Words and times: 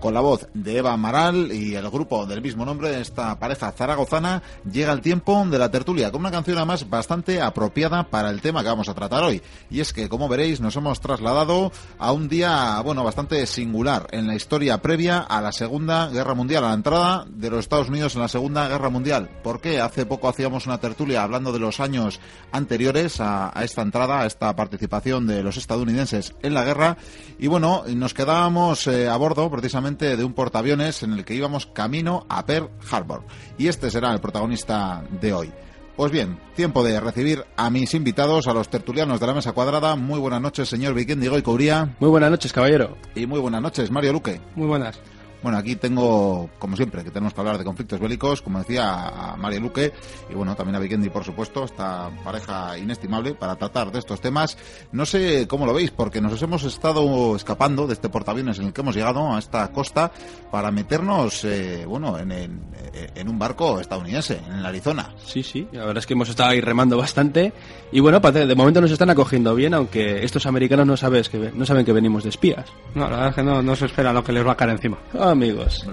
con 0.00 0.14
la 0.14 0.20
voz 0.20 0.48
de 0.54 0.78
Eva 0.78 0.92
Amaral 0.92 1.52
y 1.52 1.74
el 1.74 1.88
grupo 1.90 2.26
del 2.26 2.42
mismo 2.42 2.64
nombre, 2.64 3.00
esta 3.00 3.38
pareja 3.38 3.70
zaragozana, 3.72 4.42
llega 4.70 4.92
el 4.92 5.00
tiempo 5.00 5.44
de 5.46 5.58
la 5.58 5.70
tertulia 5.70 6.10
con 6.10 6.22
una 6.22 6.30
canción 6.30 6.56
además 6.56 6.88
bastante 6.88 7.40
apropiada 7.40 8.08
para 8.08 8.30
el 8.30 8.40
tema 8.40 8.62
que 8.62 8.68
vamos 8.68 8.88
a 8.88 8.94
tratar 8.94 9.22
hoy. 9.22 9.42
Y 9.70 9.80
es 9.80 9.92
que, 9.92 10.08
como 10.08 10.28
veréis, 10.28 10.60
nos 10.60 10.74
hemos 10.76 11.00
trasladado 11.00 11.70
a 11.98 12.12
un 12.12 12.28
día, 12.28 12.80
bueno, 12.82 13.04
bastante 13.04 13.46
singular 13.46 14.08
en 14.10 14.26
la 14.26 14.34
historia 14.34 14.80
previa 14.82 15.18
a 15.18 15.40
la 15.40 15.52
Segunda 15.52 16.08
Guerra 16.08 16.34
Mundial, 16.34 16.64
a 16.64 16.68
la 16.68 16.74
entrada 16.74 17.26
de 17.28 17.50
los 17.50 17.60
Estados 17.60 17.88
Unidos 17.88 18.14
en 18.14 18.22
la 18.22 18.28
Segunda 18.28 18.68
Guerra 18.68 18.88
Mundial. 18.88 19.30
¿Por 19.42 19.60
qué? 19.60 19.80
Hace 19.80 20.06
poco 20.06 20.28
hacíamos 20.28 20.66
una 20.66 20.78
tertulia 20.78 21.22
hablando 21.22 21.52
de 21.52 21.58
los 21.58 21.78
años 21.80 22.20
anteriores 22.52 23.20
a, 23.20 23.52
esta 23.62 23.82
entrada, 23.82 24.22
a 24.22 24.26
esta 24.26 24.56
participación 24.56 25.26
de 25.26 25.42
los 25.42 25.56
estadounidenses 25.56 26.34
en 26.42 26.54
la 26.54 26.64
guerra. 26.64 26.96
Y 27.38 27.46
bueno, 27.46 27.84
nos 27.88 28.14
quedábamos 28.14 28.86
eh, 28.86 29.08
a 29.08 29.16
bordo 29.16 29.50
precisamente 29.50 29.89
de 29.98 30.24
un 30.24 30.32
portaaviones 30.32 31.02
en 31.02 31.12
el 31.12 31.24
que 31.24 31.34
íbamos 31.34 31.66
camino 31.66 32.26
a 32.28 32.46
Pearl 32.46 32.70
Harbor. 32.90 33.24
Y 33.58 33.68
este 33.68 33.90
será 33.90 34.12
el 34.12 34.20
protagonista 34.20 35.04
de 35.20 35.32
hoy. 35.32 35.52
Pues 35.96 36.12
bien, 36.12 36.38
tiempo 36.56 36.82
de 36.82 36.98
recibir 36.98 37.44
a 37.56 37.68
mis 37.68 37.92
invitados, 37.92 38.46
a 38.46 38.54
los 38.54 38.70
tertulianos 38.70 39.20
de 39.20 39.26
la 39.26 39.34
mesa 39.34 39.52
cuadrada. 39.52 39.96
Muy 39.96 40.18
buenas 40.18 40.40
noches, 40.40 40.68
señor 40.68 40.94
Vikendigo 40.94 41.36
y 41.36 41.42
Cauría. 41.42 41.94
Muy 42.00 42.08
buenas 42.08 42.30
noches, 42.30 42.52
caballero. 42.52 42.96
Y 43.14 43.26
muy 43.26 43.40
buenas 43.40 43.60
noches, 43.60 43.90
Mario 43.90 44.14
Luque. 44.14 44.40
Muy 44.54 44.66
buenas. 44.66 44.98
Bueno, 45.42 45.58
aquí 45.58 45.76
tengo, 45.76 46.50
como 46.58 46.76
siempre, 46.76 47.02
que 47.02 47.10
tenemos 47.10 47.32
que 47.32 47.40
hablar 47.40 47.58
de 47.58 47.64
conflictos 47.64 47.98
bélicos, 47.98 48.42
como 48.42 48.58
decía 48.58 49.32
a 49.32 49.36
María 49.36 49.60
Luque, 49.60 49.92
y 50.28 50.34
bueno, 50.34 50.54
también 50.54 50.76
a 50.76 50.78
Vikendi, 50.78 51.08
por 51.08 51.24
supuesto, 51.24 51.64
esta 51.64 52.10
pareja 52.22 52.76
inestimable 52.76 53.34
para 53.34 53.56
tratar 53.56 53.90
de 53.90 53.98
estos 53.98 54.20
temas. 54.20 54.58
No 54.92 55.06
sé 55.06 55.46
cómo 55.48 55.66
lo 55.66 55.72
veis, 55.72 55.90
porque 55.90 56.20
nos 56.20 56.40
hemos 56.42 56.64
estado 56.64 57.36
escapando 57.36 57.86
de 57.86 57.94
este 57.94 58.08
portaaviones 58.08 58.58
en 58.58 58.66
el 58.66 58.72
que 58.72 58.82
hemos 58.82 58.94
llegado 58.94 59.34
a 59.34 59.38
esta 59.38 59.70
costa 59.72 60.12
para 60.50 60.70
meternos, 60.70 61.44
eh, 61.44 61.84
bueno, 61.86 62.18
en, 62.18 62.32
en, 62.32 63.28
un 63.28 63.38
barco 63.38 63.80
estadounidense, 63.80 64.40
en 64.46 64.58
el 64.58 64.66
Arizona. 64.66 65.14
Sí, 65.24 65.42
sí, 65.42 65.66
la 65.72 65.80
verdad 65.80 65.98
es 65.98 66.06
que 66.06 66.14
hemos 66.14 66.28
estado 66.28 66.50
ahí 66.50 66.60
remando 66.60 66.96
bastante, 66.98 67.52
y 67.92 68.00
bueno, 68.00 68.20
de 68.20 68.54
momento 68.54 68.80
nos 68.80 68.90
están 68.90 69.10
acogiendo 69.10 69.54
bien, 69.54 69.74
aunque 69.74 70.24
estos 70.24 70.46
americanos 70.46 70.86
no, 70.86 70.96
sabes 70.96 71.28
que, 71.28 71.50
no 71.54 71.64
saben 71.64 71.84
que 71.84 71.92
venimos 71.92 72.24
de 72.24 72.30
espías. 72.30 72.66
No, 72.94 73.04
la 73.04 73.10
verdad 73.10 73.28
es 73.28 73.34
que 73.36 73.42
no, 73.42 73.62
no 73.62 73.76
se 73.76 73.86
espera 73.86 74.12
lo 74.12 74.22
que 74.22 74.32
les 74.32 74.46
va 74.46 74.52
a 74.52 74.56
caer 74.56 74.70
encima. 74.70 74.98
Ah, 75.18 75.29
amigos. 75.30 75.86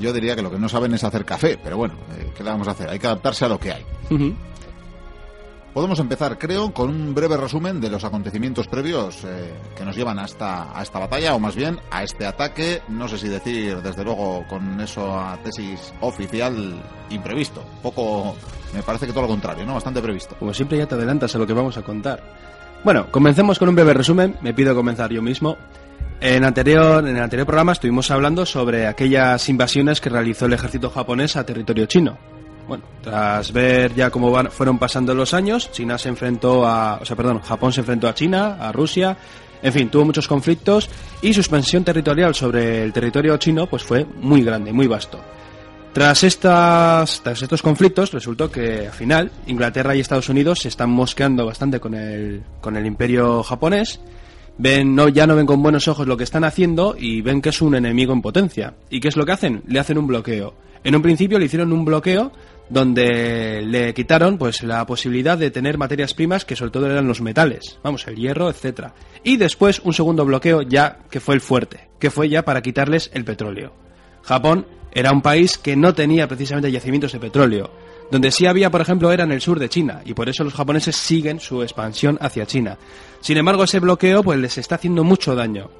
Yo 0.00 0.12
diría 0.12 0.36
que 0.36 0.42
lo 0.42 0.50
que 0.50 0.58
no 0.58 0.68
saben 0.68 0.94
es 0.94 1.04
hacer 1.04 1.24
café, 1.24 1.58
pero 1.62 1.76
bueno, 1.76 1.94
eh, 2.16 2.30
¿qué 2.36 2.44
le 2.44 2.50
vamos 2.50 2.68
a 2.68 2.72
hacer? 2.72 2.88
Hay 2.88 2.98
que 2.98 3.06
adaptarse 3.06 3.44
a 3.44 3.48
lo 3.48 3.58
que 3.58 3.72
hay. 3.72 3.84
Podemos 5.74 5.98
empezar, 6.00 6.38
creo, 6.38 6.74
con 6.74 6.90
un 6.90 7.14
breve 7.14 7.34
resumen 7.38 7.80
de 7.80 7.88
los 7.88 8.04
acontecimientos 8.04 8.68
previos 8.68 9.24
eh, 9.24 9.54
que 9.74 9.86
nos 9.86 9.96
llevan 9.96 10.18
a 10.18 10.26
esta, 10.26 10.78
a 10.78 10.82
esta 10.82 10.98
batalla, 10.98 11.34
o 11.34 11.38
más 11.38 11.56
bien 11.56 11.80
a 11.90 12.02
este 12.02 12.26
ataque. 12.26 12.82
No 12.88 13.08
sé 13.08 13.16
si 13.16 13.28
decir, 13.28 13.80
desde 13.80 14.04
luego, 14.04 14.44
con 14.50 14.78
eso 14.82 15.18
a 15.18 15.38
tesis 15.42 15.94
oficial 16.02 16.74
imprevisto. 17.08 17.64
Poco, 17.82 18.36
me 18.74 18.82
parece 18.82 19.06
que 19.06 19.12
todo 19.12 19.22
lo 19.22 19.28
contrario, 19.28 19.64
¿no? 19.64 19.72
Bastante 19.72 20.02
previsto. 20.02 20.36
Como 20.38 20.52
siempre 20.52 20.76
ya 20.76 20.86
te 20.86 20.94
adelantas 20.94 21.34
a 21.34 21.38
lo 21.38 21.46
que 21.46 21.54
vamos 21.54 21.78
a 21.78 21.82
contar. 21.82 22.22
Bueno, 22.84 23.10
comencemos 23.10 23.58
con 23.58 23.70
un 23.70 23.74
breve 23.74 23.94
resumen. 23.94 24.36
Me 24.42 24.52
pido 24.52 24.74
comenzar 24.74 25.10
yo 25.10 25.22
mismo. 25.22 25.56
En, 26.24 26.44
anterior, 26.44 27.04
en 27.04 27.16
el 27.16 27.22
anterior 27.22 27.44
programa 27.44 27.72
estuvimos 27.72 28.08
hablando 28.12 28.46
sobre 28.46 28.86
aquellas 28.86 29.48
invasiones 29.48 30.00
que 30.00 30.08
realizó 30.08 30.46
el 30.46 30.52
ejército 30.52 30.88
japonés 30.88 31.34
a 31.34 31.44
territorio 31.44 31.86
chino. 31.86 32.16
Bueno, 32.68 32.84
tras 33.02 33.52
ver 33.52 33.92
ya 33.92 34.08
cómo 34.08 34.32
fueron 34.50 34.78
pasando 34.78 35.16
los 35.16 35.34
años, 35.34 35.72
China 35.72 35.98
se 35.98 36.10
enfrentó 36.10 36.64
a, 36.64 37.00
o 37.02 37.04
sea, 37.04 37.16
perdón, 37.16 37.40
Japón 37.40 37.72
se 37.72 37.80
enfrentó 37.80 38.06
a 38.06 38.14
China, 38.14 38.56
a 38.60 38.70
Rusia, 38.70 39.16
en 39.64 39.72
fin, 39.72 39.90
tuvo 39.90 40.04
muchos 40.04 40.28
conflictos 40.28 40.88
y 41.22 41.34
su 41.34 41.40
expansión 41.40 41.82
territorial 41.82 42.36
sobre 42.36 42.84
el 42.84 42.92
territorio 42.92 43.36
chino 43.38 43.66
pues 43.66 43.82
fue 43.82 44.04
muy 44.04 44.44
grande, 44.44 44.72
muy 44.72 44.86
vasto. 44.86 45.18
Tras, 45.92 46.22
estas, 46.22 47.20
tras 47.20 47.42
estos 47.42 47.62
conflictos 47.62 48.12
resultó 48.12 48.48
que 48.48 48.86
al 48.86 48.92
final 48.92 49.32
Inglaterra 49.48 49.96
y 49.96 50.00
Estados 50.00 50.28
Unidos 50.28 50.60
se 50.60 50.68
están 50.68 50.90
mosqueando 50.90 51.46
bastante 51.46 51.80
con 51.80 51.94
el, 51.94 52.44
con 52.60 52.76
el 52.76 52.86
imperio 52.86 53.42
japonés 53.42 53.98
ven 54.58 54.94
no 54.94 55.08
ya 55.08 55.26
no 55.26 55.36
ven 55.36 55.46
con 55.46 55.62
buenos 55.62 55.88
ojos 55.88 56.06
lo 56.06 56.16
que 56.16 56.24
están 56.24 56.44
haciendo 56.44 56.94
y 56.98 57.20
ven 57.20 57.40
que 57.40 57.50
es 57.50 57.62
un 57.62 57.74
enemigo 57.74 58.12
en 58.12 58.22
potencia. 58.22 58.74
¿Y 58.90 59.00
qué 59.00 59.08
es 59.08 59.16
lo 59.16 59.26
que 59.26 59.32
hacen? 59.32 59.62
Le 59.66 59.78
hacen 59.80 59.98
un 59.98 60.06
bloqueo. 60.06 60.54
En 60.84 60.96
un 60.96 61.02
principio 61.02 61.38
le 61.38 61.44
hicieron 61.46 61.72
un 61.72 61.84
bloqueo 61.84 62.32
donde 62.68 63.62
le 63.62 63.92
quitaron 63.92 64.38
pues 64.38 64.62
la 64.62 64.86
posibilidad 64.86 65.36
de 65.36 65.50
tener 65.50 65.78
materias 65.78 66.14
primas 66.14 66.44
que 66.44 66.56
sobre 66.56 66.70
todo 66.70 66.90
eran 66.90 67.06
los 67.06 67.20
metales, 67.20 67.78
vamos, 67.82 68.06
el 68.08 68.16
hierro, 68.16 68.48
etcétera. 68.48 68.94
Y 69.22 69.36
después 69.36 69.80
un 69.80 69.92
segundo 69.92 70.24
bloqueo 70.24 70.62
ya 70.62 70.98
que 71.10 71.20
fue 71.20 71.34
el 71.34 71.40
fuerte, 71.40 71.88
que 71.98 72.10
fue 72.10 72.28
ya 72.28 72.44
para 72.44 72.62
quitarles 72.62 73.10
el 73.14 73.24
petróleo. 73.24 73.74
Japón 74.22 74.66
era 74.92 75.12
un 75.12 75.22
país 75.22 75.58
que 75.58 75.76
no 75.76 75.94
tenía 75.94 76.28
precisamente 76.28 76.70
yacimientos 76.70 77.12
de 77.12 77.20
petróleo. 77.20 77.70
Donde 78.12 78.30
sí 78.30 78.44
había, 78.44 78.68
por 78.68 78.82
ejemplo, 78.82 79.10
era 79.10 79.24
en 79.24 79.32
el 79.32 79.40
sur 79.40 79.58
de 79.58 79.70
China, 79.70 80.02
y 80.04 80.12
por 80.12 80.28
eso 80.28 80.44
los 80.44 80.52
japoneses 80.52 80.94
siguen 80.94 81.40
su 81.40 81.62
expansión 81.62 82.18
hacia 82.20 82.44
China. 82.44 82.76
Sin 83.22 83.38
embargo, 83.38 83.64
ese 83.64 83.80
bloqueo 83.80 84.22
pues 84.22 84.38
les 84.38 84.58
está 84.58 84.74
haciendo 84.74 85.02
mucho 85.02 85.34
daño. 85.34 85.70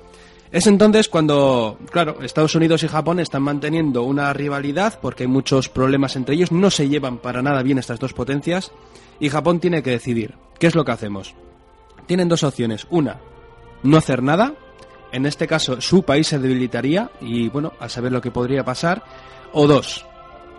Es 0.51 0.67
entonces 0.67 1.11
cuando, 1.11 1.79
claro, 1.91 2.23
Estados 2.23 2.55
Unidos 2.55 2.85
y 2.85 2.89
Japón 2.89 3.21
están 3.21 3.43
manteniendo 3.43 4.05
una 4.05 4.33
rivalidad 4.33 4.99
porque 5.03 5.25
hay 5.25 5.29
muchos 5.29 5.69
problemas 5.69 6.17
entre 6.17 6.35
ellos, 6.35 6.53
no 6.53 6.71
se 6.71 6.89
llevan 6.89 7.19
para 7.19 7.43
nada 7.43 7.63
bien 7.63 7.77
estas 7.77 8.01
dos 8.01 8.15
potencias 8.15 8.73
y 9.21 9.29
Japón 9.29 9.61
tiene 9.61 9.83
que 9.83 9.91
decidir, 9.91 10.33
¿qué 10.59 10.69
es 10.69 10.75
lo 10.75 10.87
que 10.87 10.93
hacemos? 10.93 11.35
Tienen 12.07 12.31
dos 12.31 12.45
opciones, 12.45 12.87
una, 12.89 13.21
no 13.83 13.99
hacer 13.99 14.23
nada, 14.23 14.55
en 15.13 15.27
este 15.27 15.47
caso 15.47 15.83
su 15.83 16.03
país 16.03 16.29
se 16.29 16.39
debilitaría 16.39 17.11
y 17.21 17.51
bueno, 17.51 17.75
a 17.79 17.91
saber 17.91 18.11
lo 18.11 18.23
que 18.23 18.31
podría 18.31 18.65
pasar, 18.65 19.05
o 19.53 19.67
dos, 19.67 20.07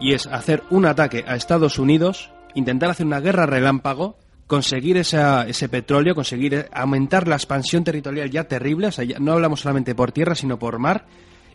y 0.03 0.13
es 0.13 0.27
hacer 0.27 0.63
un 0.69 0.85
ataque 0.85 1.23
a 1.25 1.35
Estados 1.37 1.79
Unidos, 1.79 2.29
intentar 2.55 2.89
hacer 2.89 3.05
una 3.05 3.21
guerra 3.21 3.45
relámpago, 3.45 4.17
conseguir 4.47 4.97
ese 4.97 5.69
petróleo, 5.69 6.13
conseguir 6.13 6.67
aumentar 6.73 7.25
la 7.25 7.35
expansión 7.35 7.85
territorial 7.85 8.29
ya 8.29 8.43
terrible, 8.43 8.91
sea, 8.91 9.05
no 9.21 9.31
hablamos 9.31 9.61
solamente 9.61 9.95
por 9.95 10.11
tierra, 10.11 10.35
sino 10.35 10.59
por 10.59 10.77
mar, 10.77 11.05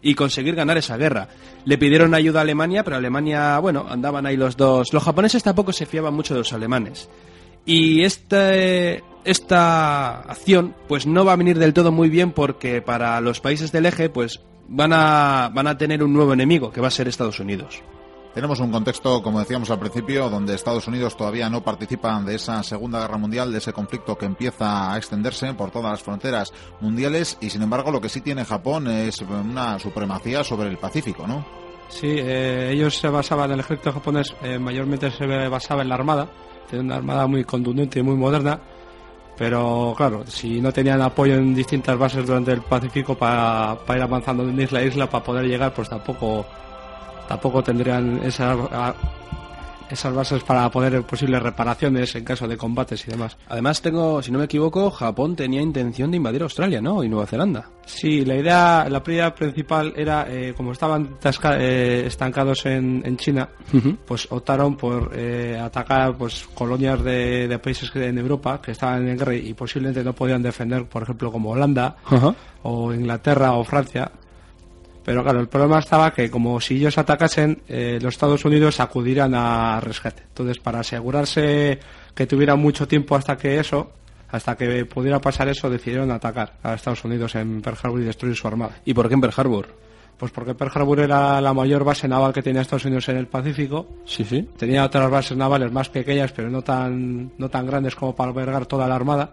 y 0.01 0.15
conseguir 0.15 0.55
ganar 0.55 0.79
esa 0.79 0.97
guerra. 0.97 1.29
Le 1.67 1.77
pidieron 1.77 2.15
ayuda 2.15 2.41
a 2.41 2.43
Alemania, 2.43 2.85
pero 2.85 2.97
Alemania, 2.97 3.59
bueno, 3.59 3.85
andaban 3.87 4.25
ahí 4.25 4.39
los 4.39 4.57
dos. 4.57 4.95
Los 4.95 5.03
japoneses 5.03 5.43
tampoco 5.43 5.75
se 5.75 5.85
fiaban 5.85 6.15
mucho 6.15 6.33
de 6.33 6.41
los 6.41 6.53
alemanes. 6.55 7.11
Y 7.67 8.03
este, 8.03 9.03
esta 9.25 10.21
acción, 10.21 10.75
pues 10.89 11.07
no 11.07 11.27
va 11.27 11.35
a 11.35 11.37
venir 11.37 11.59
del 11.59 11.75
todo 11.75 11.93
muy 11.93 12.09
bien 12.09 12.33
porque 12.33 12.81
para 12.81 13.21
los 13.21 13.41
países 13.41 13.73
del 13.73 13.85
eje, 13.85 14.09
pues 14.09 14.41
van 14.69 14.95
a, 14.95 15.51
van 15.53 15.67
a 15.67 15.77
tener 15.77 16.03
un 16.03 16.15
nuevo 16.15 16.33
enemigo, 16.33 16.73
que 16.73 16.81
va 16.81 16.89
a 16.89 16.93
ser 16.93 17.09
Estados 17.09 17.41
Unidos. 17.41 17.83
Tenemos 18.35 18.61
un 18.61 18.71
contexto, 18.71 19.23
como 19.23 19.41
decíamos 19.41 19.71
al 19.71 19.79
principio, 19.79 20.29
donde 20.29 20.55
Estados 20.55 20.87
Unidos 20.87 21.17
todavía 21.17 21.49
no 21.49 21.63
participan 21.63 22.25
de 22.27 22.37
esa 22.37 22.63
Segunda 22.63 23.01
Guerra 23.01 23.17
Mundial, 23.17 23.51
de 23.51 23.59
ese 23.59 23.73
conflicto 23.73 24.17
que 24.17 24.27
empieza 24.27 24.93
a 24.93 24.97
extenderse 24.97 25.55
por 25.55 25.71
todas 25.71 25.93
las 25.93 26.03
fronteras 26.03 26.53
mundiales 26.81 27.39
y, 27.41 27.51
sin 27.51 27.63
embargo, 27.63 27.91
lo 27.91 28.01
que 28.01 28.09
sí 28.09 28.21
tiene 28.21 28.45
Japón 28.45 28.87
es 28.89 29.21
una 29.23 29.79
supremacía 29.79 30.45
sobre 30.45 30.69
el 30.69 30.77
Pacífico, 30.77 31.27
¿no? 31.27 31.45
Sí, 31.89 32.07
eh, 32.07 32.71
ellos 32.71 32.97
se 32.99 33.09
basaban, 33.09 33.51
el 33.51 33.61
ejército 33.61 33.93
japonés 33.93 34.35
eh, 34.43 34.59
mayormente 34.59 35.11
se 35.11 35.27
basaba 35.49 35.83
en 35.83 35.89
la 35.89 35.95
armada, 35.95 36.29
tiene 36.69 36.85
una 36.85 36.97
armada 36.97 37.27
muy 37.27 37.45
contundente 37.45 37.99
y 37.99 38.03
muy 38.03 38.15
moderna, 38.15 38.61
pero 39.39 39.95
claro, 39.97 40.27
si 40.27 40.61
no 40.61 40.71
tenían 40.71 41.01
apoyo 41.01 41.35
en 41.37 41.55
distintas 41.55 41.97
bases 41.97 42.27
durante 42.27 42.53
el 42.53 42.61
Pacífico 42.61 43.17
para, 43.17 43.79
para 43.87 43.99
ir 43.99 44.03
avanzando 44.03 44.45
de 44.45 44.63
isla 44.63 44.81
a 44.81 44.83
isla 44.83 45.09
para 45.09 45.25
poder 45.25 45.47
llegar, 45.47 45.73
pues 45.73 45.89
tampoco 45.89 46.45
tampoco 47.29 47.63
tendrían 47.63 48.21
esa 48.25 48.57
esas 49.91 50.15
bases 50.15 50.43
para 50.43 50.71
poder 50.71 51.03
posibles 51.03 51.43
reparaciones 51.43 52.15
en 52.15 52.25
caso 52.25 52.47
de 52.47 52.57
combates 52.57 53.07
y 53.07 53.11
demás. 53.11 53.37
Además, 53.49 53.81
tengo, 53.81 54.23
si 54.23 54.31
no 54.31 54.39
me 54.39 54.45
equivoco, 54.45 54.91
Japón 54.91 55.37
tenía 55.37 55.61
intención 55.61 56.11
de 56.11 56.19
invadir 56.19 56.43
Australia, 56.43 56.81
¿no? 56.81 57.03
Y 57.03 57.09
Nueva 57.09 57.27
Zelanda. 57.27 57.71
Sí, 57.87 58.25
la 58.25 58.37
idea, 58.37 58.87
la 58.89 59.03
idea 59.07 59.35
principal 59.35 59.95
era, 59.97 60.27
eh, 60.29 60.53
como 60.57 60.73
estaban 60.73 61.17
eh, 61.59 62.05
estancados 62.07 62.67
en, 62.67 63.17
China, 63.17 63.49
pues 64.07 64.29
optaron 64.31 64.77
por 64.77 65.13
eh, 65.15 65.59
atacar 65.59 66.17
pues 66.17 66.47
colonias 66.55 67.03
de, 67.03 67.59
países 67.63 67.91
en 67.97 68.19
Europa 68.19 68.61
que 68.63 68.73
estaban 68.73 69.09
en 69.09 69.17
guerra 69.17 69.35
y 69.35 69.55
posiblemente 69.55 70.05
no 70.05 70.13
podían 70.13 70.43
defender, 70.43 70.87
por 70.87 71.03
ejemplo, 71.03 71.33
como 71.33 71.51
Holanda 71.51 71.97
o 72.63 72.93
Inglaterra 72.93 73.55
o 73.55 73.65
Francia 73.65 74.11
pero 75.09 75.23
claro, 75.23 75.41
el 75.41 75.49
problema 75.49 75.79
estaba 75.79 76.13
que 76.13 76.31
como 76.31 76.61
si 76.61 76.77
ellos 76.77 76.99
atacasen, 76.99 77.63
eh, 77.67 77.99
los 78.03 78.13
Estados 78.13 78.45
Unidos 78.45 78.79
acudirían 78.79 79.35
a 79.35 79.81
rescate. 79.81 80.23
Entonces, 80.23 80.59
para 80.59 80.81
asegurarse 80.81 81.79
que 82.15 82.27
tuviera 82.27 82.57
mucho 82.57 82.87
tiempo 82.87 83.17
hasta 83.17 83.39
que 83.39 83.59
eso, 83.59 83.91
hasta 84.29 84.55
que 84.55 84.85
pudiera 84.85 85.19
pasar 85.19 85.49
eso, 85.49 85.71
decidieron 85.71 86.11
atacar 86.11 86.59
a 86.63 86.75
Estados 86.75 87.03
Unidos 87.07 87.35
en 87.37 87.63
Pearl 87.63 87.79
Harbor 87.83 88.03
y 88.03 88.05
destruir 88.05 88.37
su 88.37 88.49
armada. 88.49 88.83
¿Y 88.85 88.93
por 88.93 89.09
qué 89.09 89.15
en 89.15 89.23
Pearl 89.23 89.35
Harbor? 89.35 89.69
Pues 90.19 90.31
porque 90.31 90.55
Pearl 90.55 90.73
Harbor 90.75 91.01
era 91.01 91.41
la 91.41 91.55
mayor 91.55 91.85
base 91.85 92.07
naval 92.07 92.35
que 92.35 92.43
tenía 92.43 92.61
Estados 92.61 92.85
Unidos 92.85 93.09
en 93.09 93.17
el 93.17 93.29
Pacífico. 93.29 93.89
Sí, 94.05 94.25
sí. 94.25 94.47
Tenía 94.59 94.85
otras 94.85 95.11
bases 95.11 95.39
navales 95.39 95.73
más 95.73 95.89
pequeñas, 95.89 96.33
pero 96.33 96.51
no 96.51 96.61
tan, 96.61 97.33
no 97.39 97.49
tan 97.49 97.67
grandes 97.67 97.95
como 97.95 98.15
para 98.15 98.29
albergar 98.29 98.67
toda 98.67 98.87
la 98.87 98.97
armada 98.97 99.33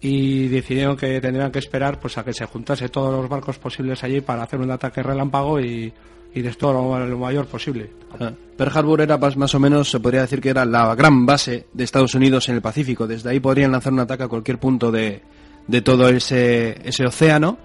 y 0.00 0.48
decidieron 0.48 0.96
que 0.96 1.20
tendrían 1.20 1.52
que 1.52 1.58
esperar 1.58 2.00
pues 2.00 2.16
a 2.16 2.24
que 2.24 2.32
se 2.32 2.46
juntase 2.46 2.88
todos 2.88 3.12
los 3.12 3.28
barcos 3.28 3.58
posibles 3.58 4.02
allí 4.02 4.20
para 4.20 4.42
hacer 4.42 4.60
un 4.60 4.70
ataque 4.70 5.02
relámpago 5.02 5.60
y, 5.60 5.92
y 6.34 6.42
destruir 6.42 6.74
lo, 6.74 7.06
lo 7.06 7.18
mayor 7.18 7.46
posible. 7.46 7.90
Ah. 8.18 8.32
Pearl 8.56 8.76
Harbor 8.76 9.00
era 9.00 9.18
más, 9.18 9.54
o 9.54 9.60
menos, 9.60 9.90
se 9.90 10.00
podría 10.00 10.22
decir 10.22 10.40
que 10.40 10.50
era 10.50 10.64
la 10.64 10.94
gran 10.94 11.26
base 11.26 11.66
de 11.72 11.84
Estados 11.84 12.14
Unidos 12.14 12.48
en 12.48 12.56
el 12.56 12.62
Pacífico. 12.62 13.06
Desde 13.06 13.30
ahí 13.30 13.40
podrían 13.40 13.72
lanzar 13.72 13.92
un 13.92 14.00
ataque 14.00 14.24
a 14.24 14.28
cualquier 14.28 14.58
punto 14.58 14.90
de, 14.90 15.22
de 15.66 15.82
todo 15.82 16.08
ese, 16.08 16.80
ese 16.86 17.06
océano. 17.06 17.58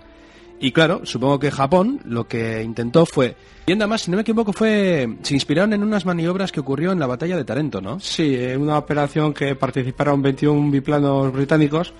Y 0.59 0.71
claro, 0.71 1.01
supongo 1.03 1.39
que 1.39 1.51
Japón 1.51 1.99
lo 2.05 2.27
que 2.27 2.63
intentó 2.63 3.05
fue, 3.05 3.35
y 3.67 3.73
además, 3.73 4.03
si 4.03 4.11
no 4.11 4.17
me 4.17 4.21
equivoco, 4.21 4.53
fue 4.53 5.17
se 5.23 5.33
inspiraron 5.33 5.73
en 5.73 5.81
unas 5.81 6.05
maniobras 6.05 6.51
que 6.51 6.59
ocurrió 6.59 6.91
en 6.91 6.99
la 6.99 7.07
batalla 7.07 7.35
de 7.35 7.43
Tarento, 7.43 7.81
¿no? 7.81 7.99
Sí, 7.99 8.35
en 8.35 8.61
una 8.61 8.77
operación 8.77 9.33
que 9.33 9.55
participaron 9.55 10.21
21 10.21 10.69
biplanos 10.69 11.33
británicos 11.33 11.93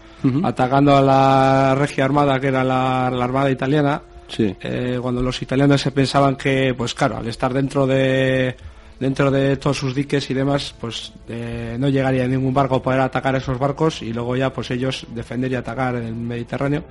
atacando 0.44 0.96
a 0.96 1.02
la 1.02 1.76
Regia 1.76 2.06
Armada, 2.06 2.40
que 2.40 2.48
era 2.48 2.64
la, 2.64 3.10
la 3.12 3.24
Armada 3.24 3.50
italiana. 3.50 4.02
Sí. 4.28 4.56
Eh, 4.62 5.00
cuando 5.02 5.22
los 5.22 5.42
italianos 5.42 5.82
se 5.82 5.92
pensaban 5.92 6.36
que, 6.36 6.74
pues 6.76 6.94
claro, 6.94 7.18
al 7.18 7.28
estar 7.28 7.54
dentro 7.54 7.86
de 7.88 8.56
dentro 9.00 9.32
de 9.32 9.58
todos 9.58 9.78
sus 9.78 9.94
diques 9.94 10.30
y 10.30 10.34
demás, 10.34 10.74
pues 10.80 11.12
eh, 11.28 11.76
no 11.80 11.90
llegaría 11.90 12.28
ningún 12.28 12.54
barco 12.54 12.76
a 12.76 12.82
poder 12.82 13.02
atacar 13.02 13.36
esos 13.36 13.58
barcos 13.60 14.02
y 14.02 14.14
luego 14.14 14.36
ya 14.36 14.52
pues 14.54 14.72
ellos 14.72 15.06
defender 15.14 15.52
y 15.52 15.56
atacar 15.56 15.96
en 15.96 16.04
el 16.04 16.16
Mediterráneo. 16.16 16.84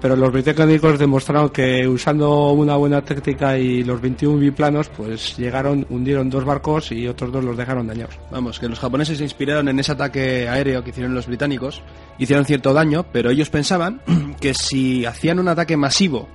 Pero 0.00 0.16
los 0.16 0.32
británicos 0.32 0.98
demostraron 0.98 1.50
que 1.50 1.86
usando 1.86 2.52
una 2.52 2.76
buena 2.76 3.02
táctica 3.02 3.56
y 3.58 3.84
los 3.84 4.00
21 4.00 4.38
biplanos, 4.38 4.88
pues 4.88 5.36
llegaron, 5.36 5.86
hundieron 5.88 6.28
dos 6.30 6.44
barcos 6.44 6.92
y 6.92 7.06
otros 7.06 7.32
dos 7.32 7.44
los 7.44 7.56
dejaron 7.56 7.86
dañados. 7.86 8.18
Vamos, 8.30 8.58
que 8.58 8.68
los 8.68 8.78
japoneses 8.78 9.18
se 9.18 9.24
inspiraron 9.24 9.68
en 9.68 9.78
ese 9.78 9.92
ataque 9.92 10.48
aéreo 10.48 10.82
que 10.82 10.90
hicieron 10.90 11.14
los 11.14 11.26
británicos, 11.26 11.82
hicieron 12.18 12.44
cierto 12.44 12.72
daño, 12.72 13.06
pero 13.12 13.30
ellos 13.30 13.50
pensaban 13.50 14.00
que 14.40 14.54
si 14.54 15.04
hacían 15.04 15.38
un 15.38 15.48
ataque 15.48 15.76
masivo 15.76 16.28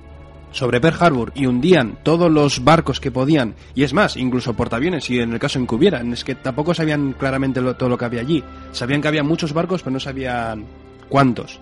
sobre 0.50 0.80
Pearl 0.80 0.96
Harbor 0.98 1.32
y 1.34 1.46
hundían 1.46 1.98
todos 2.02 2.30
los 2.30 2.64
barcos 2.64 3.00
que 3.00 3.10
podían, 3.10 3.54
y 3.74 3.82
es 3.82 3.92
más, 3.92 4.16
incluso 4.16 4.54
portaaviones, 4.54 5.08
y 5.10 5.20
en 5.20 5.32
el 5.32 5.38
caso 5.38 5.58
en 5.58 5.66
que 5.66 5.74
hubieran, 5.74 6.12
es 6.12 6.24
que 6.24 6.34
tampoco 6.34 6.74
sabían 6.74 7.12
claramente 7.12 7.60
todo 7.60 7.88
lo 7.88 7.98
que 7.98 8.04
había 8.04 8.20
allí. 8.20 8.42
Sabían 8.72 9.00
que 9.00 9.08
había 9.08 9.22
muchos 9.22 9.52
barcos, 9.52 9.82
pero 9.82 9.94
no 9.94 10.00
sabían 10.00 10.64
cuántos. 11.08 11.60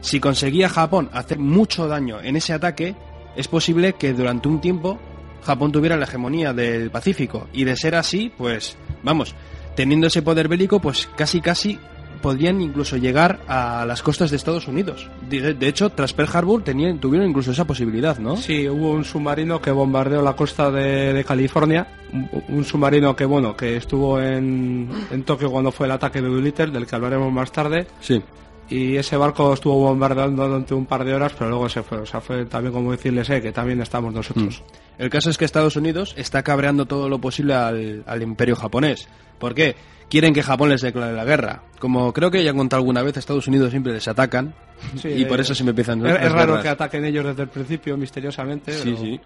Si 0.00 0.20
conseguía 0.20 0.68
Japón 0.68 1.10
hacer 1.12 1.38
mucho 1.38 1.88
daño 1.88 2.20
en 2.20 2.36
ese 2.36 2.52
ataque, 2.52 2.94
es 3.36 3.48
posible 3.48 3.94
que 3.94 4.12
durante 4.12 4.48
un 4.48 4.60
tiempo 4.60 4.98
Japón 5.42 5.72
tuviera 5.72 5.96
la 5.96 6.04
hegemonía 6.04 6.52
del 6.52 6.90
Pacífico. 6.90 7.48
Y 7.52 7.64
de 7.64 7.76
ser 7.76 7.94
así, 7.94 8.32
pues, 8.36 8.76
vamos, 9.02 9.34
teniendo 9.76 10.08
ese 10.08 10.22
poder 10.22 10.48
bélico, 10.48 10.80
pues 10.80 11.08
casi 11.16 11.40
casi 11.40 11.78
podrían 12.20 12.60
incluso 12.60 12.96
llegar 12.96 13.40
a 13.48 13.84
las 13.86 14.02
costas 14.02 14.30
de 14.30 14.36
Estados 14.36 14.68
Unidos. 14.68 15.08
De, 15.28 15.54
de 15.54 15.68
hecho, 15.68 15.90
tras 15.90 16.12
Pearl 16.12 16.30
Harbor 16.32 16.62
tenían, 16.62 16.98
tuvieron 16.98 17.28
incluso 17.28 17.50
esa 17.52 17.64
posibilidad, 17.66 18.18
¿no? 18.18 18.36
Sí, 18.36 18.68
hubo 18.68 18.90
un 18.92 19.04
submarino 19.04 19.60
que 19.60 19.70
bombardeó 19.70 20.22
la 20.22 20.34
costa 20.34 20.70
de, 20.70 21.12
de 21.12 21.24
California, 21.24 21.86
un, 22.12 22.28
un 22.48 22.64
submarino 22.64 23.14
que 23.14 23.24
bueno, 23.24 23.56
que 23.56 23.76
estuvo 23.76 24.20
en, 24.20 24.88
en 25.10 25.22
Tokio 25.24 25.50
cuando 25.50 25.72
fue 25.72 25.86
el 25.86 25.92
ataque 25.92 26.20
de 26.20 26.28
Doolittle, 26.28 26.68
del 26.68 26.86
que 26.86 26.94
hablaremos 26.96 27.32
más 27.32 27.52
tarde, 27.52 27.86
Sí. 28.00 28.22
Y 28.68 28.96
ese 28.96 29.16
barco 29.16 29.52
estuvo 29.54 29.78
bombardeando 29.78 30.46
durante 30.46 30.74
un 30.74 30.86
par 30.86 31.04
de 31.04 31.14
horas, 31.14 31.32
pero 31.38 31.50
luego 31.50 31.68
se 31.68 31.82
fue, 31.82 31.98
o 31.98 32.06
sea, 32.06 32.20
fue 32.20 32.44
también 32.46 32.72
como 32.72 32.90
decirles, 32.92 33.28
eh, 33.30 33.40
que 33.40 33.52
también 33.52 33.80
estamos 33.80 34.12
nosotros. 34.12 34.62
El 34.98 35.10
caso 35.10 35.30
es 35.30 35.38
que 35.38 35.44
Estados 35.44 35.76
Unidos 35.76 36.14
está 36.16 36.42
cabreando 36.42 36.86
todo 36.86 37.08
lo 37.08 37.20
posible 37.20 37.54
al, 37.54 38.02
al 38.06 38.22
imperio 38.22 38.56
japonés. 38.56 39.08
¿Por 39.38 39.54
qué? 39.54 39.76
Quieren 40.08 40.32
que 40.32 40.42
Japón 40.42 40.68
les 40.70 40.80
declare 40.82 41.14
la 41.14 41.24
guerra. 41.24 41.62
Como 41.80 42.12
creo 42.12 42.30
que 42.30 42.42
ya 42.44 42.50
he 42.52 42.54
contado 42.54 42.80
alguna 42.80 43.02
vez, 43.02 43.16
Estados 43.16 43.46
Unidos 43.48 43.70
siempre 43.70 43.92
les 43.92 44.06
atacan. 44.08 44.54
Sí, 45.00 45.08
y 45.08 45.24
por 45.24 45.38
eh, 45.38 45.42
eso 45.42 45.54
se 45.54 45.64
me 45.64 45.70
empiezan 45.70 46.04
Es, 46.06 46.14
es 46.22 46.32
raro 46.32 46.46
guerras. 46.52 46.62
que 46.62 46.68
ataquen 46.68 47.04
ellos 47.04 47.24
desde 47.26 47.42
el 47.42 47.48
principio, 47.48 47.96
misteriosamente. 47.96 48.72
Sí, 48.72 48.82
pero- 48.94 48.96
sí. 48.98 49.20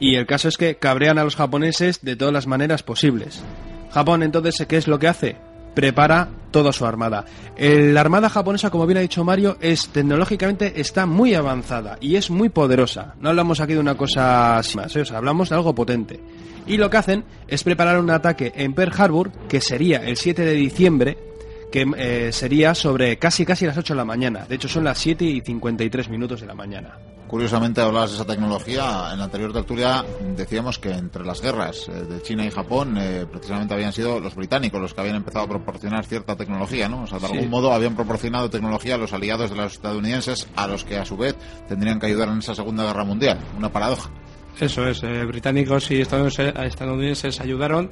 Y 0.00 0.16
el 0.16 0.26
caso 0.26 0.48
es 0.48 0.56
que 0.56 0.74
cabrean 0.76 1.18
a 1.18 1.24
los 1.24 1.36
japoneses 1.36 2.00
de 2.02 2.16
todas 2.16 2.34
las 2.34 2.46
maneras 2.48 2.82
posibles. 2.82 3.42
Japón 3.92 4.24
entonces, 4.24 4.66
¿qué 4.66 4.76
es 4.76 4.88
lo 4.88 4.98
que 4.98 5.06
hace? 5.08 5.36
Prepara 5.74 6.28
toda 6.50 6.72
su 6.72 6.86
armada. 6.86 7.24
El- 7.56 7.94
La 7.94 8.00
armada 8.00 8.28
japonesa, 8.28 8.70
como 8.70 8.86
bien 8.86 8.98
ha 8.98 9.00
dicho 9.02 9.24
Mario, 9.24 9.56
es 9.60 9.88
tecnológicamente 9.88 10.80
está 10.80 11.04
muy 11.06 11.34
avanzada 11.34 11.98
y 12.00 12.16
es 12.16 12.30
muy 12.30 12.48
poderosa. 12.48 13.14
No 13.20 13.28
hablamos 13.30 13.60
aquí 13.60 13.74
de 13.74 13.80
una 13.80 13.96
cosa 13.96 14.60
más, 14.76 14.94
¿eh? 14.96 15.00
o 15.00 15.04
sea, 15.04 15.18
hablamos 15.18 15.48
de 15.48 15.54
algo 15.56 15.74
potente. 15.74 16.20
Y 16.66 16.76
lo 16.78 16.88
que 16.88 16.96
hacen 16.96 17.24
es 17.48 17.62
preparar 17.62 17.98
un 17.98 18.10
ataque 18.10 18.52
en 18.56 18.72
Pearl 18.72 18.92
Harbor, 18.96 19.30
que 19.48 19.60
sería 19.60 19.98
el 19.98 20.16
7 20.16 20.42
de 20.42 20.52
diciembre, 20.52 21.18
que 21.70 21.84
eh, 21.98 22.30
sería 22.32 22.74
sobre 22.74 23.18
casi 23.18 23.44
casi 23.44 23.66
las 23.66 23.76
8 23.76 23.92
de 23.94 23.98
la 23.98 24.04
mañana. 24.04 24.46
De 24.48 24.54
hecho, 24.54 24.68
son 24.68 24.84
las 24.84 24.96
7 24.98 25.24
y 25.24 25.40
53 25.40 26.08
minutos 26.08 26.40
de 26.40 26.46
la 26.46 26.54
mañana. 26.54 26.96
Curiosamente 27.28 27.80
hablabas 27.80 28.10
de 28.10 28.16
esa 28.16 28.24
tecnología. 28.26 29.10
En 29.12 29.18
la 29.18 29.24
anterior 29.24 29.52
tertulia 29.52 30.04
decíamos 30.36 30.78
que 30.78 30.90
entre 30.92 31.24
las 31.24 31.40
guerras 31.40 31.88
eh, 31.88 31.92
de 32.04 32.22
China 32.22 32.44
y 32.44 32.50
Japón 32.50 32.96
eh, 32.98 33.26
precisamente 33.30 33.74
habían 33.74 33.92
sido 33.92 34.20
los 34.20 34.34
británicos 34.34 34.80
los 34.80 34.94
que 34.94 35.00
habían 35.00 35.16
empezado 35.16 35.44
a 35.46 35.48
proporcionar 35.48 36.04
cierta 36.04 36.36
tecnología, 36.36 36.88
¿no? 36.88 37.02
O 37.02 37.06
sea, 37.06 37.18
de 37.18 37.26
Sí. 37.26 37.32
algún 37.32 37.50
modo 37.50 37.72
habían 37.72 37.96
proporcionado 37.96 38.50
tecnología 38.50 38.94
a 38.94 38.98
los 38.98 39.12
aliados 39.12 39.50
de 39.50 39.56
los 39.56 39.72
estadounidenses 39.72 40.46
a 40.54 40.66
los 40.68 40.84
que 40.84 40.98
a 40.98 41.04
su 41.04 41.16
vez 41.16 41.34
tendrían 41.66 41.98
que 41.98 42.06
ayudar 42.06 42.28
en 42.28 42.38
esa 42.38 42.54
Segunda 42.54 42.84
Guerra 42.84 43.04
Mundial. 43.04 43.38
Una 43.58 43.72
paradoja. 43.72 44.10
Eso 44.60 44.86
es, 44.86 45.02
eh, 45.02 45.24
británicos 45.24 45.90
y 45.90 46.00
estadounidenses, 46.02 46.54
estadounidenses 46.66 47.40
ayudaron, 47.40 47.90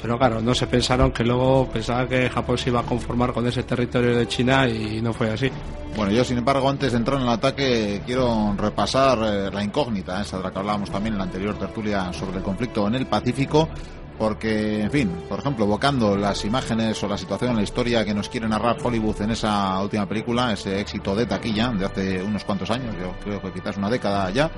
pero 0.00 0.18
claro, 0.18 0.40
no 0.40 0.54
se 0.54 0.66
pensaron 0.66 1.12
que 1.12 1.24
luego 1.24 1.68
pensaban 1.72 2.08
que 2.08 2.28
Japón 2.30 2.58
se 2.58 2.70
iba 2.70 2.80
a 2.80 2.84
conformar 2.84 3.32
con 3.32 3.46
ese 3.46 3.62
territorio 3.62 4.16
de 4.16 4.26
China 4.26 4.68
y 4.68 5.00
no 5.02 5.12
fue 5.12 5.30
así. 5.30 5.50
Bueno, 5.96 6.12
yo 6.12 6.24
sin 6.24 6.38
embargo, 6.38 6.68
antes 6.68 6.92
de 6.92 6.98
entrar 6.98 7.18
en 7.18 7.24
el 7.24 7.32
ataque, 7.32 8.00
quiero 8.06 8.54
repasar 8.56 9.18
eh, 9.22 9.50
la 9.52 9.62
incógnita, 9.62 10.22
esa 10.22 10.38
de 10.38 10.44
la 10.44 10.50
que 10.50 10.58
hablábamos 10.58 10.90
también 10.90 11.14
en 11.14 11.18
la 11.18 11.24
anterior 11.24 11.58
tertulia 11.58 12.12
sobre 12.12 12.38
el 12.38 12.42
conflicto 12.42 12.86
en 12.86 12.94
el 12.94 13.06
Pacífico, 13.06 13.68
porque, 14.16 14.82
en 14.82 14.90
fin, 14.90 15.10
por 15.28 15.40
ejemplo, 15.40 15.64
evocando 15.64 16.16
las 16.16 16.44
imágenes 16.44 17.02
o 17.02 17.08
la 17.08 17.18
situación, 17.18 17.56
la 17.56 17.62
historia 17.62 18.04
que 18.04 18.14
nos 18.14 18.28
quiere 18.28 18.46
narrar 18.46 18.76
Hollywood 18.82 19.22
en 19.22 19.30
esa 19.30 19.80
última 19.80 20.06
película, 20.06 20.52
ese 20.52 20.78
éxito 20.78 21.16
de 21.16 21.26
taquilla 21.26 21.70
de 21.70 21.86
hace 21.86 22.22
unos 22.22 22.44
cuantos 22.44 22.70
años, 22.70 22.94
yo 23.00 23.12
creo 23.24 23.40
que 23.40 23.52
quizás 23.52 23.76
una 23.78 23.90
década 23.90 24.30
ya, 24.30 24.50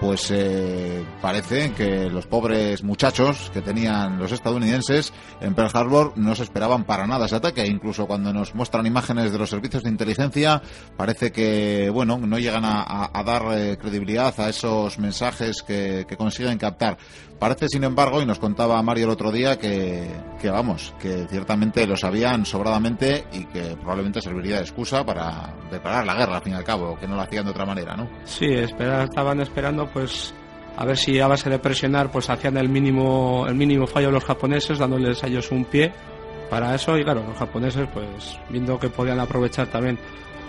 pues 0.00 0.30
eh, 0.30 1.04
parece 1.20 1.72
que 1.72 2.08
los 2.08 2.26
pobres 2.26 2.82
muchachos 2.82 3.50
que 3.52 3.60
tenían 3.60 4.18
los 4.18 4.32
estadounidenses 4.32 5.12
en 5.40 5.54
Pearl 5.54 5.70
Harbor 5.74 6.12
no 6.16 6.34
se 6.34 6.44
esperaban 6.44 6.84
para 6.84 7.06
nada 7.06 7.26
ese 7.26 7.36
ataque. 7.36 7.66
Incluso 7.66 8.06
cuando 8.06 8.32
nos 8.32 8.54
muestran 8.54 8.86
imágenes 8.86 9.30
de 9.30 9.38
los 9.38 9.50
servicios 9.50 9.82
de 9.82 9.90
inteligencia, 9.90 10.62
parece 10.96 11.32
que 11.32 11.90
bueno 11.92 12.18
no 12.18 12.38
llegan 12.38 12.64
a, 12.64 13.10
dar 13.24 13.42
eh, 13.52 13.76
credibilidad 13.78 14.32
a 14.40 14.48
esos 14.48 14.98
mensajes 14.98 15.62
que, 15.62 16.06
que 16.08 16.16
consiguen 16.16 16.56
captar. 16.58 16.96
Parece, 17.38 17.68
sin 17.70 17.84
embargo, 17.84 18.20
y 18.20 18.26
nos 18.26 18.38
contaba 18.38 18.82
Mario 18.82 19.06
el 19.06 19.10
otro 19.12 19.32
día, 19.32 19.58
que, 19.58 20.06
que 20.42 20.50
vamos, 20.50 20.92
que 21.00 21.26
ciertamente 21.30 21.86
lo 21.86 21.96
sabían 21.96 22.44
sobradamente 22.44 23.24
y 23.32 23.44
que 23.46 23.76
probablemente 23.80 24.20
serviría 24.20 24.56
de 24.56 24.60
excusa 24.62 25.06
para 25.06 25.54
declarar 25.70 26.04
la 26.04 26.14
guerra, 26.16 26.36
al 26.36 26.42
fin 26.42 26.52
y 26.52 26.56
al 26.56 26.64
cabo, 26.64 26.98
que 27.00 27.08
no 27.08 27.16
lo 27.16 27.22
hacían 27.22 27.46
de 27.46 27.52
otra 27.52 27.64
manera, 27.64 27.96
¿no? 27.96 28.10
Sí, 28.26 28.44
espera- 28.44 29.04
estaban 29.04 29.40
esperando 29.40 29.89
pues 29.92 30.34
a 30.76 30.84
ver 30.84 30.96
si 30.96 31.18
a 31.20 31.26
base 31.26 31.50
de 31.50 31.58
presionar 31.58 32.10
pues 32.10 32.30
hacían 32.30 32.56
el 32.56 32.68
mínimo 32.68 33.44
el 33.48 33.54
mínimo 33.54 33.86
fallo 33.86 34.10
los 34.10 34.24
japoneses 34.24 34.78
dándoles 34.78 35.22
a 35.22 35.26
ellos 35.26 35.50
un 35.50 35.64
pie 35.64 35.92
para 36.48 36.74
eso. 36.74 36.96
Y 36.96 37.04
claro 37.04 37.24
los 37.26 37.36
japoneses 37.36 37.88
pues 37.92 38.38
viendo 38.48 38.78
que 38.78 38.88
podían 38.88 39.20
aprovechar 39.20 39.66
también 39.68 39.98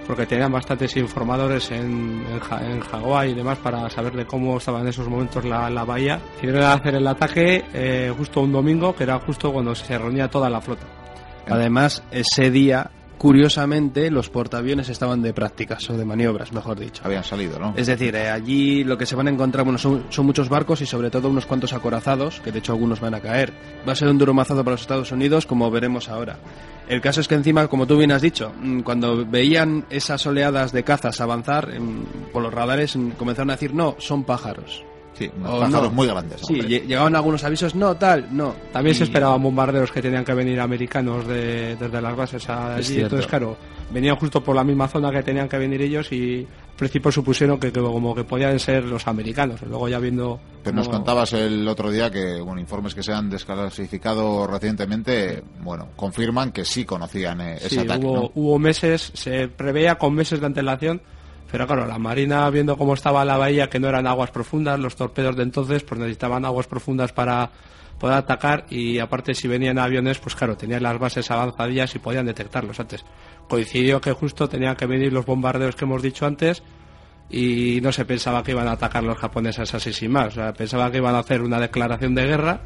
porque 0.07 0.25
tenían 0.25 0.51
bastantes 0.51 0.97
informadores 0.97 1.71
en, 1.71 2.25
en, 2.25 2.71
en 2.71 2.79
Hawái 2.81 3.31
y 3.31 3.33
demás 3.33 3.59
para 3.59 3.89
saber 3.89 4.13
de 4.13 4.25
cómo 4.25 4.57
estaba 4.57 4.81
en 4.81 4.87
esos 4.87 5.07
momentos 5.07 5.45
la, 5.45 5.69
la 5.69 5.83
bahía 5.85 6.19
decidieron 6.35 6.63
hacer 6.63 6.95
el 6.95 7.07
ataque 7.07 7.63
eh, 7.73 8.13
justo 8.17 8.41
un 8.41 8.51
domingo 8.51 8.95
que 8.95 9.03
era 9.03 9.19
justo 9.19 9.53
cuando 9.53 9.75
se 9.75 9.97
reunía 9.97 10.27
toda 10.27 10.49
la 10.49 10.59
flota. 10.59 10.85
Además, 11.47 12.03
ese 12.11 12.51
día, 12.51 12.91
curiosamente, 13.21 14.09
los 14.09 14.31
portaaviones 14.31 14.89
estaban 14.89 15.21
de 15.21 15.31
prácticas 15.31 15.87
o 15.91 15.93
de 15.95 16.03
maniobras, 16.03 16.51
mejor 16.53 16.79
dicho. 16.79 17.03
Habían 17.05 17.23
salido, 17.23 17.59
¿no? 17.59 17.71
Es 17.77 17.85
decir, 17.85 18.15
eh, 18.15 18.31
allí 18.31 18.83
lo 18.83 18.97
que 18.97 19.05
se 19.05 19.15
van 19.15 19.27
a 19.27 19.29
encontrar, 19.29 19.63
bueno, 19.63 19.77
son, 19.77 20.05
son 20.09 20.25
muchos 20.25 20.49
barcos 20.49 20.81
y 20.81 20.87
sobre 20.87 21.11
todo 21.11 21.29
unos 21.29 21.45
cuantos 21.45 21.71
acorazados, 21.73 22.39
que 22.39 22.51
de 22.51 22.57
hecho 22.57 22.71
algunos 22.71 22.99
van 22.99 23.13
a 23.13 23.19
caer. 23.19 23.53
Va 23.87 23.93
a 23.93 23.95
ser 23.95 24.07
un 24.07 24.17
duro 24.17 24.33
mazazo 24.33 24.63
para 24.63 24.71
los 24.71 24.81
Estados 24.81 25.11
Unidos, 25.11 25.45
como 25.45 25.69
veremos 25.69 26.09
ahora. 26.09 26.37
El 26.89 26.99
caso 26.99 27.21
es 27.21 27.27
que 27.27 27.35
encima, 27.35 27.67
como 27.67 27.85
tú 27.85 27.95
bien 27.95 28.11
has 28.11 28.23
dicho, 28.23 28.53
mm, 28.59 28.79
cuando 28.79 29.23
veían 29.23 29.85
esas 29.91 30.25
oleadas 30.25 30.71
de 30.71 30.83
cazas 30.83 31.21
avanzar 31.21 31.79
mm, 31.79 32.31
por 32.33 32.41
los 32.41 32.51
radares, 32.51 32.95
mm, 32.95 33.11
comenzaron 33.11 33.51
a 33.51 33.53
decir, 33.53 33.75
no, 33.75 33.97
son 33.99 34.23
pájaros. 34.23 34.83
Sí, 35.21 35.31
unos 35.37 35.59
pájaros 35.59 35.93
muy 35.93 36.07
grandes. 36.07 36.41
Sí, 36.41 36.53
hombre. 36.59 36.79
llegaban 36.87 37.15
algunos 37.15 37.43
avisos, 37.43 37.75
no, 37.75 37.95
tal, 37.95 38.27
no. 38.31 38.53
También 38.71 38.95
se 38.95 39.03
Y- 39.03 39.07
esperaban 39.07 39.41
bombarderos 39.41 39.91
que 39.91 40.01
tenían 40.01 40.23
que 40.25 40.33
venir 40.33 40.59
americanos 40.59 41.27
de- 41.27 41.75
desde 41.75 42.01
las 42.01 42.15
bases 42.15 42.49
a 42.49 42.79
Es 42.79 42.89
allí. 42.89 43.01
Entonces, 43.01 43.27
claro, 43.27 43.57
venían 43.91 44.15
justo 44.15 44.43
por 44.43 44.55
la 44.55 44.63
misma 44.63 44.87
zona 44.87 45.11
que 45.11 45.23
tenían 45.23 45.47
que 45.49 45.57
venir 45.57 45.81
ellos 45.81 46.11
y 46.11 46.39
al 46.71 46.75
principio 46.77 47.11
supusieron 47.11 47.59
que, 47.59 47.71
que 47.71 47.79
como 47.79 48.15
que 48.15 48.23
podían 48.23 48.57
ser 48.59 48.83
los 48.85 49.05
americanos. 49.07 49.61
Luego 49.61 49.87
ya 49.87 49.99
viendo... 49.99 50.39
Pero 50.63 50.75
nos 50.75 50.87
cómo- 50.87 50.97
contabas 50.99 51.33
el 51.33 51.67
otro 51.67 51.91
día 51.91 52.09
que, 52.09 52.41
bueno, 52.41 52.59
informes 52.59 52.95
que 52.95 53.03
se 53.03 53.11
han 53.13 53.29
desclasificado 53.29 54.47
recientemente, 54.47 55.43
bueno, 55.63 55.89
confirman 55.95 56.51
que 56.51 56.65
sí 56.65 56.85
conocían 56.85 57.41
eh, 57.41 57.55
ese 57.57 57.69
Sí, 57.69 57.79
ataque, 57.79 58.05
hubo, 58.05 58.15
¿no? 58.15 58.31
hubo 58.35 58.59
meses, 58.59 59.11
se 59.13 59.47
preveía 59.47 59.95
con 59.95 60.13
meses 60.15 60.39
de 60.39 60.45
antelación, 60.45 61.01
pero 61.51 61.67
claro, 61.67 61.85
la 61.85 61.99
Marina 61.99 62.49
viendo 62.49 62.77
cómo 62.77 62.93
estaba 62.93 63.25
la 63.25 63.37
bahía, 63.37 63.69
que 63.69 63.79
no 63.79 63.89
eran 63.89 64.07
aguas 64.07 64.31
profundas, 64.31 64.79
los 64.79 64.95
torpedos 64.95 65.35
de 65.35 65.43
entonces 65.43 65.83
pues 65.83 65.99
necesitaban 65.99 66.45
aguas 66.45 66.65
profundas 66.65 67.11
para 67.11 67.51
poder 67.99 68.17
atacar 68.17 68.65
y 68.69 68.99
aparte 68.99 69.35
si 69.35 69.49
venían 69.49 69.77
aviones, 69.77 70.17
pues 70.19 70.33
claro, 70.33 70.55
tenían 70.55 70.81
las 70.81 70.97
bases 70.97 71.29
avanzadillas 71.29 71.93
y 71.93 71.99
podían 71.99 72.25
detectarlos 72.25 72.79
antes. 72.79 73.03
Coincidió 73.49 73.99
que 73.99 74.13
justo 74.13 74.47
tenían 74.47 74.77
que 74.77 74.85
venir 74.85 75.11
los 75.11 75.25
bombardeos 75.25 75.75
que 75.75 75.83
hemos 75.83 76.01
dicho 76.01 76.25
antes 76.25 76.63
y 77.29 77.79
no 77.81 77.91
se 77.91 78.05
pensaba 78.05 78.43
que 78.43 78.51
iban 78.51 78.69
a 78.69 78.73
atacar 78.73 79.03
los 79.03 79.17
japoneses 79.17 79.73
así 79.73 79.91
sin 79.91 80.11
más, 80.11 80.29
o 80.29 80.31
sea, 80.31 80.53
pensaba 80.53 80.89
que 80.89 80.97
iban 80.97 81.15
a 81.15 81.19
hacer 81.19 81.41
una 81.41 81.59
declaración 81.59 82.15
de 82.15 82.25
guerra 82.25 82.61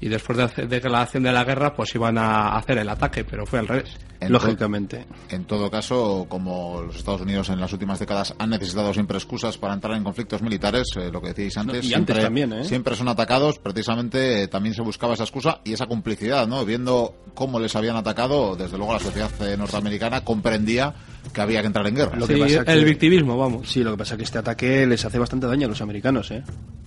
y 0.00 0.08
después 0.08 0.38
de 0.38 0.44
hacer 0.44 0.68
declaración 0.68 1.22
de 1.22 1.32
la 1.32 1.44
guerra 1.44 1.74
pues 1.74 1.94
iban 1.94 2.16
a 2.16 2.56
hacer 2.56 2.78
el 2.78 2.88
ataque, 2.88 3.24
pero 3.24 3.44
fue 3.44 3.58
al 3.58 3.68
revés. 3.68 3.98
En 4.26 4.32
Lógicamente. 4.32 5.06
En 5.30 5.44
todo 5.44 5.70
caso, 5.70 6.26
como 6.28 6.82
los 6.82 6.96
Estados 6.96 7.20
Unidos 7.22 7.48
en 7.50 7.60
las 7.60 7.72
últimas 7.72 7.98
décadas 7.98 8.34
han 8.38 8.50
necesitado 8.50 8.92
siempre 8.94 9.16
excusas 9.18 9.58
para 9.58 9.74
entrar 9.74 9.96
en 9.96 10.04
conflictos 10.04 10.42
militares, 10.42 10.86
eh, 10.96 11.10
lo 11.12 11.20
que 11.20 11.28
decíais 11.28 11.56
antes, 11.56 11.84
y 11.84 11.88
siempre, 11.88 12.14
antes 12.14 12.24
también, 12.24 12.52
¿eh? 12.52 12.64
siempre 12.64 12.94
son 12.96 13.08
atacados, 13.08 13.58
precisamente 13.58 14.42
eh, 14.44 14.48
también 14.48 14.74
se 14.74 14.82
buscaba 14.82 15.14
esa 15.14 15.24
excusa 15.24 15.60
y 15.64 15.72
esa 15.72 15.86
complicidad, 15.86 16.46
¿no? 16.46 16.64
Viendo 16.64 17.14
cómo 17.34 17.58
les 17.58 17.74
habían 17.76 17.96
atacado, 17.96 18.54
desde 18.56 18.76
luego 18.78 18.92
la 18.92 19.00
sociedad 19.00 19.30
eh, 19.46 19.56
norteamericana 19.56 20.22
comprendía 20.24 20.94
que 21.32 21.40
había 21.40 21.60
que 21.60 21.66
entrar 21.68 21.86
en 21.86 21.94
guerra. 21.96 22.16
Lo 22.16 22.26
que 22.26 22.34
Sí, 22.34 22.40
pasa 22.40 22.64
que- 22.64 22.72
el 22.72 22.84
victimismo, 22.84 23.36
vamos. 23.36 23.68
Sí, 23.70 23.82
lo 23.82 23.92
que 23.92 23.98
pasa 23.98 24.14
es 24.14 24.18
que 24.18 24.24
este 24.24 24.38
ataque 24.38 24.86
les 24.86 25.04
hace 25.04 25.18
bastante 25.18 25.46
daño 25.46 25.66
a 25.66 25.70
los 25.70 25.80
americanos, 25.80 26.30
¿eh? 26.30 26.42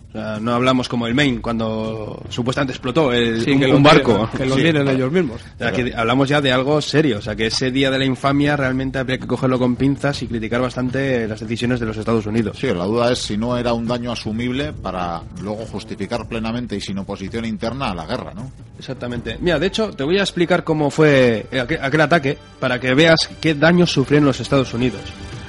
O 0.10 0.18
sea, 0.18 0.40
no 0.40 0.54
hablamos 0.54 0.88
como 0.88 1.08
el 1.08 1.14
Maine, 1.14 1.42
cuando 1.42 2.24
supuestamente 2.30 2.72
explotó 2.72 3.12
el, 3.12 3.42
Sí, 3.42 3.52
un, 3.52 3.60
que 3.60 3.66
un 3.66 3.72
lo 3.74 3.80
barco. 3.82 4.30
Que 4.38 4.46
lo 4.46 4.56
Sí, 4.56 4.62
tienen 4.62 4.84
claro. 4.84 4.98
ellos 4.98 5.12
mismos. 5.12 5.42
O 5.42 5.58
sea, 5.58 5.72
que 5.74 5.94
hablamos 5.94 6.30
ya 6.30 6.40
de 6.40 6.54
algo 6.54 6.80
serio, 6.82 7.22
sea, 7.26 7.36
que 7.36 7.48
ese 7.48 7.72
día 7.72 7.90
de 7.90 8.00
la 8.00 8.06
infamia 8.06 8.56
realmente 8.56 9.00
habría 9.00 9.18
que 9.18 9.28
cogerlo 9.28 9.58
con 9.58 9.76
pinzas 9.76 10.22
y 10.22 10.28
criticar 10.28 10.62
bastante 10.62 11.28
las 11.28 11.40
decisiones 11.40 11.80
de 11.80 11.86
los 11.86 11.98
Estados 11.98 12.26
Unidos. 12.26 12.58
Sí, 12.60 12.68
la 12.68 12.86
duda 12.86 13.12
es 13.12 13.20
si 13.20 13.36
no 13.36 13.58
era 13.58 13.74
un 13.74 13.88
daño 13.88 14.12
asumible 14.12 14.74
para 14.74 15.22
luego 15.42 15.66
justificar 15.66 16.28
plenamente 16.28 16.76
y 16.76 16.82
sin 16.82 16.98
oposición 17.00 17.46
interna 17.46 17.90
a 17.90 17.96
la 17.96 18.06
guerra, 18.06 18.34
¿no? 18.34 18.52
Exactamente. 18.78 19.38
Mira, 19.40 19.60
de 19.60 19.68
hecho, 19.68 19.92
te 19.92 20.04
voy 20.04 20.20
a 20.20 20.22
explicar 20.22 20.64
cómo 20.64 20.90
fue 20.92 21.48
aquel, 21.52 21.80
aquel 21.82 22.02
ataque 22.02 22.38
para 22.60 22.80
que 22.80 22.94
veas 22.94 23.30
qué 23.42 23.56
daños 23.56 23.92
sufrieron 23.92 24.28
los 24.28 24.40
Estados 24.40 24.74
Unidos. 24.74 25.02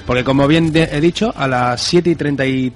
Porque 0.07 0.23
como 0.23 0.47
bien 0.47 0.71
he 0.73 1.01
dicho, 1.01 1.33
a 1.35 1.49
las 1.49 1.81
7 1.81 2.11
y 2.11 2.15
30 2.15 2.45
y, 2.45 2.71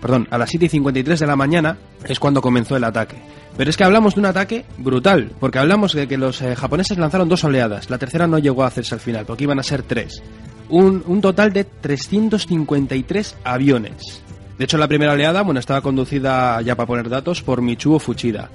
perdón, 0.00 0.28
a 0.30 0.38
las 0.38 0.48
7 0.48 0.66
y 0.66 0.68
53 0.68 1.18
de 1.18 1.26
la 1.26 1.34
mañana 1.34 1.76
es 2.04 2.20
cuando 2.20 2.40
comenzó 2.40 2.76
el 2.76 2.84
ataque. 2.84 3.16
Pero 3.56 3.68
es 3.68 3.76
que 3.76 3.82
hablamos 3.82 4.14
de 4.14 4.20
un 4.20 4.26
ataque 4.26 4.64
brutal, 4.78 5.32
porque 5.40 5.58
hablamos 5.58 5.94
de 5.94 6.06
que 6.06 6.16
los 6.16 6.40
eh, 6.42 6.54
japoneses 6.54 6.96
lanzaron 6.96 7.28
dos 7.28 7.42
oleadas, 7.42 7.90
la 7.90 7.98
tercera 7.98 8.28
no 8.28 8.38
llegó 8.38 8.62
a 8.62 8.68
hacerse 8.68 8.94
al 8.94 9.00
final, 9.00 9.26
porque 9.26 9.44
iban 9.44 9.58
a 9.58 9.64
ser 9.64 9.82
tres. 9.82 10.22
Un, 10.68 11.02
un 11.06 11.20
total 11.20 11.52
de 11.52 11.64
353 11.64 13.36
aviones. 13.42 14.22
De 14.56 14.64
hecho, 14.64 14.78
la 14.78 14.86
primera 14.86 15.12
oleada, 15.12 15.42
bueno, 15.42 15.58
estaba 15.58 15.80
conducida, 15.80 16.62
ya 16.62 16.76
para 16.76 16.86
poner 16.86 17.08
datos, 17.08 17.42
por 17.42 17.62
Michuo 17.62 17.98
Fuchida. 17.98 18.48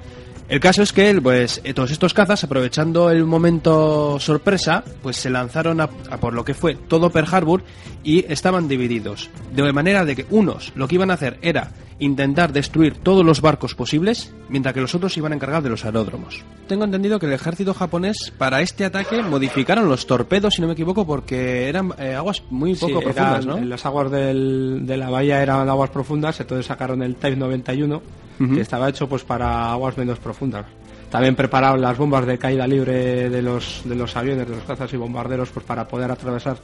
El 0.51 0.60
caso 0.60 0.84
es 0.84 0.91
que 0.91 1.17
pues, 1.22 1.62
eh, 1.63 1.74
todos 1.74 1.91
estos 1.91 2.13
cazas, 2.13 2.43
aprovechando 2.43 3.10
el 3.10 3.24
momento 3.24 4.20
sorpresa, 4.20 4.84
pues 5.01 5.15
se 5.15 5.29
lanzaron 5.29 5.79
a, 5.79 5.88
por 5.88 6.34
lo 6.34 6.43
que 6.43 6.53
fue 6.53 6.75
todo 6.75 7.10
Pearl 7.10 7.34
Harbor 7.34 7.63
y 8.03 8.25
estaban 8.29 8.67
divididos. 8.67 9.29
De 9.55 9.72
manera 9.72 10.03
de 10.03 10.13
que 10.13 10.25
unos 10.29 10.74
lo 10.75 10.89
que 10.89 10.96
iban 10.96 11.10
a 11.10 11.13
hacer 11.13 11.39
era 11.41 11.72
intentar 12.01 12.51
destruir 12.51 12.96
todos 12.98 13.24
los 13.25 13.39
barcos 13.41 13.75
posibles, 13.75 14.34
mientras 14.50 14.74
que 14.74 14.81
los 14.81 14.93
otros 14.93 15.15
iban 15.17 15.31
a 15.31 15.36
encargar 15.36 15.63
de 15.63 15.70
los 15.70 15.86
aeródromos. 15.86 16.43
Tengo 16.67 16.84
entendido 16.84 17.20
que 17.20 17.27
el 17.27 17.34
ejército 17.34 17.74
japonés 17.74 18.34
para 18.38 18.62
este 18.62 18.84
ataque 18.86 19.22
modificaron 19.24 19.88
los 19.88 20.05
torpedos, 20.08 20.55
si 20.55 20.62
no 20.62 20.67
me 20.67 20.74
equivoco, 20.74 21.05
porque 21.08 21.70
eran 21.70 21.93
eh, 21.98 22.15
aguas 22.15 22.43
muy 22.50 22.75
Sí, 22.75 22.81
poco 22.88 23.00
eran- 23.01 23.13
profundas, 23.13 23.46
¿no? 23.46 23.58
Las 23.65 23.86
aguas 23.86 24.12
del- 24.12 24.81
de 24.86 24.98
la 24.98 25.10
bahía 25.10 25.41
eran 25.41 25.70
aguas 25.70 25.89
profundas, 25.91 26.39
entonces 26.39 26.65
sacaron 26.65 27.01
el 27.03 27.15
Type 27.15 27.38
91, 27.38 28.01
Ujú. 28.39 28.55
que 28.55 28.62
estaba 28.62 28.89
hecho 28.89 29.08
pues 29.08 29.24
para 29.24 29.72
aguas 29.72 29.98
menos 29.98 30.20
profundas. 30.20 30.65
También 31.12 31.36
prepararon 31.36 31.81
las 31.81 31.98
bombas 31.98 32.25
de 32.25 32.38
caída 32.38 32.65
libre 32.65 33.29
de 33.29 33.41
los, 33.41 33.81
de 33.86 33.96
los 33.96 34.15
aviones, 34.15 34.48
de 34.50 34.55
los 34.55 34.63
cazas 34.65 34.91
y 34.93 34.98
bombarderos, 34.98 35.50
pues 35.50 35.65
para 35.65 35.88
poder 35.88 36.10
atravesar 36.10 36.58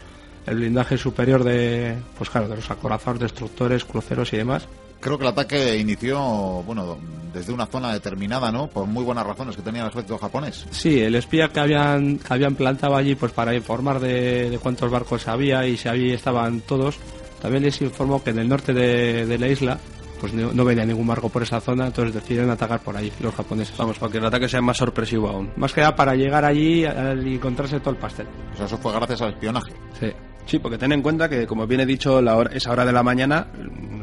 el 0.46 0.56
blindaje 0.56 0.98
superior 0.98 1.44
de, 1.44 1.96
pues 2.18 2.30
claro, 2.30 2.48
de 2.48 2.56
los 2.56 2.72
acorazados, 2.72 3.20
destructores, 3.20 3.84
cruceros 3.84 4.32
y 4.34 4.38
demás. 4.38 4.66
Creo 5.00 5.18
que 5.18 5.24
el 5.24 5.30
ataque 5.30 5.78
inició, 5.78 6.20
bueno, 6.66 6.98
desde 7.34 7.54
una 7.54 7.68
zona 7.68 7.94
determinada, 7.94 8.52
¿no? 8.52 8.68
Por 8.68 8.86
muy 8.86 9.04
buenas 9.04 9.26
razones 9.26 9.56
que 9.56 9.62
tenía 9.62 9.84
el 9.84 9.90
ejército 9.90 10.18
japonés. 10.18 10.66
Sí, 10.72 11.00
el 11.00 11.16
espía 11.16 11.50
que 11.50 11.60
habían, 11.60 12.18
que 12.18 12.34
habían 12.34 12.56
plantado 12.56 12.96
allí 12.96 13.16
pues 13.16 13.32
para 13.32 13.54
informar 13.54 14.00
de, 14.00 14.50
de 14.50 14.58
cuántos 14.60 14.90
barcos 14.90 15.28
había 15.28 15.66
y 15.68 15.78
si 15.78 15.88
allí 15.88 16.12
estaban 16.14 16.62
todos, 16.62 16.98
también 17.42 17.64
les 17.64 17.82
informó 17.82 18.24
que 18.24 18.32
en 18.32 18.40
el 18.40 18.50
norte 18.50 18.74
de, 18.74 19.26
de 19.26 19.38
la 19.38 19.48
isla 19.48 19.78
pues 20.20 20.34
no, 20.34 20.52
no 20.52 20.66
venía 20.66 20.86
ningún 20.86 21.06
barco 21.06 21.30
por 21.30 21.44
esa 21.44 21.62
zona, 21.62 21.88
entonces 21.88 22.16
decidieron 22.16 22.50
atacar 22.50 22.80
por 22.82 22.98
ahí 22.98 23.12
los 23.20 23.34
japoneses. 23.36 23.78
Vamos, 23.78 24.00
para 24.00 24.12
que 24.12 24.18
el 24.18 24.26
ataque 24.26 24.50
sea 24.50 24.62
más 24.62 24.78
sorpresivo 24.78 25.30
aún. 25.30 25.52
Más 25.58 25.74
que 25.74 25.82
nada 25.82 25.96
para 25.96 26.16
llegar 26.16 26.44
allí 26.44 26.86
y 26.86 27.36
encontrarse 27.36 27.80
todo 27.80 27.92
el 27.92 27.98
pastel. 27.98 28.28
O 28.54 28.58
sea, 28.58 28.66
eso 28.66 28.78
fue 28.78 28.94
gracias 28.94 29.22
al 29.22 29.34
espionaje. 29.34 29.74
Sí. 30.00 30.08
Sí, 30.48 30.60
porque 30.60 30.78
ten 30.78 30.94
en 30.94 31.02
cuenta 31.02 31.28
que, 31.28 31.46
como 31.46 31.68
bien 31.68 31.82
he 31.82 31.86
dicho, 31.86 32.22
la 32.22 32.38
hora, 32.38 32.52
esa 32.54 32.72
hora 32.72 32.86
de 32.86 32.94
la 32.94 33.04
mañana, 33.04 33.48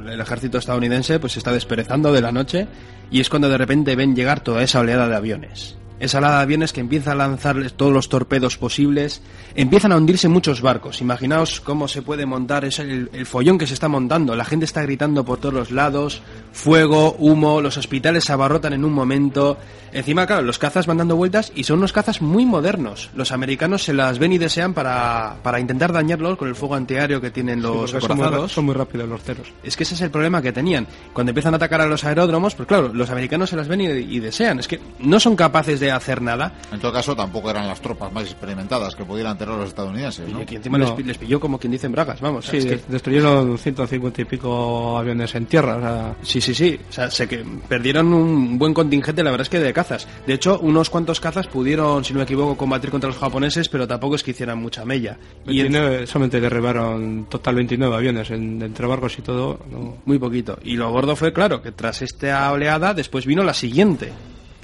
el 0.07 0.21
ejército 0.21 0.59
estadounidense 0.59 1.19
pues 1.19 1.33
se 1.33 1.39
está 1.39 1.51
desperezando 1.53 2.13
de 2.13 2.21
la 2.21 2.33
noche 2.33 2.69
y 3.11 3.21
es 3.21 3.31
cuando 3.31 3.49
de 3.49 3.59
repente 3.59 3.97
ven 3.97 4.15
llegar 4.15 4.41
toda 4.41 4.63
esa 4.63 4.81
oleada 4.81 5.09
de 5.09 5.17
aviones. 5.17 5.77
Esa 6.01 6.19
oleada 6.19 6.39
de 6.39 6.43
aviones 6.43 6.73
que 6.73 6.81
empieza 6.81 7.13
a 7.13 7.15
lanzarles 7.15 7.75
todos 7.75 7.93
los 7.93 8.09
torpedos 8.09 8.59
posibles, 8.59 9.23
empiezan 9.55 9.93
a 9.93 9.97
hundirse 9.97 10.29
muchos 10.29 10.61
barcos. 10.61 11.01
Imaginaos 11.01 11.61
cómo 11.61 11.89
se 11.89 12.03
puede 12.03 12.27
montar 12.27 12.65
es 12.65 12.79
el, 12.81 13.11
el 13.13 13.27
follón 13.27 13.59
que 13.59 13.67
se 13.67 13.75
está 13.75 13.89
montando. 13.89 14.35
La 14.35 14.45
gente 14.45 14.65
está 14.65 14.83
gritando 14.83 15.25
por 15.25 15.39
todos 15.39 15.55
los 15.55 15.71
lados, 15.71 16.21
fuego, 16.53 17.15
humo, 17.19 17.61
los 17.61 17.77
hospitales 17.77 18.25
se 18.25 18.33
abarrotan 18.33 18.73
en 18.73 18.85
un 18.85 18.93
momento. 18.93 19.57
Encima, 19.93 20.27
claro, 20.27 20.43
los 20.43 20.59
cazas 20.59 20.87
van 20.87 20.97
dando 20.97 21.15
vueltas 21.15 21.53
y 21.55 21.63
son 21.63 21.79
unos 21.79 21.93
cazas 21.93 22.21
muy 22.21 22.45
modernos. 22.45 23.11
Los 23.15 23.31
americanos 23.31 23.85
se 23.85 23.93
las 23.93 24.19
ven 24.19 24.33
y 24.33 24.39
desean 24.39 24.75
para, 24.75 25.37
para 25.45 25.61
intentar 25.61 25.93
dañarlos 25.93 26.37
con 26.37 26.49
el 26.49 26.57
fuego 26.57 26.75
antiaéreo 26.75 27.21
que 27.21 27.31
tienen 27.31 27.63
los 27.63 27.93
Sí, 27.93 28.01
son 28.01 28.17
muy, 28.17 28.25
acorazados. 28.25 28.53
son 28.53 28.65
muy 28.65 28.75
rápidos 28.75 29.09
los 29.09 29.23
ceros. 29.23 29.53
Es 29.63 29.77
que 29.77 29.85
ese 29.85 29.95
es 29.95 30.01
el 30.01 30.11
problema 30.11 30.43
que 30.43 30.53
tenían. 30.53 30.87
Cuando 31.13 31.31
empiezan 31.31 31.55
a 31.55 31.57
atacar 31.57 31.81
a 31.81 31.87
los 31.87 32.03
aeródromos, 32.05 32.57
pues 32.57 32.67
claro, 32.67 32.93
los 32.93 33.09
americanos 33.11 33.51
se 33.51 33.57
las 33.57 33.69
ven 33.69 33.83
y, 33.83 33.87
y 33.87 34.19
desean. 34.19 34.59
Es 34.59 34.67
que 34.67 34.81
no 34.99 35.21
son 35.21 35.37
capaces 35.37 35.79
de 35.79 35.84
hacer 35.91 36.23
nada. 36.23 36.53
En 36.73 36.81
todo 36.81 36.93
caso, 36.93 37.15
tampoco 37.17 37.51
eran 37.51 37.67
las 37.67 37.81
tropas 37.81 38.13
más 38.13 38.25
experimentadas 38.25 38.95
que 38.95 39.05
pudieran 39.05 39.37
tener 39.39 39.55
los 39.55 39.69
estadounidenses, 39.69 40.29
¿no? 40.29 40.43
Y 40.43 40.47
que 40.47 40.57
encima 40.57 40.79
No. 40.79 40.95
les, 40.97 41.07
les 41.07 41.19
pilló 41.19 41.39
como 41.41 41.59
quien 41.59 41.73
dice 41.73 41.87
en 41.87 41.93
bragas, 41.93 42.21
vamos. 42.21 42.47
Sí, 42.47 42.59
es 42.59 42.65
que- 42.65 42.71
des- 42.73 42.89
destruyeron 42.89 43.59
150 43.59 44.23
y 44.23 44.25
pico 44.25 44.99
aviones 44.99 45.35
en 45.35 45.47
tierra. 45.47 45.77
O 45.77 45.81
sea, 45.81 46.17
Sí, 46.23 46.41
sí, 46.41 46.55
sí. 46.55 46.79
O 46.89 46.93
sea, 46.93 47.11
sé 47.11 47.29
que 47.29 47.45
perdieron 47.69 48.13
un 48.13 48.59
buen 48.59 48.75
contingente, 48.75 49.23
la 49.23 49.31
verdad 49.31 49.43
es 49.43 49.51
que 49.51 49.59
de 49.61 49.73
cazas. 49.73 50.07
De 50.27 50.35
hecho, 50.35 50.59
unos 50.61 50.91
cuantos 50.91 51.21
cazas 51.21 51.47
pudieron, 51.47 52.05
si 52.05 52.13
no 52.13 52.19
me 52.19 52.25
equivoco, 52.25 52.57
combatir 52.57 52.91
contra 52.91 53.09
los 53.09 53.19
japoneses, 53.19 53.69
pero 53.69 53.87
tampoco 53.87 54.15
es 54.17 54.23
que 54.23 54.31
hicieran 54.33 54.59
mucha 54.59 54.85
mella. 54.85 55.17
Y 55.47 55.61
en- 55.61 55.73
29, 55.73 56.07
solamente 56.07 56.41
derribaron 56.41 57.27
total 57.29 57.55
29 57.57 57.95
aviones 57.97 58.31
en- 58.31 58.61
entre 58.63 58.87
barcos 58.87 59.19
y 59.19 59.23
todo. 59.23 59.59
no. 59.71 59.99
Muy 60.05 60.19
poquito. 60.19 60.59
Y 60.65 60.77
lo 60.77 60.91
gordo 60.91 61.17
fue, 61.17 61.33
claro, 61.33 61.61
que 61.63 61.73
tras 61.73 62.03
esta 62.03 62.51
oleada, 62.53 62.95
después 62.95 63.27
vino 63.27 63.43
la 63.43 63.55
siguiente. 63.55 64.13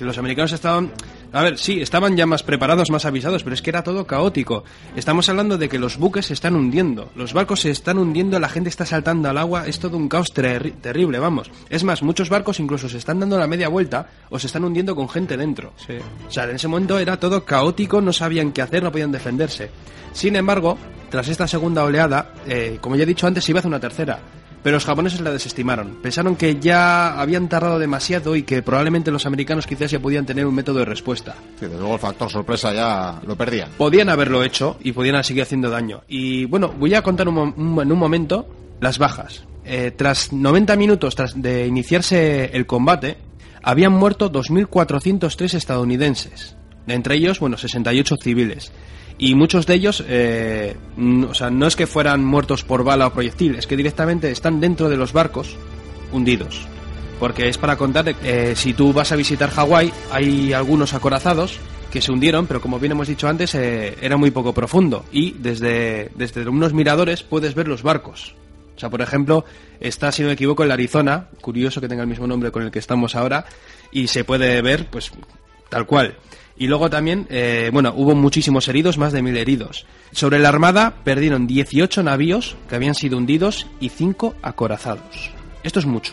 Que 0.01 0.07
los 0.07 0.17
americanos 0.17 0.51
estaban... 0.53 0.91
A 1.31 1.43
ver, 1.43 1.59
sí, 1.59 1.83
estaban 1.83 2.17
ya 2.17 2.25
más 2.25 2.43
preparados, 2.43 2.91
más 2.91 3.05
avisados, 3.05 3.45
pero 3.45 3.53
es 3.53 3.61
que 3.61 3.69
era 3.69 3.83
todo 3.85 4.07
caótico. 4.07 4.65
Estamos 4.97 5.29
hablando 5.29 5.59
de 5.59 5.69
que 5.69 5.79
los 5.79 5.99
buques 5.99 6.25
se 6.25 6.33
están 6.33 6.57
hundiendo, 6.57 7.11
los 7.15 7.35
barcos 7.35 7.61
se 7.61 7.71
están 7.71 7.99
hundiendo, 7.99 8.41
la 8.41 8.49
gente 8.49 8.71
está 8.71 8.87
saltando 8.87 9.29
al 9.29 9.37
agua, 9.37 9.67
es 9.67 9.79
todo 9.79 9.99
un 9.99 10.09
caos 10.09 10.33
terri- 10.35 10.73
terrible, 10.81 11.19
vamos. 11.19 11.51
Es 11.69 11.85
más, 11.85 12.03
muchos 12.03 12.31
barcos 12.31 12.61
incluso 12.61 12.89
se 12.89 12.97
están 12.97 13.21
dando 13.21 13.39
la 13.39 13.47
media 13.47 13.69
vuelta 13.69 14.09
o 14.31 14.39
se 14.39 14.47
están 14.47 14.65
hundiendo 14.65 14.97
con 14.97 15.07
gente 15.07 15.37
dentro. 15.37 15.75
Sí. 15.87 15.97
O 16.27 16.31
sea, 16.31 16.45
en 16.45 16.57
ese 16.57 16.67
momento 16.67 16.99
era 16.99 17.21
todo 17.21 17.45
caótico, 17.45 18.01
no 18.01 18.15
sabían 18.15 18.53
qué 18.53 18.63
hacer, 18.63 18.83
no 18.83 18.91
podían 18.91 19.13
defenderse. 19.13 19.71
Sin 20.15 20.35
embargo, 20.35 20.79
tras 21.11 21.29
esta 21.29 21.47
segunda 21.47 21.85
oleada, 21.85 22.33
eh, 22.49 22.79
como 22.81 22.97
ya 22.97 23.03
he 23.03 23.07
dicho 23.07 23.27
antes, 23.27 23.45
se 23.45 23.53
iba 23.53 23.59
a 23.59 23.61
hacer 23.61 23.69
una 23.69 23.81
tercera. 23.81 24.19
Pero 24.63 24.77
los 24.77 24.85
japoneses 24.85 25.21
la 25.21 25.31
desestimaron. 25.33 25.99
Pensaron 26.03 26.37
que 26.37 26.61
ya 26.61 27.19
habían 27.21 27.49
tardado 27.49 27.79
demasiado 27.79 28.37
y 28.37 28.43
que 28.43 28.63
probablemente 28.63 29.11
los 29.11 29.25
americanos 29.25 29.67
quizás 29.67 29.91
ya 29.91 30.01
podían 30.01 30.27
tener 30.27 30.45
un 30.47 30.55
método 30.55 30.81
de 30.81 30.85
respuesta. 30.85 31.35
Sí, 31.59 31.67
desde 31.67 31.79
luego 31.79 31.95
el 31.95 32.01
factor 32.01 32.31
sorpresa 32.31 32.73
ya 32.75 33.21
lo 33.27 33.37
perdían. 33.37 33.71
Podían 33.79 34.09
haberlo 34.11 34.43
hecho 34.45 34.77
y 34.83 34.93
podían 34.93 35.23
seguir 35.25 35.45
haciendo 35.45 35.71
daño. 35.71 36.03
Y 36.09 36.45
bueno, 36.45 36.69
voy 36.79 36.95
a 36.95 37.03
contar 37.03 37.29
un 37.29 37.81
en 37.81 37.93
un 37.93 37.99
momento 37.99 38.47
las 38.81 38.99
bajas. 38.99 39.45
eh, 39.65 39.93
tras 39.97 40.33
90 40.33 40.75
minutos 40.77 41.15
tras 41.15 41.41
de 41.41 41.67
iniciarse 41.67 42.47
el 42.53 42.67
combate, 42.67 43.17
habían 43.63 43.93
muerto 43.93 44.31
2.403 44.33 45.55
estadounidenses, 45.55 46.57
entre 46.87 47.15
ellos, 47.17 47.41
bueno, 47.41 47.57
68 47.57 48.17
civiles. 48.23 48.73
Y 49.23 49.35
muchos 49.35 49.67
de 49.67 49.75
ellos, 49.75 50.03
eh, 50.09 50.75
o 51.29 51.35
sea, 51.35 51.51
no 51.51 51.67
es 51.67 51.77
que 51.77 51.87
fueran 51.87 52.25
muertos 52.25 52.65
por 52.65 52.85
bala 52.85 53.07
o 53.07 53.13
proyectil, 53.13 53.55
es 53.57 53.67
que 53.67 53.77
directamente 53.77 54.31
están 54.31 54.61
dentro 54.61 54.89
de 54.89 54.97
los 54.97 55.13
barcos 55.13 55.59
hundidos. 56.11 56.67
Porque 57.19 57.51
es 57.51 57.59
para 57.59 57.77
contar, 57.77 58.15
eh, 58.25 58.55
si 58.57 58.73
tú 58.73 58.95
vas 58.95 59.13
a 59.13 59.17
visitar 59.17 59.51
Hawái, 59.51 59.93
hay 60.11 60.55
algunos 60.55 60.95
acorazados 60.95 61.59
que 61.93 62.01
se 62.01 62.11
hundieron, 62.11 62.47
pero 62.47 62.63
como 62.63 62.79
bien 62.79 62.93
hemos 62.93 63.09
dicho 63.09 63.29
antes, 63.29 63.55
eh, 63.57 63.95
era 64.01 64.17
muy 64.17 64.31
poco 64.31 64.55
profundo. 64.55 65.05
Y 65.13 65.33
desde, 65.33 66.11
desde 66.15 66.49
unos 66.49 66.73
miradores 66.73 67.23
puedes 67.23 67.55
ver 67.55 67.69
los 67.69 67.83
barcos. 67.83 68.35
O 68.75 68.81
sea, 68.81 68.89
por 68.89 69.03
ejemplo, 69.03 69.45
está, 69.81 70.13
si 70.13 70.23
no 70.23 70.29
me 70.29 70.35
equivoco, 70.35 70.63
en 70.63 70.69
la 70.69 70.75
Arizona, 70.75 71.29
curioso 71.43 71.83
que 71.83 71.89
tenga 71.89 72.05
el 72.05 72.09
mismo 72.09 72.27
nombre 72.27 72.51
con 72.51 72.63
el 72.63 72.71
que 72.71 72.79
estamos 72.79 73.15
ahora, 73.15 73.45
y 73.93 74.07
se 74.07 74.25
puede 74.25 74.63
ver, 74.63 74.87
pues, 74.87 75.13
tal 75.69 75.85
cual. 75.85 76.17
Y 76.61 76.67
luego 76.67 76.91
también, 76.91 77.27
eh, 77.31 77.71
bueno, 77.73 77.95
hubo 77.97 78.15
muchísimos 78.15 78.69
heridos, 78.69 78.99
más 78.99 79.15
de 79.15 79.23
mil 79.23 79.35
heridos. 79.35 79.87
Sobre 80.13 80.39
la 80.39 80.51
Armada 80.51 80.93
perdieron 81.05 81.47
18 81.47 82.03
navíos 82.03 82.55
que 82.69 82.75
habían 82.75 82.95
sido 82.95 83.17
hundidos 83.17 83.67
y 83.81 83.89
5 83.89 84.35
acorazados. 84.43 85.31
Esto 85.63 85.79
es 85.79 85.87
mucho. 85.87 86.13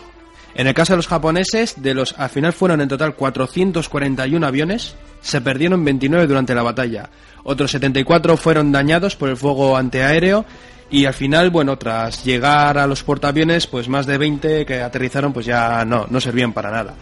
En 0.55 0.67
el 0.67 0.73
caso 0.73 0.93
de 0.93 0.97
los 0.97 1.07
japoneses, 1.09 1.81
de 1.83 1.93
los 1.93 2.17
al 2.17 2.29
final 2.29 2.53
fueron 2.53 2.79
en 2.79 2.87
total 2.87 3.15
441 3.15 4.47
aviones, 4.47 4.95
se 5.19 5.41
perdieron 5.41 5.83
29 5.83 6.27
durante 6.27 6.55
la 6.55 6.63
batalla. 6.63 7.09
Otros 7.43 7.69
74 7.71 8.37
fueron 8.37 8.71
dañados 8.71 9.17
por 9.17 9.27
el 9.27 9.35
fuego 9.35 9.75
antiaéreo 9.75 10.45
y 10.89 11.03
al 11.03 11.13
final, 11.13 11.49
bueno, 11.49 11.77
tras 11.77 12.23
llegar 12.23 12.77
a 12.77 12.87
los 12.87 13.03
portaaviones, 13.03 13.67
pues 13.67 13.89
más 13.89 14.05
de 14.05 14.17
20 14.17 14.65
que 14.65 14.81
aterrizaron, 14.81 15.33
pues 15.33 15.45
ya 15.45 15.83
no, 15.83 16.07
no 16.09 16.21
servían 16.21 16.53
para 16.53 16.71
nada. 16.71 16.95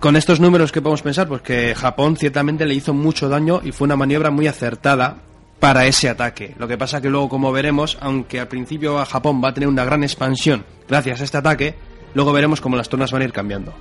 Con 0.00 0.16
estos 0.16 0.40
números, 0.40 0.72
¿qué 0.72 0.80
podemos 0.80 1.02
pensar? 1.02 1.28
Pues 1.28 1.42
que 1.42 1.74
Japón 1.74 2.16
ciertamente 2.16 2.64
le 2.64 2.72
hizo 2.72 2.94
mucho 2.94 3.28
daño 3.28 3.60
y 3.62 3.70
fue 3.70 3.84
una 3.84 3.96
maniobra 3.96 4.30
muy 4.30 4.46
acertada 4.46 5.18
para 5.58 5.84
ese 5.84 6.08
ataque. 6.08 6.54
Lo 6.58 6.66
que 6.66 6.78
pasa 6.78 7.02
que 7.02 7.10
luego, 7.10 7.28
como 7.28 7.52
veremos, 7.52 7.98
aunque 8.00 8.40
al 8.40 8.48
principio 8.48 9.04
Japón 9.04 9.42
va 9.44 9.50
a 9.50 9.52
tener 9.54 9.68
una 9.68 9.84
gran 9.84 10.02
expansión 10.02 10.64
gracias 10.88 11.20
a 11.20 11.24
este 11.24 11.36
ataque, 11.36 11.74
luego 12.14 12.32
veremos 12.32 12.62
cómo 12.62 12.78
las 12.78 12.88
tornas 12.88 13.12
van 13.12 13.20
a 13.20 13.24
ir 13.26 13.32
cambiando. 13.34 13.74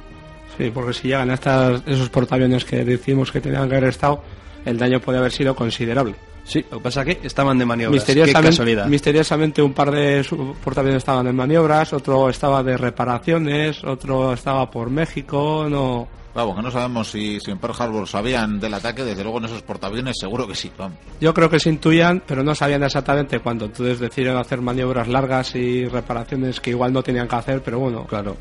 Sí, 0.57 0.69
porque 0.73 0.91
si 0.91 1.07
llegan 1.07 1.31
esos 1.31 2.09
portaaviones 2.09 2.65
que 2.65 2.83
decimos 2.83 3.31
que 3.31 3.39
tenían 3.39 3.69
que 3.69 3.77
haber 3.77 3.87
estado, 3.87 4.21
el 4.65 4.77
daño 4.77 4.99
puede 4.99 5.19
haber 5.19 5.31
sido 5.31 5.55
considerable. 5.55 6.15
Sí, 6.49 6.65
lo 6.71 6.77
que 6.79 6.83
pasa 6.83 7.03
es 7.03 7.17
que 7.17 7.27
estaban 7.27 7.59
de 7.59 7.65
maniobras. 7.65 7.93
Misteriosamente, 7.93 8.85
misteriosamente 8.87 9.61
un 9.61 9.71
par 9.71 9.91
de 9.91 10.25
portaaviones 10.63 10.97
estaban 10.97 11.27
en 11.27 11.35
maniobras, 11.35 11.93
otro 11.93 12.27
estaba 12.27 12.63
de 12.63 12.75
reparaciones, 12.75 13.83
otro 13.83 14.33
estaba 14.33 14.69
por 14.69 14.89
México, 14.89 15.67
no... 15.69 16.07
Vamos, 16.33 16.55
que 16.55 16.61
no 16.63 16.71
sabemos 16.71 17.11
si, 17.11 17.39
si, 17.39 17.51
en 17.51 17.59
Pearl 17.59 17.75
Harbor 17.77 18.07
sabían 18.07 18.59
del 18.59 18.73
ataque, 18.73 19.03
desde 19.03 19.21
luego 19.21 19.37
en 19.37 19.45
esos 19.45 19.61
portaaviones 19.61 20.15
seguro 20.19 20.47
que 20.47 20.55
sí, 20.55 20.71
vamos. 20.75 20.97
Yo 21.21 21.33
creo 21.35 21.51
que 21.51 21.59
se 21.59 21.69
intuían, 21.69 22.23
pero 22.25 22.43
no 22.43 22.55
sabían 22.55 22.83
exactamente 22.83 23.39
cuándo. 23.39 23.65
Entonces 23.65 23.99
decidieron 23.99 24.37
hacer 24.37 24.61
maniobras 24.61 25.07
largas 25.07 25.55
y 25.55 25.87
reparaciones 25.87 26.59
que 26.59 26.71
igual 26.71 26.93
no 26.93 27.03
tenían 27.03 27.27
que 27.27 27.35
hacer, 27.35 27.61
pero 27.61 27.79
bueno. 27.79 28.05
Claro. 28.05 28.37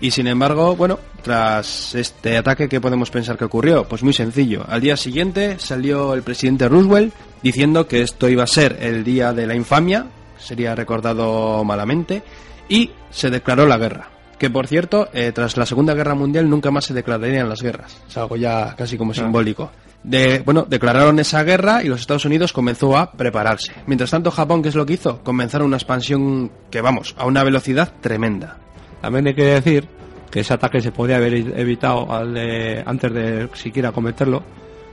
Y 0.00 0.12
sin 0.12 0.28
embargo, 0.28 0.76
bueno, 0.76 0.98
tras 1.22 1.94
este 1.94 2.36
ataque, 2.36 2.68
¿qué 2.68 2.80
podemos 2.80 3.10
pensar 3.10 3.36
que 3.36 3.44
ocurrió? 3.44 3.84
Pues 3.84 4.02
muy 4.04 4.12
sencillo. 4.12 4.64
Al 4.68 4.80
día 4.80 4.96
siguiente 4.96 5.58
salió 5.58 6.14
el 6.14 6.22
presidente 6.22 6.68
Roosevelt 6.68 7.12
diciendo 7.42 7.86
que 7.86 8.02
esto 8.02 8.28
iba 8.28 8.44
a 8.44 8.48
ser 8.48 8.78
el 8.80 9.04
día 9.04 9.32
de 9.32 9.46
la 9.46 9.54
infamia, 9.54 10.06
sería 10.38 10.74
recordado 10.74 11.64
malamente, 11.64 12.22
y 12.68 12.90
se 13.10 13.30
declaró 13.30 13.66
la 13.66 13.78
guerra. 13.78 14.10
Que 14.38 14.50
por 14.50 14.68
cierto, 14.68 15.08
eh, 15.12 15.32
tras 15.34 15.56
la 15.56 15.66
Segunda 15.66 15.94
Guerra 15.94 16.14
Mundial 16.14 16.48
nunca 16.48 16.70
más 16.70 16.84
se 16.84 16.94
declararían 16.94 17.48
las 17.48 17.60
guerras. 17.60 18.00
Es 18.08 18.16
algo 18.16 18.36
ya 18.36 18.74
casi 18.76 18.96
como 18.96 19.12
simbólico. 19.12 19.70
De, 20.04 20.42
bueno, 20.44 20.64
declararon 20.68 21.18
esa 21.18 21.42
guerra 21.42 21.82
y 21.82 21.88
los 21.88 22.00
Estados 22.00 22.24
Unidos 22.24 22.52
comenzó 22.52 22.96
a 22.96 23.10
prepararse. 23.10 23.72
Mientras 23.86 24.10
tanto, 24.10 24.30
Japón, 24.30 24.62
¿qué 24.62 24.68
es 24.68 24.76
lo 24.76 24.86
que 24.86 24.92
hizo? 24.92 25.24
Comenzaron 25.24 25.66
una 25.66 25.76
expansión 25.76 26.52
que, 26.70 26.80
vamos, 26.80 27.16
a 27.18 27.26
una 27.26 27.42
velocidad 27.42 27.92
tremenda. 28.00 28.58
También 29.00 29.26
hay 29.26 29.34
que 29.34 29.44
decir 29.44 29.88
que 30.30 30.40
ese 30.40 30.54
ataque 30.54 30.80
se 30.80 30.92
podía 30.92 31.16
haber 31.16 31.34
evitado 31.34 32.06
antes 32.12 33.12
de 33.12 33.48
siquiera 33.54 33.90
cometerlo, 33.90 34.44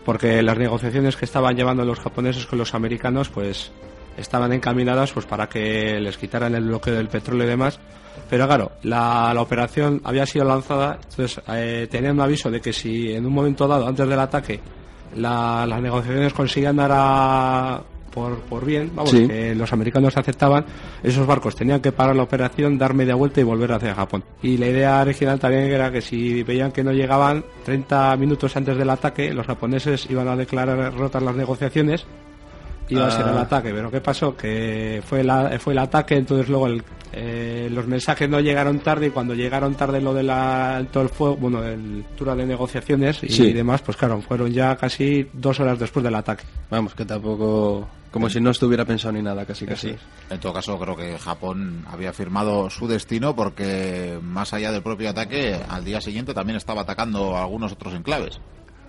porque 0.06 0.42
las 0.44 0.58
negociaciones 0.58 1.16
que 1.16 1.26
estaban 1.26 1.56
llevando 1.56 1.84
los 1.84 2.00
japoneses 2.00 2.46
con 2.46 2.60
los 2.60 2.74
americanos, 2.74 3.30
pues 3.30 3.72
estaban 4.18 4.54
encaminadas 4.54 5.12
pues 5.12 5.26
para 5.26 5.50
que 5.50 6.00
les 6.00 6.18
quitaran 6.18 6.56
el 6.56 6.66
bloqueo 6.66 6.94
del 6.94 7.10
petróleo 7.10 7.46
y 7.46 7.50
demás. 7.50 7.80
Pero 8.30 8.48
claro, 8.48 8.72
la, 8.84 9.34
operación 9.38 10.02
había 10.04 10.26
sido 10.26 10.46
lanzada, 10.46 11.00
entonces 11.02 11.42
eh, 11.50 11.88
tenían 11.92 12.16
un 12.16 12.22
aviso 12.22 12.50
de 12.50 12.62
que 12.62 12.72
si 12.72 13.12
en 13.12 13.26
un 13.26 13.34
momento 13.34 13.68
dado, 13.68 13.88
antes 13.88 14.08
del 14.08 14.20
ataque, 14.20 14.60
las 15.16 15.82
negociaciones 15.82 16.34
conseguían 16.34 16.78
dar 16.78 16.92
a, 16.94 17.82
por, 18.16 18.40
por 18.40 18.66
bien, 18.66 18.92
vamos, 18.96 19.12
que 19.12 19.54
los 19.54 19.72
americanos 19.74 20.16
aceptaban, 20.18 20.66
esos 21.04 21.28
barcos 21.28 21.56
tenían 21.56 21.82
que 21.82 21.92
parar 21.92 22.16
la 22.16 22.24
operación, 22.24 22.78
dar 22.78 22.94
media 22.94 23.14
vuelta 23.14 23.42
y 23.42 23.44
volver 23.44 23.74
hacia 23.74 23.94
Japón. 23.94 24.24
Y 24.42 24.58
la 24.58 24.68
idea 24.68 25.02
original 25.02 25.40
también 25.40 25.64
era 25.64 25.92
que 25.92 26.02
si 26.02 26.42
veían 26.44 26.72
que 26.72 26.84
no 26.84 26.94
llegaban 26.94 27.44
30 27.66 28.16
minutos 28.16 28.56
antes 28.56 28.78
del 28.78 28.90
ataque, 28.90 29.34
los 29.34 29.46
japoneses 29.46 30.10
iban 30.10 30.30
a 30.30 30.36
declarar 30.36 30.94
rotas 30.96 31.22
las 31.22 31.36
negociaciones 31.36 32.08
iba 32.90 33.08
a 33.08 33.12
ser 33.12 33.28
el 33.28 33.38
ah. 33.38 33.42
ataque, 33.42 33.72
pero 33.74 33.92
¿qué 33.92 34.02
pasó? 34.02 34.36
Que 34.36 35.02
fue, 35.06 35.24
la, 35.24 35.58
fue 35.60 35.74
el 35.74 35.80
ataque, 35.80 36.16
entonces 36.16 36.50
luego 36.50 36.68
eh, 37.14 37.70
los 37.72 37.88
mensajes 37.88 38.30
no 38.30 38.40
llegaron 38.40 38.80
tarde 38.80 39.08
y 39.08 39.10
cuando 39.10 39.34
llegaron 39.34 39.76
tarde 39.76 40.02
lo 40.02 40.14
del 40.14 40.28
todo 40.92 41.04
el 41.04 41.10
fuego, 41.10 41.38
bueno, 41.38 41.64
el 41.64 42.04
tour 42.18 42.36
de 42.36 42.46
negociaciones 42.46 43.20
y, 43.24 43.54
demás, 43.54 43.82
pues 43.82 43.98
claro, 43.98 44.22
fueron 44.22 44.52
ya 44.52 44.76
casi 44.76 45.28
dos 45.34 45.60
horas 45.60 45.80
después 45.80 46.04
del 46.04 46.16
ataque. 46.16 46.44
Vamos, 46.70 46.94
que 46.94 47.06
tampoco 47.06 47.88
como 48.12 48.30
si 48.30 48.40
no 48.40 48.52
estuviera 48.52 48.86
pensado 48.86 49.12
ni 49.12 49.22
nada, 49.22 49.46
casi 49.46 49.66
casi. 49.66 49.94
En 50.30 50.40
todo 50.40 50.54
caso, 50.54 50.80
creo 50.80 50.96
que 50.96 51.18
Japón 51.18 51.84
había 51.92 52.14
firmado 52.14 52.70
su 52.70 52.88
destino 52.88 53.36
porque, 53.36 54.18
más 54.22 54.54
allá 54.54 54.72
del 54.72 54.82
propio 54.82 55.10
ataque, 55.10 55.60
al 55.68 55.84
día 55.84 56.00
siguiente 56.00 56.34
también 56.34 56.56
estaba 56.56 56.84
atacando 56.84 57.36
a 57.36 57.44
algunos 57.44 57.74
otros 57.74 57.94
enclaves. 57.94 58.40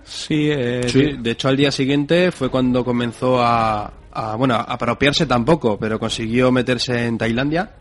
Sí, 0.07 0.49
eh, 0.49 0.87
sí, 0.87 1.15
de 1.19 1.31
hecho 1.31 1.49
al 1.49 1.57
día 1.57 1.69
siguiente 1.69 2.31
fue 2.31 2.49
cuando 2.49 2.85
comenzó 2.85 3.41
a, 3.41 3.91
bueno, 4.37 4.55
a 4.55 4.61
apropiarse 4.61 5.25
tampoco, 5.25 5.77
pero 5.77 5.99
consiguió 5.99 6.49
meterse 6.49 7.05
en 7.05 7.17
Tailandia, 7.17 7.71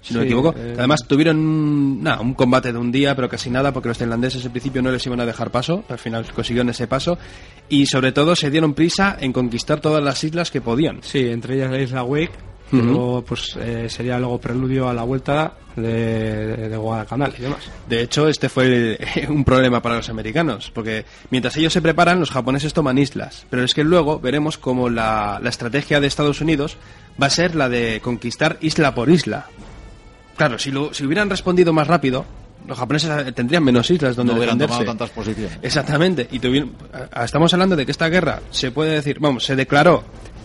si 0.00 0.14
no 0.14 0.20
me 0.20 0.26
equivoco. 0.26 0.54
Eh, 0.56 0.74
Además 0.78 1.00
tuvieron 1.08 1.36
un 1.36 2.34
combate 2.34 2.72
de 2.72 2.78
un 2.78 2.92
día, 2.92 3.16
pero 3.16 3.28
casi 3.28 3.50
nada, 3.50 3.72
porque 3.72 3.88
los 3.88 3.98
tailandeses 3.98 4.44
al 4.44 4.52
principio 4.52 4.82
no 4.82 4.92
les 4.92 5.04
iban 5.04 5.18
a 5.20 5.26
dejar 5.26 5.50
paso, 5.50 5.84
al 5.88 5.98
final 5.98 6.24
consiguieron 6.32 6.70
ese 6.70 6.86
paso, 6.86 7.18
y 7.68 7.86
sobre 7.86 8.12
todo 8.12 8.36
se 8.36 8.50
dieron 8.50 8.74
prisa 8.74 9.16
en 9.20 9.32
conquistar 9.32 9.80
todas 9.80 10.02
las 10.02 10.22
islas 10.22 10.52
que 10.52 10.60
podían. 10.60 11.02
Sí, 11.02 11.28
entre 11.28 11.56
ellas 11.56 11.72
la 11.72 11.80
isla 11.80 12.04
Wake, 12.04 12.32
luego 12.82 13.22
pues 13.22 13.56
eh, 13.56 13.88
sería 13.88 14.18
luego 14.18 14.38
preludio 14.38 14.88
a 14.88 14.94
la 14.94 15.02
vuelta 15.02 15.54
de, 15.76 16.68
de, 16.68 16.76
Guadalcanal 16.76 17.34
y 17.38 17.42
demás. 17.42 17.70
De 17.88 18.02
hecho, 18.02 18.28
este 18.28 18.48
fue 18.48 18.98
un 19.28 19.44
problema 19.44 19.80
para 19.82 19.96
los 19.96 20.08
americanos, 20.08 20.70
porque 20.74 21.04
mientras 21.30 21.56
ellos 21.56 21.72
se 21.72 21.82
preparan, 21.82 22.20
los 22.20 22.30
japoneses 22.30 22.72
toman 22.72 22.98
islas. 22.98 23.46
Pero 23.50 23.64
es 23.64 23.74
que 23.74 23.84
luego 23.84 24.18
veremos 24.20 24.58
como 24.58 24.88
la, 24.88 25.40
la 25.42 25.48
estrategia 25.50 26.00
de 26.00 26.06
Estados 26.06 26.40
Unidos 26.40 26.76
va 27.20 27.26
a 27.26 27.30
ser 27.30 27.54
la 27.54 27.68
de 27.68 28.00
conquistar 28.02 28.58
isla 28.60 28.94
por 28.94 29.10
isla. 29.10 29.46
Claro, 30.36 30.58
si, 30.58 30.70
lo, 30.70 30.92
si 30.92 31.04
hubieran 31.04 31.30
respondido 31.30 31.72
más 31.72 31.86
rápido, 31.86 32.24
los 32.66 32.78
japoneses 32.78 33.34
tendrían 33.34 33.62
menos 33.62 33.90
islas 33.90 34.16
donde 34.16 34.32
no 34.32 34.38
hubieran 34.38 34.58
tomado 34.58 34.84
tantas 34.84 35.10
posiciones. 35.10 35.58
Exactamente. 35.62 36.28
Y 36.30 36.40
estamos 37.22 37.52
hablando 37.52 37.76
de 37.76 37.84
que 37.84 37.92
esta 37.92 38.08
guerra 38.08 38.40
se 38.50 38.70
puede 38.70 38.92
decir, 38.92 39.18
vamos, 39.20 39.44
se 39.44 39.54
declaró 39.54 40.04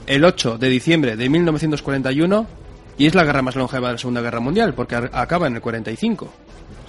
el 0.10 0.26
8 0.26 0.58
de 0.58 0.70
diciembre 0.70 1.16
de 1.16 1.30
1941 1.30 2.48
y 2.98 3.06
es 3.06 3.14
la 3.14 3.24
guerra 3.24 3.44
más 3.44 3.56
longeva 3.56 3.90
de 3.90 3.94
la 3.94 3.98
Segunda 4.00 4.22
Guerra 4.22 4.40
Mundial, 4.40 4.74
porque 4.74 4.96
acaba 4.96 5.46
en 5.46 5.56
el 5.56 5.62
45. 5.62 6.28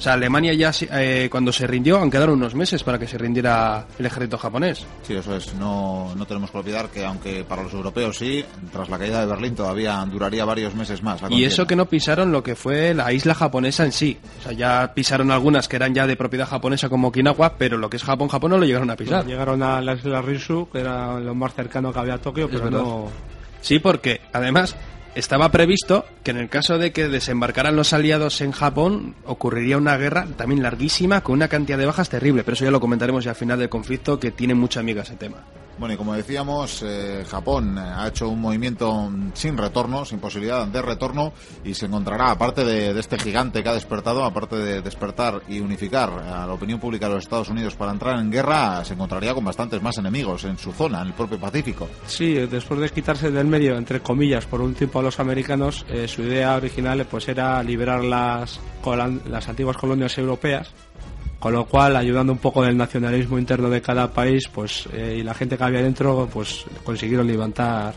O 0.00 0.02
sea, 0.02 0.14
Alemania 0.14 0.54
ya 0.54 0.72
eh, 0.92 1.28
cuando 1.30 1.52
se 1.52 1.66
rindió, 1.66 2.00
han 2.00 2.10
quedado 2.10 2.32
unos 2.32 2.54
meses 2.54 2.82
para 2.82 2.98
que 2.98 3.06
se 3.06 3.18
rindiera 3.18 3.86
el 3.98 4.06
ejército 4.06 4.38
japonés. 4.38 4.86
Sí, 5.02 5.12
eso 5.12 5.36
es. 5.36 5.52
No, 5.56 6.14
no 6.16 6.24
tenemos 6.24 6.50
que 6.50 6.56
olvidar 6.56 6.88
que 6.88 7.04
aunque 7.04 7.44
para 7.44 7.64
los 7.64 7.74
europeos 7.74 8.16
sí, 8.16 8.42
tras 8.72 8.88
la 8.88 8.98
caída 8.98 9.20
de 9.20 9.26
Berlín 9.26 9.54
todavía 9.54 10.02
duraría 10.10 10.46
varios 10.46 10.74
meses 10.74 11.02
más. 11.02 11.20
y 11.28 11.44
eso 11.44 11.66
que 11.66 11.76
no 11.76 11.84
pisaron 11.84 12.32
lo 12.32 12.42
que 12.42 12.56
fue 12.56 12.94
la 12.94 13.12
isla 13.12 13.34
japonesa 13.34 13.84
en 13.84 13.92
sí. 13.92 14.18
O 14.38 14.42
sea, 14.42 14.52
ya 14.52 14.94
pisaron 14.94 15.30
algunas 15.30 15.68
que 15.68 15.76
eran 15.76 15.94
ya 15.94 16.06
de 16.06 16.16
propiedad 16.16 16.48
japonesa 16.48 16.88
como 16.88 17.08
Okinawa, 17.08 17.56
pero 17.58 17.76
lo 17.76 17.90
que 17.90 17.98
es 17.98 18.02
Japón, 18.02 18.28
Japón 18.28 18.52
no 18.52 18.56
lo 18.58 18.64
llegaron 18.64 18.88
a 18.88 18.96
pisar. 18.96 19.26
llegaron 19.26 19.62
a 19.62 19.82
la 19.82 19.92
isla 19.92 20.22
Ryushu, 20.22 20.70
que 20.72 20.80
era 20.80 21.20
lo 21.20 21.34
más 21.34 21.52
cercano 21.52 21.92
que 21.92 21.98
había 21.98 22.14
a 22.14 22.18
Tokio, 22.18 22.48
pero 22.48 22.70
no... 22.70 23.08
Sí, 23.60 23.78
porque 23.78 24.22
además 24.32 24.74
estaba 25.14 25.50
previsto 25.50 26.04
que 26.22 26.30
en 26.30 26.38
el 26.38 26.48
caso 26.48 26.78
de 26.78 26.92
que 26.92 27.08
desembarcaran 27.08 27.76
los 27.76 27.92
aliados 27.92 28.40
en 28.40 28.52
Japón 28.52 29.14
ocurriría 29.24 29.76
una 29.76 29.96
guerra 29.96 30.26
también 30.36 30.62
larguísima 30.62 31.22
con 31.22 31.34
una 31.34 31.48
cantidad 31.48 31.78
de 31.78 31.86
bajas 31.86 32.08
terrible, 32.08 32.44
pero 32.44 32.54
eso 32.54 32.64
ya 32.64 32.70
lo 32.70 32.80
comentaremos 32.80 33.24
ya 33.24 33.30
al 33.30 33.36
final 33.36 33.58
del 33.58 33.68
conflicto 33.68 34.20
que 34.20 34.30
tiene 34.30 34.54
mucha 34.54 34.80
amiga 34.80 35.02
ese 35.02 35.16
tema. 35.16 35.38
Bueno, 35.80 35.94
y 35.94 35.96
como 35.96 36.12
decíamos, 36.12 36.82
eh, 36.82 37.24
Japón 37.26 37.78
ha 37.78 38.06
hecho 38.06 38.28
un 38.28 38.38
movimiento 38.38 39.10
sin 39.32 39.56
retorno, 39.56 40.04
sin 40.04 40.18
posibilidad 40.18 40.66
de 40.66 40.82
retorno, 40.82 41.32
y 41.64 41.72
se 41.72 41.86
encontrará, 41.86 42.32
aparte 42.32 42.66
de, 42.66 42.92
de 42.92 43.00
este 43.00 43.18
gigante 43.18 43.62
que 43.62 43.70
ha 43.70 43.72
despertado, 43.72 44.22
aparte 44.22 44.56
de 44.56 44.82
despertar 44.82 45.40
y 45.48 45.58
unificar 45.60 46.10
a 46.10 46.46
la 46.46 46.52
opinión 46.52 46.80
pública 46.80 47.08
de 47.08 47.14
los 47.14 47.24
Estados 47.24 47.48
Unidos 47.48 47.76
para 47.76 47.92
entrar 47.92 48.18
en 48.18 48.30
guerra, 48.30 48.84
se 48.84 48.92
encontraría 48.92 49.32
con 49.32 49.42
bastantes 49.42 49.80
más 49.80 49.96
enemigos 49.96 50.44
en 50.44 50.58
su 50.58 50.70
zona, 50.70 51.00
en 51.00 51.06
el 51.06 51.12
propio 51.14 51.40
Pacífico. 51.40 51.88
Sí, 52.06 52.34
después 52.34 52.78
de 52.78 52.90
quitarse 52.90 53.30
del 53.30 53.46
medio, 53.46 53.78
entre 53.78 54.00
comillas, 54.00 54.44
por 54.44 54.60
un 54.60 54.74
tiempo 54.74 54.98
a 54.98 55.02
los 55.02 55.18
americanos, 55.18 55.86
eh, 55.88 56.06
su 56.06 56.20
idea 56.20 56.56
original 56.56 57.06
pues 57.10 57.26
era 57.26 57.62
liberar 57.62 58.04
las, 58.04 58.60
las 59.30 59.48
antiguas 59.48 59.78
colonias 59.78 60.18
europeas, 60.18 60.74
con 61.40 61.55
lo 61.55 61.64
cual, 61.64 61.96
ayudando 61.96 62.33
un 62.33 62.38
poco 62.38 62.62
del 62.62 62.76
nacionalismo 62.76 63.38
interno 63.38 63.70
de 63.70 63.81
cada 63.81 64.12
país, 64.12 64.46
pues 64.48 64.87
eh, 64.92 65.16
y 65.18 65.22
la 65.22 65.35
gente 65.35 65.57
que 65.57 65.64
había 65.64 65.83
dentro, 65.83 66.29
pues 66.33 66.66
consiguieron 66.85 67.26
levantar 67.26 67.94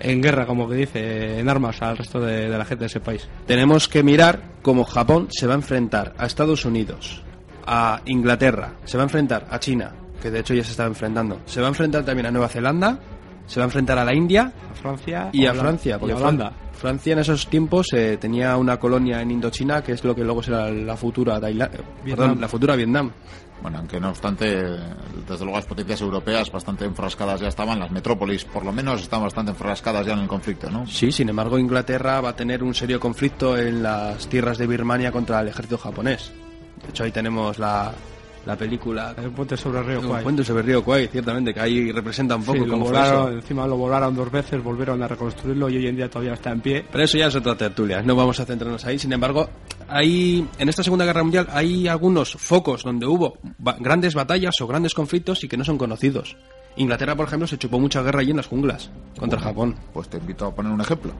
en 0.00 0.20
guerra, 0.20 0.44
como 0.44 0.68
que 0.68 0.74
dice, 0.74 1.38
en 1.38 1.48
armas 1.48 1.80
al 1.80 1.96
resto 1.96 2.20
de, 2.20 2.50
de 2.50 2.58
la 2.58 2.64
gente 2.64 2.82
de 2.82 2.86
ese 2.86 3.00
país. 3.00 3.28
Tenemos 3.46 3.88
que 3.88 4.02
mirar 4.02 4.42
cómo 4.60 4.84
Japón 4.84 5.28
se 5.30 5.46
va 5.46 5.54
a 5.54 5.56
enfrentar 5.56 6.14
a 6.18 6.26
Estados 6.26 6.64
Unidos, 6.64 7.22
a 7.64 8.02
Inglaterra, 8.06 8.74
se 8.84 8.96
va 8.96 9.04
a 9.04 9.06
enfrentar 9.06 9.46
a 9.48 9.60
China, 9.60 9.92
que 10.20 10.32
de 10.32 10.40
hecho 10.40 10.52
ya 10.52 10.64
se 10.64 10.72
está 10.72 10.84
enfrentando, 10.84 11.40
se 11.46 11.60
va 11.60 11.68
a 11.68 11.70
enfrentar 11.70 12.04
también 12.04 12.26
a 12.26 12.32
Nueva 12.32 12.48
Zelanda, 12.48 12.98
se 13.46 13.60
va 13.60 13.64
a 13.64 13.66
enfrentar 13.68 13.98
a 13.98 14.04
la 14.04 14.14
India 14.14 14.52
A 14.70 14.74
Francia 14.74 15.30
y 15.32 15.46
a 15.46 15.50
Holanda- 15.52 15.62
Francia, 15.62 15.96
y 15.96 15.98
porque 15.98 16.12
a 16.14 16.16
Holanda. 16.16 16.50
Fran- 16.50 16.74
Francia 16.74 17.12
en 17.14 17.18
esos 17.20 17.46
tiempos 17.48 17.86
eh, 17.92 18.18
tenía 18.20 18.56
una 18.56 18.78
colonia 18.78 19.22
en 19.22 19.30
Indochina 19.30 19.82
que 19.82 19.92
es 19.92 20.04
lo 20.04 20.14
que 20.14 20.22
luego 20.24 20.42
será 20.42 20.70
la 20.70 20.96
futura 20.96 21.40
Taila- 21.40 21.70
eh, 21.72 21.80
Vietnam. 22.04 22.26
perdón, 22.28 22.40
la 22.40 22.48
futura 22.48 22.76
Vietnam. 22.76 23.10
Bueno, 23.62 23.78
aunque 23.78 23.98
no 24.00 24.10
obstante, 24.10 24.46
desde 24.56 25.44
luego 25.44 25.56
las 25.56 25.64
potencias 25.64 26.00
europeas 26.02 26.50
bastante 26.50 26.84
enfrascadas 26.84 27.40
ya 27.40 27.48
estaban, 27.48 27.78
las 27.78 27.90
metrópolis 27.90 28.44
por 28.44 28.64
lo 28.64 28.72
menos 28.72 29.00
están 29.00 29.22
bastante 29.22 29.52
enfrascadas 29.52 30.04
ya 30.06 30.12
en 30.12 30.18
el 30.18 30.28
conflicto, 30.28 30.68
¿no? 30.70 30.86
Sí, 30.86 31.10
sin 31.10 31.28
embargo 31.30 31.58
Inglaterra 31.58 32.20
va 32.20 32.30
a 32.30 32.36
tener 32.36 32.62
un 32.62 32.74
serio 32.74 33.00
conflicto 33.00 33.56
en 33.56 33.82
las 33.82 34.26
tierras 34.28 34.58
de 34.58 34.66
Birmania 34.66 35.12
contra 35.12 35.40
el 35.40 35.48
ejército 35.48 35.78
japonés. 35.78 36.32
De 36.82 36.90
hecho 36.90 37.04
ahí 37.04 37.12
tenemos 37.12 37.58
la, 37.58 37.92
la 38.46 38.56
película 38.56 39.14
El 39.16 39.30
puente 39.30 39.56
sobre 39.56 39.78
el 39.80 39.86
río 39.86 40.02
Kwai. 40.08 40.22
puente 40.22 40.44
sobre 40.44 40.60
el 40.60 40.66
río 40.66 40.84
Kwai, 40.84 41.08
ciertamente, 41.08 41.54
que 41.54 41.60
ahí 41.60 41.90
representa 41.92 42.36
un 42.36 42.42
poco 42.44 42.58
Sí, 42.58 42.64
lo 42.66 42.72
cómo 42.72 42.84
fue 42.86 42.94
volaron, 42.94 43.28
eso. 43.28 43.36
encima 43.38 43.66
lo 43.66 43.76
volaron 43.76 44.14
dos 44.14 44.30
veces, 44.30 44.62
volvieron 44.62 45.02
a 45.02 45.08
reconstruirlo 45.08 45.68
y 45.70 45.76
hoy 45.78 45.86
en 45.86 45.96
día 45.96 46.10
todavía 46.10 46.34
está 46.34 46.50
en 46.52 46.60
pie. 46.60 46.84
Pero 46.90 47.04
eso 47.04 47.16
ya 47.18 47.26
es 47.28 47.34
otra 47.36 47.56
tertulia, 47.56 48.02
no 48.02 48.14
vamos 48.14 48.38
a 48.40 48.44
centrarnos 48.44 48.84
ahí. 48.84 48.98
Sin 48.98 49.12
embargo, 49.12 49.48
hay, 49.88 50.46
en 50.58 50.68
esta 50.68 50.82
Segunda 50.82 51.04
Guerra 51.04 51.22
Mundial 51.22 51.46
hay 51.52 51.88
algunos 51.88 52.34
focos 52.34 52.82
donde 52.82 53.06
hubo 53.06 53.38
ba- 53.58 53.76
grandes 53.80 54.14
batallas 54.14 54.54
o 54.60 54.66
grandes 54.66 54.94
conflictos 54.94 55.42
y 55.44 55.48
que 55.48 55.56
no 55.56 55.64
son 55.64 55.78
conocidos. 55.78 56.36
Inglaterra, 56.76 57.14
por 57.14 57.26
ejemplo, 57.28 57.46
se 57.46 57.56
chupó 57.56 57.78
mucha 57.78 58.02
guerra 58.02 58.20
allí 58.20 58.32
en 58.32 58.38
las 58.38 58.48
junglas 58.48 58.90
contra 59.18 59.38
Japón. 59.38 59.76
Pues 59.92 60.08
te 60.08 60.18
invito 60.18 60.46
a 60.46 60.54
poner 60.54 60.72
un 60.72 60.80
ejemplo. 60.80 61.12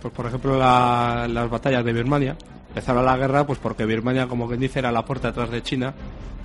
Pues 0.00 0.12
por 0.14 0.26
ejemplo 0.26 0.58
la- 0.58 1.28
las 1.28 1.50
batallas 1.50 1.84
de 1.84 1.92
Birmania. 1.92 2.36
Empezaron 2.72 3.04
la 3.04 3.18
guerra 3.18 3.46
pues 3.46 3.58
porque 3.58 3.84
Birmania, 3.84 4.26
como 4.26 4.48
quien 4.48 4.58
dice, 4.58 4.78
era 4.78 4.90
la 4.90 5.04
puerta 5.04 5.28
atrás 5.28 5.50
de 5.50 5.62
China, 5.62 5.92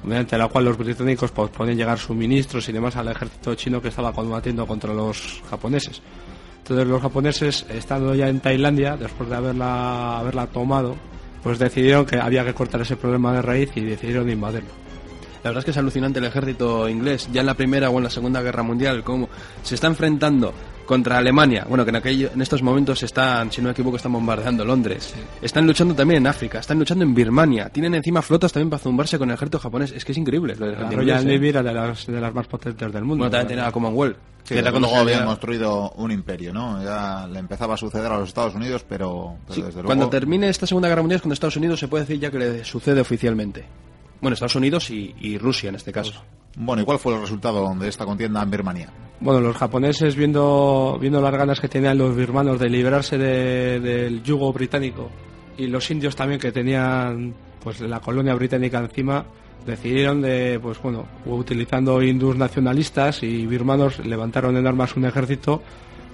mediante 0.03 0.37
la 0.37 0.49
cual 0.49 0.65
los 0.65 0.77
británicos 0.77 1.31
podían 1.31 1.77
llegar 1.77 1.97
suministros 1.97 2.67
y 2.67 2.73
demás 2.73 2.97
al 2.97 3.07
ejército 3.07 3.55
chino 3.55 3.81
que 3.81 3.87
estaba 3.87 4.11
combatiendo 4.11 4.67
contra 4.67 4.93
los 4.93 5.41
japoneses. 5.49 6.01
Entonces 6.57 6.85
los 6.85 7.01
japoneses, 7.01 7.65
estando 7.69 8.13
ya 8.13 8.27
en 8.27 8.41
Tailandia, 8.41 8.97
después 8.97 9.29
de 9.29 9.37
haberla, 9.37 10.19
haberla 10.19 10.47
tomado, 10.47 10.97
pues 11.41 11.59
decidieron 11.59 12.05
que 12.05 12.17
había 12.17 12.43
que 12.43 12.53
cortar 12.53 12.81
ese 12.81 12.97
problema 12.97 13.31
de 13.31 13.41
raíz 13.41 13.71
y 13.75 13.85
decidieron 13.85 14.29
invadirlo. 14.29 14.71
La 15.45 15.51
verdad 15.51 15.59
es 15.59 15.65
que 15.65 15.71
es 15.71 15.77
alucinante 15.77 16.19
el 16.19 16.25
ejército 16.25 16.89
inglés, 16.89 17.29
ya 17.31 17.39
en 17.39 17.47
la 17.47 17.53
Primera 17.53 17.89
o 17.89 17.97
en 17.97 18.03
la 18.03 18.09
Segunda 18.09 18.41
Guerra 18.41 18.63
Mundial, 18.63 19.01
cómo 19.01 19.29
se 19.63 19.75
está 19.75 19.87
enfrentando 19.87 20.53
contra 20.87 21.17
Alemania, 21.19 21.65
bueno, 21.69 21.83
que 21.83 21.89
en, 21.91 21.97
aquello, 21.97 22.31
en 22.33 22.41
estos 22.41 22.63
momentos 22.63 23.03
están, 23.03 23.51
si 23.51 23.61
no 23.61 23.65
me 23.67 23.73
equivoco, 23.73 23.97
están 23.97 24.13
bombardeando 24.13 24.65
Londres. 24.65 25.13
Están 25.41 25.67
luchando 25.67 25.93
también 25.93 26.21
en 26.21 26.27
África, 26.27 26.57
están 26.59 26.79
luchando 26.79 27.03
en 27.03 27.13
Birmania, 27.13 27.69
tienen 27.69 27.93
encima 27.93 28.23
flotas 28.23 28.51
también 28.51 28.71
para 28.71 28.79
zumbarse 28.81 29.19
con 29.19 29.29
el 29.29 29.35
ejército 29.35 29.59
japonés. 29.59 29.91
Es 29.91 30.03
que 30.03 30.13
es 30.13 30.17
increíble. 30.17 30.55
Lo 30.55 30.65
del 30.65 30.79
La 30.79 30.89
Royal 30.89 31.29
era 31.29 31.61
de 31.61 31.73
las, 31.73 32.07
de 32.07 32.19
las 32.19 32.33
más 32.33 32.47
potentes 32.47 32.91
del 32.91 33.03
mundo. 33.03 33.17
Bueno, 33.25 33.29
también 33.31 33.47
tenía 33.49 33.63
la 33.65 33.71
Commonwealth. 33.71 34.17
Sí, 34.43 34.55
que 34.55 34.61
cuando 34.61 34.79
luego 34.79 34.95
habían 34.95 35.17
había- 35.19 35.25
construido 35.27 35.91
un 35.97 36.09
imperio, 36.09 36.53
¿no? 36.53 36.81
Ya 36.81 37.27
le 37.27 37.37
empezaba 37.39 37.73
a 37.73 37.77
suceder 37.77 38.09
a 38.09 38.17
los 38.17 38.29
Estados 38.29 38.55
Unidos, 38.55 38.85
pero, 38.87 39.35
pero 39.45 39.53
Sí, 39.55 39.61
desde 39.61 39.83
cuando 39.83 40.05
luego... 40.05 40.09
termine 40.09 40.47
esta 40.47 40.65
Segunda 40.65 40.87
Guerra 40.87 41.01
Mundial 41.01 41.17
es 41.17 41.21
cuando 41.21 41.33
Estados 41.33 41.57
Unidos 41.57 41.79
se 41.81 41.89
puede 41.89 42.05
decir 42.05 42.17
ya 42.19 42.31
que 42.31 42.39
le 42.39 42.63
sucede 42.63 43.01
oficialmente. 43.01 43.65
Bueno, 44.21 44.35
Estados 44.35 44.55
Unidos 44.55 44.89
y, 44.89 45.13
y 45.19 45.37
Rusia 45.37 45.67
en 45.67 45.75
este 45.75 45.91
caso. 45.91 46.23
Bueno, 46.55 46.81
¿y 46.81 46.85
cuál 46.85 46.99
fue 46.99 47.13
el 47.13 47.21
resultado 47.21 47.73
de 47.75 47.87
esta 47.87 48.05
contienda 48.05 48.41
en 48.41 48.49
Birmania? 48.51 48.89
Bueno, 49.19 49.41
los 49.41 49.55
japoneses 49.57 50.15
viendo, 50.15 50.97
viendo 50.99 51.19
las 51.21 51.33
ganas 51.35 51.59
que 51.59 51.67
tenían 51.67 51.97
los 51.97 52.15
birmanos 52.15 52.59
de 52.59 52.69
librarse 52.69 53.17
de- 53.17 53.79
del 53.79 54.23
yugo 54.23 54.53
británico 54.53 55.09
y 55.57 55.67
los 55.67 55.89
indios 55.89 56.15
también 56.15 56.39
que 56.39 56.51
tenían 56.51 57.33
pues 57.63 57.81
la 57.81 57.99
colonia 57.99 58.35
británica 58.35 58.77
encima 58.79 59.25
decidieron 59.65 60.21
de 60.21 60.59
pues 60.61 60.79
bueno 60.81 61.05
utilizando 61.25 62.01
hindús 62.01 62.35
nacionalistas 62.37 63.23
y 63.23 63.45
birmanos 63.47 63.99
levantaron 64.05 64.55
en 64.55 64.67
armas 64.67 64.95
un 64.95 65.05
ejército 65.05 65.61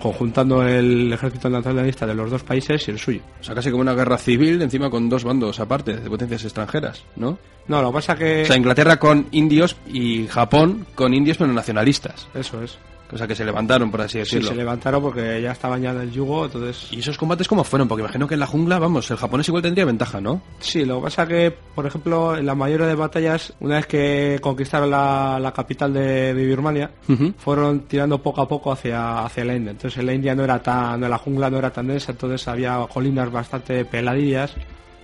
conjuntando 0.04 0.68
el 0.68 1.14
ejército 1.14 1.50
nacionalista 1.50 2.06
de 2.06 2.14
los 2.14 2.30
dos 2.30 2.44
países 2.44 2.86
y 2.90 2.92
el 2.92 3.00
suyo. 3.00 3.22
O 3.40 3.44
sea, 3.44 3.56
casi 3.56 3.72
como 3.72 3.82
una 3.82 3.94
guerra 3.94 4.18
civil, 4.18 4.62
encima 4.62 4.90
con 4.90 5.08
dos 5.08 5.24
bandos 5.24 5.62
aparte, 5.62 5.96
de 5.96 6.10
potencias 6.10 6.44
extranjeras, 6.44 7.06
¿no? 7.16 7.38
No, 7.70 7.82
lo 7.82 7.88
que 7.88 7.94
pasa 7.94 8.16
que 8.18 8.42
O 8.42 8.46
sea, 8.46 8.58
Inglaterra 8.58 9.00
con 9.00 9.28
indios 9.32 9.78
y 9.88 10.28
Japón 10.28 10.86
con 10.94 11.14
indios 11.14 11.38
pero 11.38 11.54
nacionalistas. 11.54 12.28
eso 12.34 12.62
es. 12.62 12.78
O 13.14 13.18
sea, 13.18 13.28
que 13.28 13.36
se 13.36 13.46
levantaron, 13.46 13.92
por 13.92 14.02
así 14.02 14.14
Sí, 14.14 14.18
decirlo. 14.20 14.50
se 14.50 14.56
levantaron 14.56 15.02
porque 15.02 15.42
ya 15.42 15.52
estaban 15.52 15.82
ya 15.82 15.92
en 15.92 16.02
el 16.02 16.12
yugo, 16.12 16.46
entonces 16.46 16.88
¿Y 16.92 17.00
esos 17.00 17.18
combates 17.18 17.48
cómo 17.48 17.64
fueron? 17.64 17.88
Porque 17.88 18.02
imagino 18.02 18.28
que 18.28 18.34
en 18.34 18.40
la 18.40 18.48
jungla, 18.48 18.80
vamos, 18.80 19.10
el 19.12 19.18
japonés 19.18 19.48
igual 19.48 19.62
tendría 19.64 19.86
ventaja, 19.86 20.20
¿no? 20.20 20.42
Sí, 20.60 20.84
lo 20.86 20.98
que 20.98 21.04
pasa 21.04 21.28
que, 21.28 21.56
por 21.76 21.86
ejemplo, 21.86 22.36
en 22.36 22.46
la 22.46 22.56
mayoría 22.56 22.88
de 22.88 22.96
batallas, 22.96 23.54
una 23.60 23.76
vez 23.76 23.86
que 23.88 24.40
conquistaron 24.42 24.90
la, 24.90 25.38
la 25.40 25.52
capital 25.54 25.94
de, 25.94 26.34
de 26.34 26.46
Birmania, 26.46 26.92
fueron 27.38 27.82
tirando 27.82 28.22
poco 28.22 28.42
a 28.42 28.48
poco 28.48 28.72
hacia, 28.72 29.24
hacia 29.26 29.46
la 29.46 29.56
India. 29.56 29.72
Entonces 29.72 30.00
en 30.00 30.06
la 30.08 30.14
India 30.14 30.34
no 30.36 30.44
era 30.44 30.62
tan, 30.62 31.00
la 31.02 31.18
jungla 31.18 31.50
no 31.50 31.58
era 31.60 31.72
tan 31.72 31.88
densa, 31.88 32.12
entonces 32.14 32.48
había 32.48 32.78
colinas 32.92 33.32
bastante 33.32 33.86
peladillas. 33.86 34.56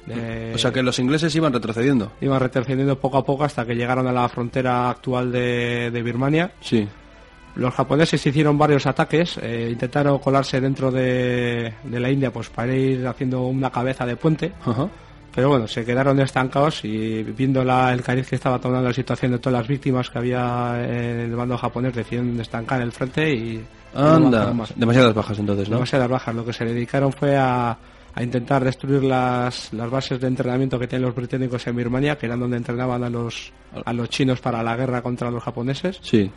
de- 0.06 0.54
O 0.56 0.58
sea, 0.58 0.72
que 0.72 0.82
los 0.82 0.98
ingleses 0.98 1.36
iban 1.36 1.54
retrocediendo. 1.54 2.12
iban 2.22 2.39
retrocediendo 2.39 2.98
poco 3.00 3.17
a 3.17 3.26
poco 3.26 3.43
hasta 3.43 3.65
que 3.65 3.76
llegaron 3.76 4.08
a 4.08 4.12
la 4.12 4.28
frontera 4.30 4.89
actual 4.89 5.32
de, 5.32 5.91
de 5.91 6.02
Birmania. 6.02 6.52
Sí. 6.62 6.88
Los 7.60 7.74
japoneses 7.74 8.26
hicieron 8.26 8.58
varios 8.58 8.86
ataques, 8.86 9.38
eh, 9.41 9.67
intentaron 9.72 10.19
colarse 10.19 10.62
dentro 10.62 10.91
de, 10.91 11.74
de 11.84 12.00
la 12.00 12.10
India 12.10 12.32
pues 12.32 12.50
para 12.50 12.74
ir 12.74 13.06
haciendo 13.06 13.48
una 13.48 13.69
cabeza 13.69 14.06
de 14.06 14.15
puente. 14.15 14.54
Pero 15.36 15.50
bueno, 15.50 15.67
se 15.67 15.86
quedaron 15.86 16.19
estancados 16.22 16.84
y 16.84 17.22
viendo 17.24 17.63
la, 17.63 17.93
el 17.93 18.02
cariz 18.02 18.28
que 18.28 18.36
estaba 18.36 18.60
tomando 18.60 18.88
la 18.88 18.93
situación 18.93 19.34
de 19.34 19.39
todas 19.39 19.60
las 19.60 19.67
víctimas 19.67 20.10
que 20.10 20.17
había 20.17 20.76
en 20.84 21.19
el 21.19 21.36
bando 21.36 21.58
japonés, 21.58 21.93
decidieron 21.93 22.39
estancar 22.39 22.82
el 22.82 22.91
frente 22.91 23.32
y 23.32 23.63
Anda. 23.93 24.54
Demasiadas 24.76 25.13
bajas 25.13 25.39
entonces, 25.39 25.69
¿no? 25.69 25.76
Demasiadas 25.76 26.10
bajas. 26.10 26.36
Lo 26.36 26.45
que 26.45 26.54
se 26.54 26.65
dedicaron 26.65 27.12
fue 27.12 27.36
a, 27.38 27.78
a 28.15 28.24
intentar 28.24 28.63
destruir 28.63 29.04
las, 29.04 29.74
las 29.74 29.89
bases 29.89 30.19
de 30.19 30.28
entrenamiento 30.28 30.80
que 30.80 30.88
tienen 30.88 31.06
los 31.08 31.15
británicos 31.15 31.65
en 31.67 31.76
Birmania, 31.76 32.17
que 32.17 32.26
eran 32.26 32.39
donde 32.39 32.58
entrenaban 32.58 33.04
a 33.04 33.10
los, 33.10 33.52
a 33.86 33.93
los 33.93 34.10
chinos 34.10 34.39
para 34.41 34.63
la 34.63 34.76
guerra 34.76 35.02
contra 35.02 35.30
los 35.30 35.43
japoneses. 35.43 36.00
Sí. 36.02 36.32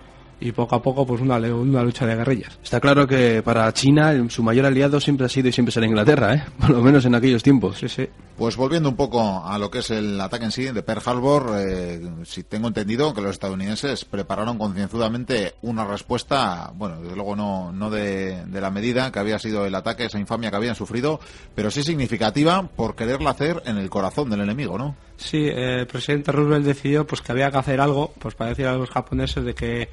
Y 0.44 0.52
poco 0.52 0.74
a 0.76 0.82
poco, 0.82 1.06
pues 1.06 1.20
una, 1.20 1.38
le- 1.38 1.52
una 1.52 1.82
lucha 1.82 2.04
de 2.06 2.16
guerrillas. 2.16 2.58
Está 2.62 2.80
claro 2.80 3.06
que 3.06 3.42
para 3.44 3.72
China 3.72 4.12
su 4.28 4.42
mayor 4.42 4.66
aliado 4.66 5.00
siempre 5.00 5.26
ha 5.26 5.28
sido 5.28 5.48
y 5.48 5.52
siempre 5.52 5.72
será 5.72 5.86
Inglaterra, 5.86 6.34
¿eh? 6.34 6.44
Por 6.60 6.70
lo 6.70 6.80
menos 6.82 7.04
en 7.04 7.14
aquellos 7.14 7.42
tiempos. 7.42 7.78
Sí, 7.78 7.88
sí. 7.88 8.08
Pues 8.36 8.56
volviendo 8.56 8.88
un 8.88 8.96
poco 8.96 9.44
a 9.46 9.56
lo 9.58 9.70
que 9.70 9.78
es 9.80 9.90
el 9.90 10.20
ataque 10.20 10.46
en 10.46 10.50
sí 10.50 10.64
de 10.64 10.82
Pearl 10.82 11.02
Harbor, 11.04 11.52
eh, 11.58 12.00
si 12.24 12.42
tengo 12.42 12.66
entendido 12.66 13.14
que 13.14 13.20
los 13.20 13.32
estadounidenses 13.32 14.04
prepararon 14.04 14.58
concienzudamente 14.58 15.54
una 15.62 15.84
respuesta, 15.84 16.72
bueno, 16.74 17.00
desde 17.00 17.14
luego 17.14 17.36
no, 17.36 17.70
no 17.72 17.88
de, 17.90 18.44
de 18.46 18.60
la 18.60 18.70
medida 18.70 19.12
que 19.12 19.18
había 19.20 19.38
sido 19.38 19.64
el 19.66 19.74
ataque, 19.74 20.06
esa 20.06 20.18
infamia 20.18 20.50
que 20.50 20.56
habían 20.56 20.74
sufrido, 20.74 21.20
pero 21.54 21.70
sí 21.70 21.82
significativa 21.84 22.62
por 22.74 22.96
quererla 22.96 23.30
hacer 23.30 23.62
en 23.66 23.78
el 23.78 23.88
corazón 23.90 24.28
del 24.30 24.40
enemigo, 24.40 24.76
¿no? 24.76 24.96
Sí, 25.18 25.38
eh, 25.46 25.80
el 25.80 25.86
presidente 25.86 26.32
Roosevelt 26.32 26.64
decidió 26.66 27.06
pues 27.06 27.20
que 27.20 27.30
había 27.30 27.50
que 27.50 27.58
hacer 27.58 27.80
algo 27.80 28.12
pues 28.18 28.34
para 28.34 28.50
decir 28.50 28.66
a 28.66 28.74
los 28.74 28.90
japoneses 28.90 29.44
de 29.44 29.54
que 29.54 29.88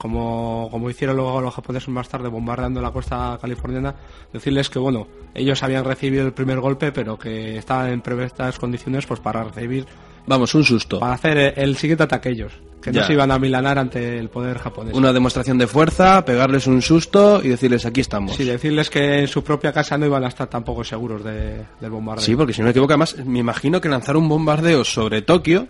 como, 0.00 0.68
como 0.70 0.88
hicieron 0.88 1.16
luego 1.16 1.42
los 1.42 1.54
japoneses 1.54 1.90
más 1.90 2.08
tarde 2.08 2.28
bombardeando 2.28 2.80
la 2.80 2.90
costa 2.90 3.38
californiana, 3.38 3.94
decirles 4.32 4.70
que 4.70 4.78
bueno, 4.78 5.06
ellos 5.34 5.62
habían 5.62 5.84
recibido 5.84 6.24
el 6.26 6.32
primer 6.32 6.58
golpe 6.58 6.90
pero 6.90 7.18
que 7.18 7.58
estaban 7.58 7.90
en 7.90 8.00
perfectas 8.00 8.58
condiciones 8.58 9.04
pues 9.04 9.20
para 9.20 9.44
recibir, 9.44 9.84
Vamos, 10.26 10.54
un 10.54 10.64
susto. 10.64 11.00
para 11.00 11.12
hacer 11.12 11.36
el, 11.36 11.52
el 11.56 11.76
siguiente 11.76 12.04
ataque 12.04 12.30
ellos, 12.30 12.52
que 12.80 12.92
Ya. 12.92 13.02
no 13.02 13.06
se 13.06 13.12
iban 13.12 13.30
a 13.30 13.38
milanar 13.38 13.78
ante 13.78 14.18
el 14.18 14.30
poder 14.30 14.58
japonés. 14.58 14.94
Una 14.94 15.12
demostración 15.12 15.58
de 15.58 15.66
fuerza, 15.66 16.24
pegarles 16.24 16.66
un 16.66 16.80
susto 16.80 17.42
y 17.44 17.48
decirles 17.48 17.84
aquí 17.84 18.00
estamos. 18.00 18.36
Sí, 18.36 18.44
decirles 18.44 18.88
que 18.88 19.18
en 19.20 19.28
su 19.28 19.44
propia 19.44 19.70
casa 19.72 19.98
no 19.98 20.06
iban 20.06 20.24
a 20.24 20.28
estar 20.28 20.46
tampoco 20.48 20.82
seguros 20.82 21.22
de, 21.24 21.62
del 21.78 21.90
bombardeo. 21.90 22.24
Sí, 22.24 22.34
porque 22.36 22.54
si 22.54 22.60
no 22.62 22.66
me 22.66 22.70
equivoco, 22.70 22.92
además 22.94 23.16
me 23.24 23.38
imagino 23.40 23.80
que 23.82 23.88
lanzar 23.90 24.16
un 24.16 24.28
bombardeo 24.30 24.82
sobre 24.84 25.20
Tokio 25.20 25.68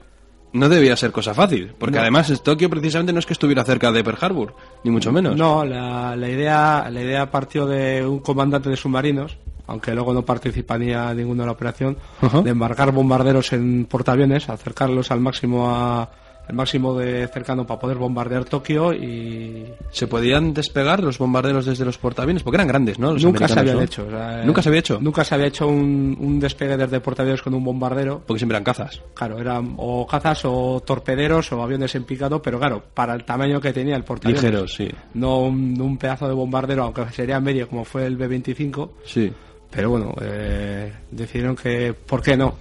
no 0.53 0.69
debía 0.69 0.97
ser 0.97 1.13
cosa 1.13 1.35
fácil, 1.35 1.73
porque 1.79 1.99
además 1.99 2.33
Tokio 2.43 2.69
precisamente 2.69 3.13
no 3.13 3.19
es 3.19 3.27
que 3.27 3.33
estuviera 3.33 3.65
cerca 3.65 3.93
de 3.93 4.03
Pearl 4.03 4.19
Harbor, 4.21 4.55
ni 4.85 4.91
mucho 4.91 5.13
menos. 5.13 5.37
No, 5.37 5.65
la, 5.65 6.17
la 6.17 6.29
idea 6.29 6.89
la 6.91 7.01
idea 7.01 7.31
partió 7.31 7.67
de 7.67 8.07
un 8.07 8.21
comandante 8.21 8.69
de 8.69 8.77
submarinos, 8.77 9.37
aunque 9.67 9.95
luego 9.95 10.13
no 10.13 10.23
participaría 10.23 11.13
ninguno 11.15 11.43
en 11.45 11.47
la 11.47 11.53
operación, 11.53 11.97
de 12.43 12.51
embarcar 12.51 12.93
bombarderos 12.93 13.53
en 13.53 13.87
portaaviones, 13.87 14.49
acercarlos 14.49 15.11
al 15.11 15.21
máximo 15.21 15.71
a 15.71 16.11
el 16.51 16.57
máximo 16.57 16.99
de 16.99 17.27
cercano 17.29 17.67
para 17.67 17.81
poder 17.81 17.97
bombardear 17.97 18.45
Tokio 18.45 18.93
y 18.93 19.67
¿Se 19.91 20.07
podían 20.07 20.53
despegar 20.53 21.03
los 21.03 21.19
bombarderos 21.19 21.65
desde 21.65 21.85
los 21.85 21.97
portaaviones? 21.99 22.43
Porque 22.43 22.57
eran 22.57 22.69
grandes, 22.69 22.99
¿no? 22.99 23.13
Los 23.13 23.25
nunca 23.25 23.49
se 23.49 23.59
habían 23.59 23.77
¿no? 23.77 23.83
hecho. 23.83 24.07
o 24.07 24.11
sea, 24.11 24.45
Nunca 24.45 24.63
se 24.63 24.69
había 24.69 24.81
hecho. 24.81 24.99
Nunca 25.01 25.25
se 25.25 25.35
había 25.35 25.47
hecho 25.47 25.67
un, 25.69 26.17
un 26.21 26.41
despegue 26.41 26.77
desde 26.77 27.01
portaaviones 27.01 27.43
con 27.43 27.55
un 27.55 27.65
bombardero. 27.65 28.23
Porque 28.27 28.41
siempre 28.41 28.57
eran 28.57 28.65
cazas. 28.65 29.01
Claro, 29.15 29.39
eran 29.39 29.75
o 29.77 30.07
cazas 30.07 30.43
o 30.45 30.83
torpederos 30.85 31.53
o 31.53 31.63
aviones 31.63 31.95
en 31.95 32.05
picado, 32.05 32.43
pero 32.43 32.59
claro, 32.59 32.83
para 32.95 33.15
el 33.15 33.25
tamaño 33.25 33.61
que 33.61 33.73
tenía 33.73 33.97
el 33.97 34.05
portaaviones. 34.05 34.43
Ligeros, 34.43 34.75
sí. 34.75 34.89
No 35.15 35.41
un, 35.41 35.81
un 35.81 35.99
pedazo 35.99 36.27
de 36.27 36.35
bombardero, 36.35 36.85
aunque 36.85 37.05
sería 37.13 37.41
medio 37.41 37.69
como 37.69 37.85
fue 37.85 38.07
el 38.07 38.17
B-25. 38.17 38.91
Sí. 39.05 39.33
Pero 39.71 39.91
bueno, 39.91 40.15
eh, 40.21 40.93
decidieron 41.11 41.55
que, 41.55 41.95
¿por 41.95 42.23
qué 42.23 42.37
no? 42.37 42.57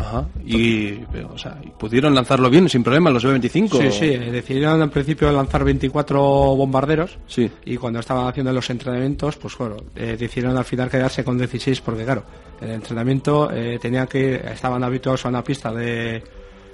Ajá. 0.00 0.26
Y, 0.44 0.92
pero, 1.12 1.32
o 1.34 1.38
sea, 1.38 1.58
y 1.62 1.68
pudieron 1.68 2.14
lanzarlo 2.14 2.48
bien, 2.50 2.68
sin 2.68 2.82
problema, 2.82 3.10
los 3.10 3.22
B-25. 3.24 3.68
Sí, 3.80 3.90
sí, 3.92 4.06
eh, 4.06 4.30
decidieron 4.32 4.80
en 4.82 4.90
principio 4.90 5.30
lanzar 5.30 5.62
24 5.62 6.20
bombarderos. 6.20 7.18
Sí. 7.26 7.50
Y 7.66 7.76
cuando 7.76 8.00
estaban 8.00 8.26
haciendo 8.26 8.52
los 8.52 8.68
entrenamientos, 8.70 9.36
pues 9.36 9.56
bueno, 9.58 9.76
eh, 9.94 10.16
decidieron 10.18 10.56
al 10.56 10.64
final 10.64 10.88
quedarse 10.90 11.22
con 11.22 11.36
16 11.38 11.80
porque 11.82 12.04
claro, 12.04 12.24
el 12.60 12.70
entrenamiento 12.70 13.50
eh, 13.52 13.78
tenían 13.80 14.06
que 14.06 14.18
ir- 14.40 14.50
estaban 14.52 14.82
habituados 14.82 15.24
a 15.26 15.28
una 15.28 15.44
pista 15.44 15.72
de, 15.72 16.22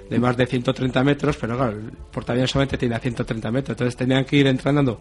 de 0.09 0.19
más 0.19 0.37
de 0.37 0.45
130 0.45 1.03
metros, 1.03 1.37
pero 1.39 1.57
claro, 1.57 1.73
el 1.73 1.91
portaaviones 2.11 2.49
solamente 2.49 2.77
tiene 2.77 2.95
a 2.95 2.99
130 2.99 3.51
metros, 3.51 3.75
entonces 3.75 3.95
tenían 3.97 4.23
que 4.25 4.37
ir 4.37 4.47
entrenando. 4.47 4.99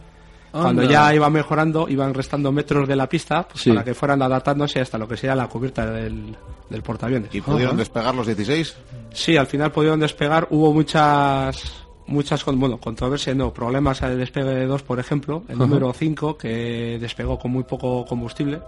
Cuando 0.62 0.82
ya 0.84 1.14
iban 1.14 1.32
mejorando, 1.32 1.88
iban 1.88 2.12
restando 2.14 2.52
metros 2.52 2.86
de 2.88 2.96
la 2.96 3.08
pista 3.08 3.46
pues, 3.48 3.62
Sí. 3.62 3.70
para 3.70 3.84
que 3.84 3.94
fueran 3.94 4.22
adaptándose 4.22 4.80
hasta 4.80 4.98
lo 4.98 5.06
que 5.08 5.16
sería 5.16 5.34
la 5.34 5.48
cubierta 5.48 5.86
del, 5.90 6.36
del 6.70 6.82
portaaviones. 6.82 7.34
¿Y 7.34 7.40
pudieron 7.40 7.74
Ajá. 7.74 7.78
despegar 7.78 8.14
los 8.14 8.26
16? 8.26 8.76
Sí, 9.12 9.36
al 9.36 9.46
final 9.46 9.72
pudieron 9.72 10.00
despegar. 10.00 10.46
Hubo 10.50 10.72
muchas, 10.72 11.62
muchas, 12.06 12.44
con- 12.44 12.58
bueno, 12.60 12.78
controversias, 12.78 13.34
no, 13.36 13.52
problemas 13.52 14.02
al 14.02 14.18
despegue 14.18 14.50
de 14.50 14.66
dos, 14.66 14.82
por 14.82 14.98
ejemplo. 15.00 15.42
El 15.48 15.58
número 15.58 15.92
5, 15.92 16.36
que 16.36 16.98
despegó 17.00 17.38
con 17.38 17.50
muy 17.50 17.64
poco 17.64 18.04
combustible. 18.06 18.60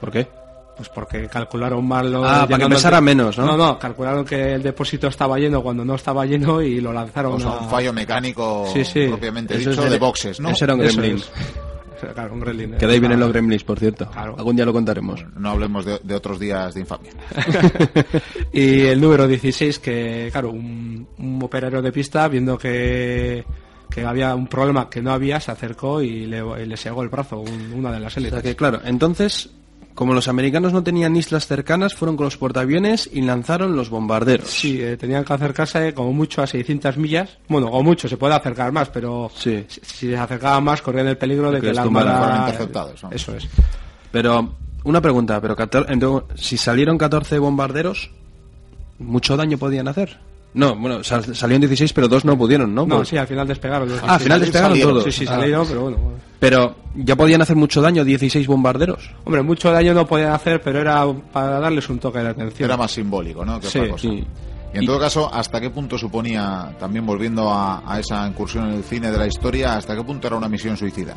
¿Por 0.00 0.10
qué? 0.10 0.26
Pues 0.76 0.88
porque 0.90 1.26
calcularon 1.28 1.86
mal 1.88 2.12
lo 2.12 2.22
Ah, 2.24 2.46
para 2.46 2.64
que 2.64 2.74
pesara 2.74 2.96
de- 2.98 3.02
menos, 3.02 3.38
¿no? 3.38 3.46
No, 3.46 3.56
no, 3.56 3.78
calcularon 3.78 4.24
que 4.26 4.52
el 4.54 4.62
depósito 4.62 5.06
estaba 5.08 5.38
lleno 5.38 5.62
cuando 5.62 5.84
no 5.86 5.94
estaba 5.94 6.26
lleno 6.26 6.60
y 6.60 6.80
lo 6.82 6.92
lanzaron 6.92 7.32
O 7.34 7.40
sea, 7.40 7.50
a- 7.52 7.58
un 7.60 7.70
fallo 7.70 7.92
mecánico 7.94 8.68
Sí, 8.72 8.84
sí. 8.84 9.06
propiamente 9.08 9.54
Eso 9.56 9.70
dicho 9.70 9.82
es 9.82 9.86
de- 9.86 9.92
de 9.94 9.98
boxes, 9.98 10.38
¿no? 10.40 10.50
eso 10.50 10.64
era 10.64 10.74
un 10.74 10.80
gremlin. 10.80 11.22
Claro, 12.14 12.34
un 12.34 12.40
gremlin. 12.40 12.72
Que 12.74 12.86
de 12.86 12.92
ahí 12.92 13.00
vienen 13.00 13.18
los 13.18 13.30
gremlins, 13.30 13.64
por 13.64 13.78
cierto. 13.78 14.06
Claro. 14.10 14.34
Algún 14.36 14.54
día 14.54 14.66
lo 14.66 14.72
contaremos. 14.74 15.24
No 15.34 15.48
hablemos 15.52 15.86
de, 15.86 15.98
de 16.04 16.14
otros 16.14 16.38
días 16.38 16.74
de 16.74 16.80
infamia. 16.80 17.10
y 18.52 18.80
el 18.82 19.00
número 19.00 19.26
16, 19.26 19.78
que 19.78 20.28
claro, 20.30 20.50
un, 20.50 21.08
un 21.18 21.42
operario 21.42 21.80
de 21.80 21.92
pista, 21.92 22.28
viendo 22.28 22.58
que, 22.58 23.44
que 23.90 24.04
había 24.04 24.34
un 24.34 24.46
problema 24.46 24.90
que 24.90 25.00
no 25.00 25.10
había, 25.12 25.40
se 25.40 25.50
acercó 25.52 26.02
y 26.02 26.26
le, 26.26 26.42
y 26.62 26.66
le 26.66 26.76
segó 26.76 27.02
el 27.02 27.08
brazo, 27.08 27.38
un- 27.40 27.72
una 27.74 27.90
de 27.92 28.00
las 28.00 28.12
O 28.12 28.20
sea 28.20 28.28
élites. 28.28 28.42
que, 28.42 28.54
claro, 28.56 28.80
entonces, 28.84 29.48
como 29.96 30.14
los 30.14 30.28
americanos 30.28 30.72
no 30.72 30.84
tenían 30.84 31.16
islas 31.16 31.46
cercanas, 31.48 31.94
fueron 31.94 32.16
con 32.16 32.24
los 32.24 32.36
portaaviones 32.36 33.10
y 33.12 33.22
lanzaron 33.22 33.74
los 33.74 33.90
bombarderos. 33.90 34.48
Sí, 34.48 34.80
eh, 34.80 34.96
tenían 34.96 35.24
que 35.24 35.32
acercarse 35.32 35.92
como 35.94 36.12
mucho 36.12 36.42
a 36.42 36.46
600 36.46 36.96
millas. 36.98 37.38
Bueno, 37.48 37.66
o 37.68 37.82
mucho, 37.82 38.06
se 38.06 38.16
puede 38.16 38.34
acercar 38.34 38.70
más, 38.70 38.90
pero 38.90 39.30
Sí. 39.34 39.64
si, 39.66 39.80
si 39.82 40.08
se 40.10 40.16
acercaban 40.16 40.62
más 40.62 40.82
corrían 40.82 41.08
el 41.08 41.16
peligro 41.16 41.50
de 41.50 41.60
que 41.60 41.68
que 41.68 41.72
la 41.72 41.82
armada... 41.82 42.18
fueran 42.18 42.40
interceptados. 42.42 43.00
Eso 43.10 43.34
es. 43.36 43.48
Pero, 44.12 44.52
una 44.84 45.00
pregunta, 45.00 45.40
pero 45.40 45.56
entonces, 45.88 46.40
si 46.40 46.56
salieron 46.56 46.98
14 46.98 47.38
bombarderos, 47.38 48.10
¿mucho 48.98 49.36
daño 49.36 49.58
podían 49.58 49.88
hacer? 49.88 50.18
No, 50.56 50.74
bueno, 50.74 51.04
sal- 51.04 51.34
salieron 51.36 51.60
16, 51.60 51.92
pero 51.92 52.08
dos 52.08 52.24
no 52.24 52.36
pudieron, 52.36 52.74
¿no? 52.74 52.86
No, 52.86 52.96
Pues- 52.96 53.08
sí, 53.10 53.16
al 53.18 53.26
final 53.26 53.46
despegaron. 53.46 53.88
los 53.88 53.98
Ah, 54.02 54.14
al 54.14 54.20
final 54.20 54.40
16. 54.40 54.40
despegaron 54.40 54.70
salieron. 54.72 54.92
todos. 54.94 55.04
Sí, 55.04 55.12
sí, 55.20 55.24
Ah. 55.28 55.34
salieron, 55.34 55.66
pero 55.68 55.80
bueno. 55.82 55.96
Pero, 56.40 56.76
¿ya 56.96 57.14
podían 57.16 57.42
hacer 57.42 57.56
mucho 57.56 57.80
daño 57.82 58.04
16 58.04 58.46
bombarderos? 58.46 59.10
Hombre, 59.24 59.42
mucho 59.42 59.70
daño 59.70 59.92
no 59.94 60.06
podían 60.06 60.32
hacer, 60.32 60.60
pero 60.62 60.80
era 60.80 61.04
para 61.32 61.60
darles 61.60 61.88
un 61.90 61.98
toque 61.98 62.18
de 62.20 62.28
atención. 62.28 62.68
Era 62.68 62.76
más 62.76 62.90
simbólico, 62.90 63.44
¿no? 63.44 63.60
Que 63.60 63.66
Sí, 63.68 63.78
otra 63.78 63.90
cosa. 63.92 64.08
sí. 64.08 64.24
Y 64.74 64.78
en 64.78 64.86
todo 64.86 64.98
caso, 64.98 65.32
¿hasta 65.32 65.60
qué 65.60 65.70
punto 65.70 65.96
suponía, 65.96 66.74
también 66.78 67.06
volviendo 67.06 67.50
a, 67.52 67.82
a 67.90 68.00
esa 68.00 68.26
incursión 68.26 68.66
en 68.68 68.74
el 68.76 68.82
cine 68.82 69.10
de 69.10 69.16
la 69.18 69.26
historia, 69.26 69.76
hasta 69.76 69.94
qué 69.94 70.02
punto 70.02 70.26
era 70.26 70.36
una 70.36 70.48
misión 70.48 70.76
suicida? 70.76 71.14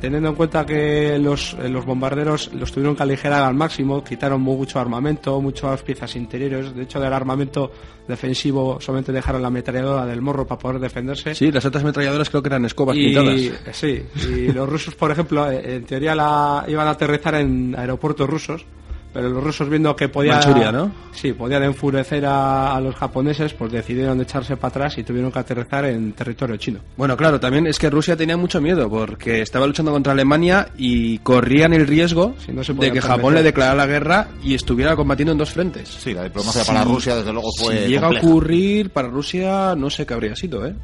Teniendo 0.00 0.28
en 0.28 0.34
cuenta 0.36 0.64
que 0.64 1.18
los, 1.18 1.54
eh, 1.54 1.68
los 1.68 1.84
bombarderos 1.84 2.52
los 2.54 2.70
tuvieron 2.70 2.94
que 2.94 3.02
aligerar 3.02 3.42
al 3.42 3.54
máximo, 3.54 4.04
quitaron 4.04 4.40
mucho 4.40 4.78
armamento, 4.78 5.40
muchas 5.40 5.82
piezas 5.82 6.14
interiores. 6.14 6.72
De 6.74 6.84
hecho, 6.84 7.00
del 7.00 7.12
armamento 7.12 7.72
defensivo 8.06 8.80
solamente 8.80 9.12
dejaron 9.12 9.42
la 9.42 9.48
ametralladora 9.48 10.06
del 10.06 10.22
morro 10.22 10.46
para 10.46 10.58
poder 10.58 10.80
defenderse. 10.80 11.34
Sí, 11.34 11.50
las 11.50 11.64
otras 11.64 11.82
ametralladoras 11.82 12.30
creo 12.30 12.42
que 12.42 12.48
eran 12.48 12.64
escobas 12.64 12.96
y, 12.96 13.06
pintadas. 13.06 13.40
sí, 13.72 14.02
y 14.30 14.52
los 14.52 14.68
rusos, 14.68 14.94
por 14.94 15.10
ejemplo, 15.10 15.50
eh, 15.50 15.76
en 15.76 15.84
teoría 15.84 16.14
la, 16.14 16.64
iban 16.68 16.86
a 16.86 16.90
aterrizar 16.90 17.34
en 17.34 17.74
aeropuertos 17.76 18.28
rusos, 18.30 18.66
pero 19.12 19.28
los 19.30 19.42
rusos 19.42 19.68
viendo 19.68 19.94
que 19.96 20.08
podían, 20.08 20.36
Manchuria, 20.36 20.70
¿no? 20.70 20.92
sí, 21.12 21.32
podían 21.32 21.62
enfurecer 21.64 22.24
a, 22.26 22.74
a 22.76 22.80
los 22.80 22.94
japoneses, 22.94 23.54
pues 23.54 23.72
decidieron 23.72 24.20
echarse 24.20 24.56
para 24.56 24.68
atrás 24.68 24.98
y 24.98 25.02
tuvieron 25.04 25.32
que 25.32 25.38
aterrizar 25.38 25.84
en 25.86 26.12
territorio 26.12 26.56
chino. 26.56 26.80
Bueno, 26.96 27.16
claro, 27.16 27.40
también 27.40 27.66
es 27.66 27.78
que 27.78 27.88
Rusia 27.90 28.16
tenía 28.16 28.36
mucho 28.36 28.60
miedo 28.60 28.88
porque 28.90 29.40
estaba 29.42 29.66
luchando 29.66 29.92
contra 29.92 30.12
Alemania 30.12 30.68
y 30.76 31.18
corrían 31.18 31.72
el 31.72 31.86
riesgo 31.86 32.34
Sí, 32.38 32.52
no 32.52 32.62
se 32.62 32.74
de 32.74 32.92
que 32.92 33.00
Japón 33.00 33.34
le 33.34 33.42
declarara 33.42 33.76
la 33.76 33.86
guerra 33.86 34.28
y 34.42 34.54
estuviera 34.54 34.94
combatiendo 34.96 35.32
en 35.32 35.38
dos 35.38 35.50
frentes. 35.50 35.88
Sí, 35.88 36.12
la 36.14 36.24
diplomacia 36.24 36.62
Sí. 36.62 36.68
para 36.72 36.84
Rusia, 36.84 37.16
desde 37.16 37.32
luego, 37.32 37.50
fue. 37.58 37.78
si 37.84 37.88
llega 37.88 38.02
compleja. 38.08 38.26
a 38.26 38.28
ocurrir 38.30 38.90
para 38.90 39.08
Rusia, 39.08 39.74
no 39.76 39.90
sé 39.90 40.04
qué 40.06 40.14
habría 40.14 40.36
sido, 40.36 40.66
¿eh? 40.66 40.74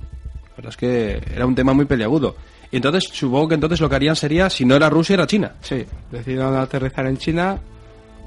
La 0.50 0.56
verdad 0.56 0.70
es 0.70 0.76
que 0.76 1.20
era 1.34 1.46
un 1.46 1.54
tema 1.54 1.72
muy 1.72 1.84
peliagudo. 1.84 2.36
Y 2.70 2.76
entonces, 2.76 3.04
supongo 3.12 3.48
que 3.48 3.54
entonces 3.54 3.80
lo 3.80 3.88
que 3.88 3.96
harían 3.96 4.16
sería, 4.16 4.48
si 4.50 4.64
no 4.64 4.74
era 4.74 4.88
Rusia, 4.90 5.14
era 5.14 5.26
China. 5.26 5.52
Sí, 5.60 5.84
decidieron 6.10 6.56
aterrizar 6.56 7.06
en 7.06 7.16
China. 7.18 7.58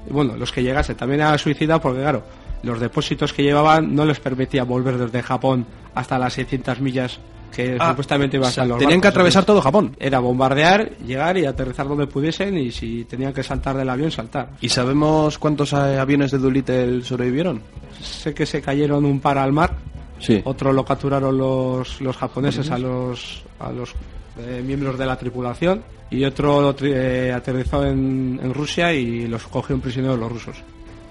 Bueno, 0.10 0.36
los 0.38 0.52
que 0.52 0.64
llegasen 0.64 0.96
también 0.96 1.22
era 1.22 1.38
suicida 1.38 1.80
porque, 1.80 2.02
claro, 2.02 2.24
los 2.64 2.80
depósitos 2.80 3.34
que 3.34 3.44
llevaban 3.44 3.96
no 3.96 4.06
les 4.06 4.20
permitía 4.20 4.64
volver 4.64 4.98
desde 4.98 5.22
Japón 5.22 5.66
hasta 5.96 6.18
las 6.18 6.34
600 6.34 6.80
millas 6.82 7.20
que 7.56 7.78
Ah, 7.80 7.90
supuestamente 7.92 8.38
iban 8.38 8.50
o 8.50 8.52
sea, 8.52 8.64
a 8.64 8.66
ser 8.66 8.70
los 8.72 8.80
tenían 8.80 9.00
que 9.02 9.08
atravesar 9.08 9.42
Entonces, 9.44 9.48
todo 9.48 9.62
Japón. 9.62 9.96
Era 10.00 10.20
bombardear, 10.20 10.98
llegar 11.06 11.38
y 11.38 11.46
aterrizar 11.46 11.88
donde 11.88 12.06
pudiesen 12.08 12.58
y 12.58 12.72
si 12.72 13.06
tenían 13.06 13.34
que 13.34 13.42
saltar 13.42 13.76
del 13.78 13.90
avión, 13.90 14.12
saltar. 14.12 14.50
¿Y 14.62 14.70
sabemos 14.70 15.38
cuántos 15.40 15.72
eh, 15.74 15.98
aviones 15.98 16.32
de 16.32 16.38
Doolittle 16.40 17.02
sobrevivieron? 17.04 17.62
Sé 18.02 18.34
que 18.34 18.46
se 18.46 18.62
cayeron 18.62 19.06
un 19.06 19.20
par 19.20 19.38
al 19.38 19.54
mar, 19.54 19.76
Sí. 20.20 20.42
otro 20.46 20.74
lo 20.74 20.84
capturaron 20.84 21.38
los, 21.38 22.02
los 22.02 22.18
japoneses 22.18 22.70
a 22.72 22.78
los, 22.80 23.44
a 23.60 23.72
los 23.72 23.94
eh, 24.40 24.62
miembros 24.66 24.98
de 24.98 25.06
la 25.06 25.16
tripulación 25.16 25.84
y 26.10 26.24
otro 26.24 26.62
lo 26.62 26.76
eh, 26.82 27.34
aterrizó 27.34 27.86
en, 27.86 28.40
en 28.42 28.54
Rusia 28.54 28.94
y 28.94 29.28
los 29.28 29.44
cogieron 29.48 29.82
prisioneros 29.82 30.18
los 30.20 30.32
rusos. 30.32 30.56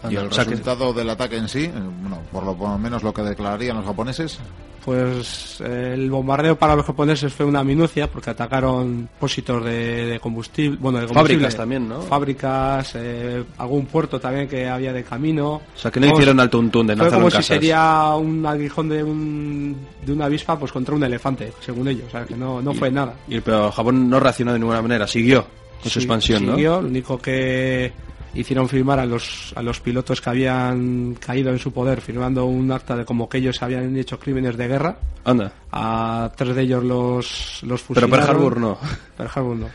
Y 0.09 0.15
el 0.17 0.27
O 0.27 0.31
sea 0.33 0.45
que- 0.45 0.51
resultado 0.51 0.93
del 0.93 1.11
ataque 1.11 1.37
en 1.37 1.49
sí, 1.49 1.65
eh, 1.65 1.73
bueno, 2.01 2.21
por 2.31 2.45
lo 2.45 2.55
por 2.57 2.69
lo 2.71 2.79
menos 2.79 3.03
lo 3.03 3.13
que 3.13 3.23
declararían 3.23 3.77
los 3.77 3.87
japoneses, 3.87 4.39
Pues 4.87 5.61
el 5.63 6.09
bombardeo 6.09 6.57
para 6.57 6.77
los 6.77 6.87
japoneses 6.87 7.33
fue 7.35 7.45
una 7.45 7.65
minucia 7.65 8.09
porque 8.09 8.31
atacaron 8.31 9.09
pósitos 9.19 9.65
de, 9.65 10.07
de 10.07 10.21
combustible, 10.21 10.79
bueno, 10.81 11.01
de 11.01 11.07
combustible, 11.09 11.41
Fábricas 11.41 11.57
también, 11.57 11.89
¿no? 11.89 12.03
Fábricas, 12.03 12.93
eh, 12.95 13.43
algún 13.59 13.87
puerto 13.87 14.21
también 14.21 14.47
que 14.47 14.69
había 14.69 14.93
de 14.93 15.03
camino. 15.03 15.55
O 15.55 15.63
sea, 15.75 15.91
que 15.91 15.99
no 15.99 16.07
Como 16.07 16.19
hicieron 16.21 16.39
al 16.39 16.49
tuntún 16.49 16.87
de 16.87 16.97
Fue 16.97 17.11
como 17.11 17.29
si 17.31 17.39
casas. 17.39 17.47
sería 17.47 18.15
un 18.15 18.47
aguijón 18.47 18.89
de, 18.89 19.03
un, 19.03 19.77
de 20.05 20.13
una 20.13 20.27
avispa 20.27 20.57
pues 20.57 20.71
contra 20.71 20.95
un 20.95 21.03
elefante, 21.03 21.53
según 21.59 21.89
ellos. 21.89 22.05
O 22.07 22.11
sea, 22.13 22.25
que 22.25 22.37
no, 22.37 22.63
no 22.63 22.73
fue 22.73 22.89
nada. 22.89 23.13
Y, 23.27 23.41
pero 23.41 23.73
Japón 23.73 24.09
no 24.09 24.21
reaccionó 24.21 24.53
de 24.53 24.61
ninguna 24.61 24.83
manera, 24.83 25.09
siguió 25.09 25.45
con 25.83 25.91
su 25.91 25.99
expansión, 25.99 26.47
¿no? 26.47 26.55
siguió, 26.55 26.81
Lo 26.81 26.87
único 26.87 27.19
que 27.19 27.93
hicieron 28.39 28.69
firmar 28.69 28.99
a 29.01 29.07
los, 29.07 29.53
a 29.57 29.63
los 29.63 29.81
pilotos 29.81 30.21
que 30.21 30.31
habían 30.31 31.15
caído 31.15 31.51
en 31.51 31.59
su 31.59 31.73
poder, 31.73 32.01
firmando 32.01 32.45
un 32.47 32.71
acta 32.73 32.97
de 32.97 33.05
como 33.05 33.29
que 33.29 33.39
ellos 33.39 33.63
habían 33.63 33.97
hecho 33.97 34.19
crímenes 34.19 34.57
de 34.57 34.69
guerra. 34.69 34.97
Anda. 35.25 35.53
A 35.73 36.31
tres 36.37 36.55
de 36.55 36.63
ellos 36.63 36.85
los, 36.85 37.61
los 37.63 37.83
Pero 37.83 38.07
fusilaron. 38.07 38.11
Pearl 38.11 38.23
Harbor 38.31 38.61
no. 38.61 38.79
Pearl 39.17 39.31
Harbor 39.35 39.57
no. 39.57 39.69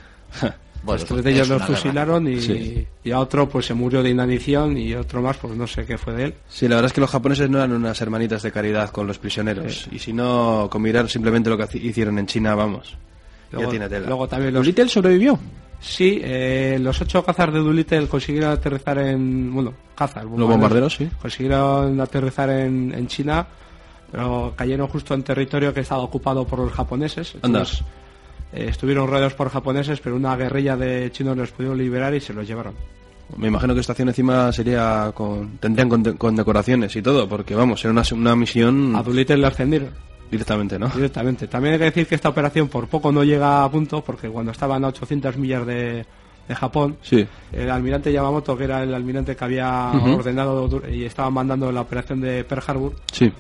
bueno, 0.84 1.00
Los 1.00 1.06
tres 1.06 1.24
de 1.24 1.32
ellos 1.34 1.50
los 1.50 1.62
fusilaron 1.64 2.28
y, 2.28 2.42
Sí. 2.42 2.88
y 3.04 3.12
a 3.12 3.20
otro 3.20 3.48
pues 3.50 3.66
se 3.66 3.74
murió 3.74 4.02
de 4.02 4.10
inanición 4.10 4.78
y 4.78 4.94
otro 4.96 5.22
más 5.22 5.38
pues 5.38 5.56
no 5.56 5.68
sé 5.68 5.86
qué 5.86 5.98
fue 5.98 6.14
de 6.14 6.24
él. 6.26 6.36
Sí, 6.50 6.68
la 6.68 6.76
verdad 6.76 6.88
es 6.90 6.94
que 6.94 7.02
los 7.02 7.10
japoneses 7.10 7.50
no 7.50 7.58
eran 7.58 7.72
unas 7.74 8.00
hermanitas 8.02 8.42
de 8.44 8.52
caridad 8.52 8.90
con 8.92 9.08
los 9.08 9.18
prisioneros. 9.20 9.88
Y 9.92 10.00
si 10.00 10.14
no, 10.14 10.68
con 10.72 10.82
mirar 10.82 11.10
simplemente 11.10 11.50
lo 11.50 11.58
que 11.58 11.78
hicieron 11.78 12.18
en 12.20 12.26
China, 12.28 12.56
vamos. 12.56 12.96
Luego, 13.52 13.68
ya 13.68 13.72
tiene 13.72 13.90
tela. 13.90 14.08
luego 14.08 14.28
también 14.30 14.54
los... 14.54 14.62
Doolittle 14.62 14.88
sobrevivió. 14.88 15.38
Sí, 15.82 16.22
eh, 16.24 16.78
los 16.80 17.02
ocho 17.02 17.24
cazas 17.26 17.52
de 17.52 17.60
Doolittle 17.60 18.08
consiguieron 18.08 18.52
aterrizar 18.52 19.00
en... 19.00 19.54
Bueno, 19.54 19.74
cazas. 19.96 20.24
Los 20.24 20.48
bombarderos, 20.48 20.96
sí. 20.96 21.10
Consiguieron 21.20 22.00
aterrizar 22.00 22.50
en, 22.50 22.94
en 22.94 23.08
China 23.08 23.48
pero 24.12 24.54
cayeron 24.56 24.88
justo 24.88 25.14
en 25.14 25.24
territorio 25.24 25.74
que 25.74 25.80
estaba 25.80 26.02
ocupado 26.02 26.46
por 26.46 26.60
los 26.60 26.72
japoneses. 26.72 27.36
Entonces, 27.42 27.82
eh, 28.52 28.66
estuvieron 28.68 29.08
rodeados 29.08 29.34
por 29.34 29.50
japoneses, 29.50 30.02
pero 30.02 30.18
una 30.18 30.36
guerrilla 30.36 30.76
de 30.76 31.10
chinos 31.12 31.38
los 31.38 31.52
pudieron 31.52 31.78
liberar 31.78 32.14
y 32.14 32.20
se 32.20 32.34
los 32.34 32.46
llevaron. 32.46 32.74
Me 33.38 33.48
imagino 33.48 33.74
que 33.74 33.80
esta 33.80 33.94
acción 33.94 34.10
encima 34.10 34.52
sería 34.52 35.12
con, 35.16 35.58
tendrían 35.58 35.88
con, 35.88 36.04
con 36.18 36.36
decoraciones 36.36 36.94
y 36.98 37.02
todo, 37.02 37.30
porque 37.30 37.56
vamos, 37.56 37.82
era 37.86 37.92
una, 37.92 38.04
una 38.12 38.36
misión 38.36 38.94
A 38.94 39.02
Doolittle 39.04 39.38
le 39.38 39.48
ascendieron 39.48 39.90
directamente, 40.32 40.80
¿no? 40.80 40.88
directamente. 40.90 41.48
También 41.48 41.74
hay 41.74 41.80
que 41.80 41.86
decir 41.86 42.08
que 42.08 42.16
esta 42.16 42.30
operación 42.30 42.68
por 42.70 42.88
poco 42.88 43.12
no 43.12 43.24
llega 43.24 43.64
a 43.64 43.70
punto, 43.70 44.02
porque 44.04 44.30
cuando 44.30 44.52
estaban 44.52 44.84
a 44.84 44.88
800 44.88 45.38
millas 45.38 45.66
de, 45.68 46.06
de 46.48 46.56
Japón, 46.56 46.98
Sí. 47.02 47.28
el 47.52 47.70
almirante 47.70 48.12
Yamamoto, 48.12 48.58
que 48.58 48.64
era 48.64 48.82
el 48.82 48.94
almirante 48.94 49.36
que 49.36 49.44
había 49.44 49.92
ordenado 49.92 50.82
y 50.90 51.04
estaba 51.04 51.30
mandando 51.30 51.72
la 51.72 51.82
operación 51.82 52.22
de 52.22 52.44
Pearl 52.46 52.64
Harbor, 52.66 52.94
Sí. 53.12 53.32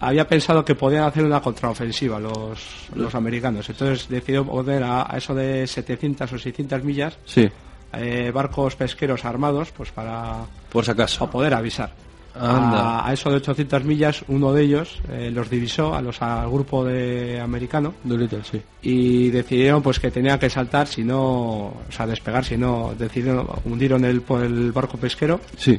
había 0.00 0.26
pensado 0.26 0.64
que 0.64 0.74
podían 0.74 1.04
hacer 1.04 1.24
una 1.24 1.40
contraofensiva 1.40 2.18
los, 2.18 2.88
los 2.94 3.14
americanos. 3.14 3.68
Entonces 3.68 4.08
decidió 4.08 4.44
poner 4.44 4.82
a, 4.82 5.12
a 5.12 5.18
eso 5.18 5.34
de 5.34 5.66
700 5.66 6.32
o 6.32 6.38
600 6.38 6.82
millas 6.84 7.18
Sí. 7.26 7.48
eh, 7.92 8.30
barcos 8.34 8.74
pesqueros 8.76 9.24
armados 9.24 9.70
pues 9.72 9.90
para, 9.92 10.44
Por 10.70 10.84
si 10.84 10.90
acaso. 10.92 11.18
para 11.20 11.32
poder 11.32 11.54
avisar. 11.54 11.92
Anda. 12.38 13.00
A, 13.00 13.08
a 13.08 13.12
eso 13.12 13.30
de 13.30 13.36
800 13.36 13.84
millas, 13.84 14.24
uno 14.28 14.52
de 14.52 14.62
ellos 14.62 15.00
eh, 15.10 15.30
los 15.32 15.50
divisó 15.50 15.94
a 15.94 16.02
los, 16.02 16.20
al 16.22 16.48
grupo 16.50 16.84
de 16.84 17.40
americano 17.40 17.94
Doolittle, 18.04 18.42
sí. 18.44 18.60
y 18.82 19.30
decidieron 19.30 19.82
pues 19.82 19.98
que 19.98 20.10
tenía 20.10 20.38
que 20.38 20.48
saltar 20.48 20.86
si 20.86 21.04
no, 21.04 21.18
o 21.18 21.82
sea, 21.90 22.06
despegar, 22.06 22.44
si 22.44 22.56
no, 22.56 22.94
decidieron, 22.98 23.46
hundieron 23.64 24.04
el, 24.04 24.22
por 24.22 24.42
el 24.42 24.72
barco 24.72 24.96
pesquero 24.96 25.40
Sí. 25.56 25.78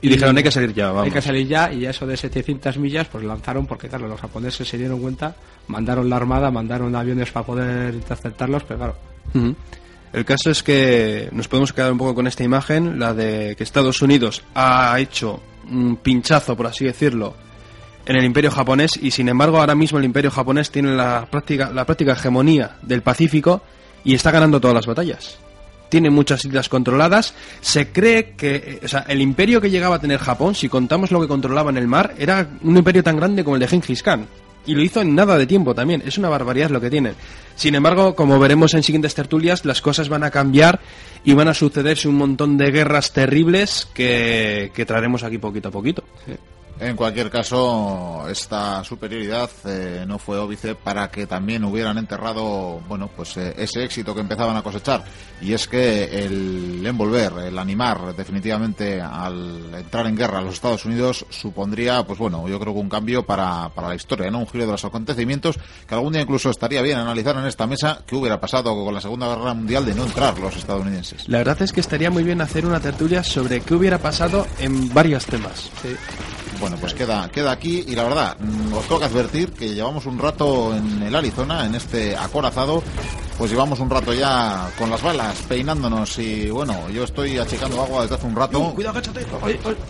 Y, 0.00 0.08
dijeron, 0.10 0.36
hay 0.36 0.42
que 0.42 0.50
salir 0.50 0.74
ya, 0.74 0.88
vamos. 0.88 1.04
hay 1.04 1.10
que 1.10 1.22
salir 1.22 1.48
ya 1.48 1.72
y 1.72 1.86
eso 1.86 2.06
de 2.06 2.14
700 2.16 2.76
millas 2.76 3.08
pues 3.08 3.24
lanzaron 3.24 3.66
porque 3.66 3.88
claro, 3.88 4.06
los 4.06 4.20
japoneses 4.20 4.68
se 4.68 4.76
dieron 4.76 5.00
cuenta, 5.00 5.34
mandaron 5.68 6.10
la 6.10 6.16
armada, 6.16 6.50
mandaron 6.50 6.94
aviones 6.94 7.30
para 7.30 7.46
poder 7.46 7.94
interceptarlos, 7.94 8.64
pero 8.64 8.78
claro. 8.78 8.96
El 10.14 10.24
caso 10.24 10.48
es 10.52 10.62
que 10.62 11.28
nos 11.32 11.48
podemos 11.48 11.72
quedar 11.72 11.90
un 11.90 11.98
poco 11.98 12.14
con 12.14 12.28
esta 12.28 12.44
imagen, 12.44 13.00
la 13.00 13.12
de 13.12 13.56
que 13.56 13.64
Estados 13.64 14.00
Unidos 14.00 14.44
ha 14.54 14.96
hecho 15.00 15.42
un 15.68 15.96
pinchazo, 15.96 16.56
por 16.56 16.68
así 16.68 16.84
decirlo, 16.84 17.34
en 18.06 18.14
el 18.14 18.24
imperio 18.24 18.52
japonés 18.52 18.96
y 18.96 19.10
sin 19.10 19.28
embargo 19.28 19.58
ahora 19.58 19.74
mismo 19.74 19.98
el 19.98 20.04
imperio 20.04 20.30
japonés 20.30 20.70
tiene 20.70 20.94
la 20.94 21.26
práctica, 21.28 21.72
la 21.72 21.84
práctica 21.84 22.12
hegemonía 22.12 22.76
del 22.82 23.02
Pacífico 23.02 23.62
y 24.04 24.14
está 24.14 24.30
ganando 24.30 24.60
todas 24.60 24.76
las 24.76 24.86
batallas. 24.86 25.38
Tiene 25.88 26.10
muchas 26.10 26.44
islas 26.44 26.68
controladas. 26.68 27.34
Se 27.60 27.90
cree 27.90 28.34
que, 28.36 28.80
o 28.84 28.88
sea, 28.88 29.00
el 29.08 29.20
imperio 29.20 29.60
que 29.60 29.70
llegaba 29.70 29.96
a 29.96 30.00
tener 30.00 30.20
Japón, 30.20 30.54
si 30.54 30.68
contamos 30.68 31.10
lo 31.10 31.20
que 31.20 31.28
controlaba 31.28 31.70
en 31.70 31.76
el 31.76 31.88
mar, 31.88 32.14
era 32.18 32.46
un 32.62 32.76
imperio 32.76 33.02
tan 33.02 33.16
grande 33.16 33.42
como 33.42 33.56
el 33.56 33.60
de 33.60 33.66
Genghis 33.66 34.02
Khan. 34.04 34.28
Y 34.66 34.74
lo 34.74 34.82
hizo 34.82 35.00
en 35.00 35.14
nada 35.14 35.36
de 35.36 35.46
tiempo 35.46 35.74
también. 35.74 36.02
Es 36.06 36.18
una 36.18 36.28
barbaridad 36.28 36.70
lo 36.70 36.80
que 36.80 36.90
tienen. 36.90 37.14
Sin 37.54 37.74
embargo, 37.74 38.14
como 38.14 38.38
veremos 38.38 38.74
en 38.74 38.82
siguientes 38.82 39.14
tertulias, 39.14 39.64
las 39.64 39.80
cosas 39.80 40.08
van 40.08 40.24
a 40.24 40.30
cambiar 40.30 40.80
y 41.24 41.34
van 41.34 41.48
a 41.48 41.54
sucederse 41.54 42.08
un 42.08 42.16
montón 42.16 42.56
de 42.56 42.70
guerras 42.70 43.12
terribles 43.12 43.88
que, 43.92 44.70
que 44.74 44.86
traeremos 44.86 45.22
aquí 45.22 45.38
poquito 45.38 45.68
a 45.68 45.72
poquito. 45.72 46.04
En 46.80 46.96
cualquier 46.96 47.30
caso, 47.30 48.26
esta 48.28 48.82
superioridad 48.82 49.48
eh, 49.64 50.04
no 50.06 50.18
fue 50.18 50.38
óbice 50.38 50.74
para 50.74 51.08
que 51.08 51.26
también 51.26 51.64
hubieran 51.64 51.98
enterrado, 51.98 52.80
bueno, 52.88 53.08
pues 53.14 53.36
eh, 53.36 53.54
ese 53.56 53.84
éxito 53.84 54.12
que 54.12 54.20
empezaban 54.20 54.56
a 54.56 54.62
cosechar. 54.62 55.04
Y 55.40 55.52
es 55.52 55.68
que 55.68 56.04
el 56.04 56.84
envolver, 56.84 57.32
el 57.46 57.58
animar 57.58 58.14
definitivamente 58.16 59.00
al 59.00 59.72
entrar 59.72 60.06
en 60.06 60.16
guerra 60.16 60.38
a 60.38 60.42
los 60.42 60.54
Estados 60.54 60.84
Unidos 60.84 61.24
supondría, 61.30 62.04
pues 62.04 62.18
bueno, 62.18 62.48
yo 62.48 62.58
creo 62.58 62.74
que 62.74 62.80
un 62.80 62.88
cambio 62.88 63.24
para, 63.24 63.68
para 63.68 63.88
la 63.88 63.94
historia, 63.94 64.30
¿no? 64.30 64.40
Un 64.40 64.48
giro 64.48 64.66
de 64.66 64.72
los 64.72 64.84
acontecimientos 64.84 65.58
que 65.86 65.94
algún 65.94 66.12
día 66.12 66.22
incluso 66.22 66.50
estaría 66.50 66.82
bien 66.82 66.98
analizar 66.98 67.36
en 67.36 67.46
esta 67.46 67.68
mesa 67.68 68.02
qué 68.04 68.16
hubiera 68.16 68.40
pasado 68.40 68.74
con 68.84 68.92
la 68.92 69.00
Segunda 69.00 69.28
Guerra 69.28 69.54
Mundial 69.54 69.86
de 69.86 69.94
no 69.94 70.04
entrar 70.04 70.38
los 70.40 70.56
estadounidenses. 70.56 71.28
La 71.28 71.38
verdad 71.38 71.62
es 71.62 71.72
que 71.72 71.80
estaría 71.80 72.10
muy 72.10 72.24
bien 72.24 72.40
hacer 72.40 72.66
una 72.66 72.80
tertulia 72.80 73.22
sobre 73.22 73.60
qué 73.60 73.74
hubiera 73.74 73.98
pasado 73.98 74.46
en 74.58 74.92
varios 74.92 75.24
temas. 75.26 75.70
Bueno, 76.60 76.76
pues 76.80 76.94
queda, 76.94 77.28
queda 77.30 77.52
aquí 77.52 77.84
y 77.86 77.94
la 77.94 78.04
verdad, 78.04 78.36
mm, 78.38 78.72
os 78.72 78.84
tengo 78.84 78.98
que 79.00 79.06
advertir 79.06 79.52
que 79.52 79.74
llevamos 79.74 80.06
un 80.06 80.18
rato 80.18 80.74
en 80.74 81.02
el 81.02 81.14
Arizona, 81.14 81.66
en 81.66 81.74
este 81.74 82.16
acorazado, 82.16 82.82
pues 83.36 83.50
llevamos 83.50 83.80
un 83.80 83.90
rato 83.90 84.12
ya 84.12 84.70
con 84.78 84.88
las 84.90 85.02
balas, 85.02 85.36
peinándonos 85.48 86.18
y 86.18 86.48
bueno, 86.50 86.88
yo 86.90 87.04
estoy 87.04 87.38
achicando 87.38 87.82
agua 87.82 88.02
desde 88.02 88.14
hace 88.14 88.26
un 88.26 88.36
rato 88.36 88.72
Cuidado, 88.72 88.98
agáchate. 88.98 89.26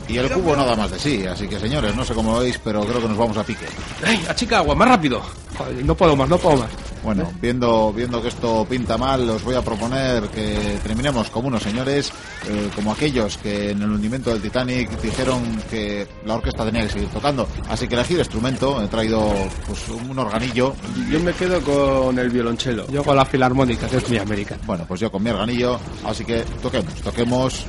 y 0.08 0.16
el 0.16 0.30
cubo 0.30 0.56
nada 0.56 0.74
más 0.74 0.90
de 0.90 0.98
sí, 0.98 1.26
así 1.26 1.46
que 1.46 1.58
señores, 1.60 1.94
no 1.94 2.04
sé 2.04 2.14
cómo 2.14 2.32
lo 2.34 2.40
veis, 2.40 2.58
pero 2.62 2.84
creo 2.84 3.00
que 3.00 3.08
nos 3.08 3.18
vamos 3.18 3.36
a 3.36 3.44
pique. 3.44 3.66
¡Ey, 4.04 4.24
achica 4.28 4.58
agua, 4.58 4.74
más 4.74 4.88
rápido! 4.88 5.20
joder, 5.56 5.84
no 5.84 5.94
puedo 5.94 6.16
más, 6.16 6.28
no 6.28 6.38
puedo 6.38 6.56
más. 6.56 6.70
Bueno, 7.04 7.30
viendo, 7.40 7.92
viendo 7.92 8.22
que 8.22 8.28
esto 8.28 8.66
pinta 8.68 8.96
mal, 8.96 9.28
os 9.28 9.44
voy 9.44 9.54
a 9.54 9.62
proponer 9.62 10.24
que 10.28 10.78
terminemos 10.82 11.28
como 11.30 11.48
unos 11.48 11.62
señores, 11.62 12.10
eh, 12.48 12.70
como 12.74 12.92
aquellos 12.92 13.36
que 13.36 13.70
en 13.70 13.82
el 13.82 13.90
hundimiento 13.90 14.30
del 14.30 14.40
Titanic 14.40 14.90
dijeron 15.00 15.42
que 15.70 16.08
la 16.24 16.36
orquesta 16.36 16.64
tenía 16.64 16.82
que 16.84 16.88
seguir 16.88 17.08
tocando. 17.08 17.46
Así 17.68 17.86
que 17.86 17.94
elegí 17.94 18.14
el 18.14 18.20
instrumento, 18.20 18.82
he 18.82 18.88
traído 18.88 19.32
pues 19.66 19.86
un 19.88 20.18
organillo. 20.18 20.74
Yo 21.10 21.20
me 21.20 21.32
quedo 21.34 21.60
con 21.60 22.18
el 22.18 22.30
violonchelo. 22.30 22.86
Yo 22.88 23.04
con 23.04 23.16
la 23.16 23.24
filarmónica, 23.24 23.86
que 23.86 23.98
es 23.98 24.08
mi 24.08 24.16
América. 24.16 24.56
Bueno, 24.64 24.84
pues 24.88 25.00
yo 25.00 25.12
con 25.12 25.22
mi 25.22 25.30
organillo, 25.30 25.78
así 26.04 26.24
que 26.24 26.42
toquemos, 26.62 26.94
toquemos 26.94 27.66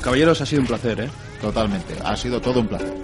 Caballeros, 0.00 0.40
ha 0.40 0.46
sido 0.46 0.62
un 0.62 0.68
placer, 0.68 1.00
¿eh? 1.00 1.10
totalmente. 1.40 1.94
Ha 2.04 2.16
sido 2.16 2.40
todo 2.40 2.60
un 2.60 2.68
placer. 2.68 2.94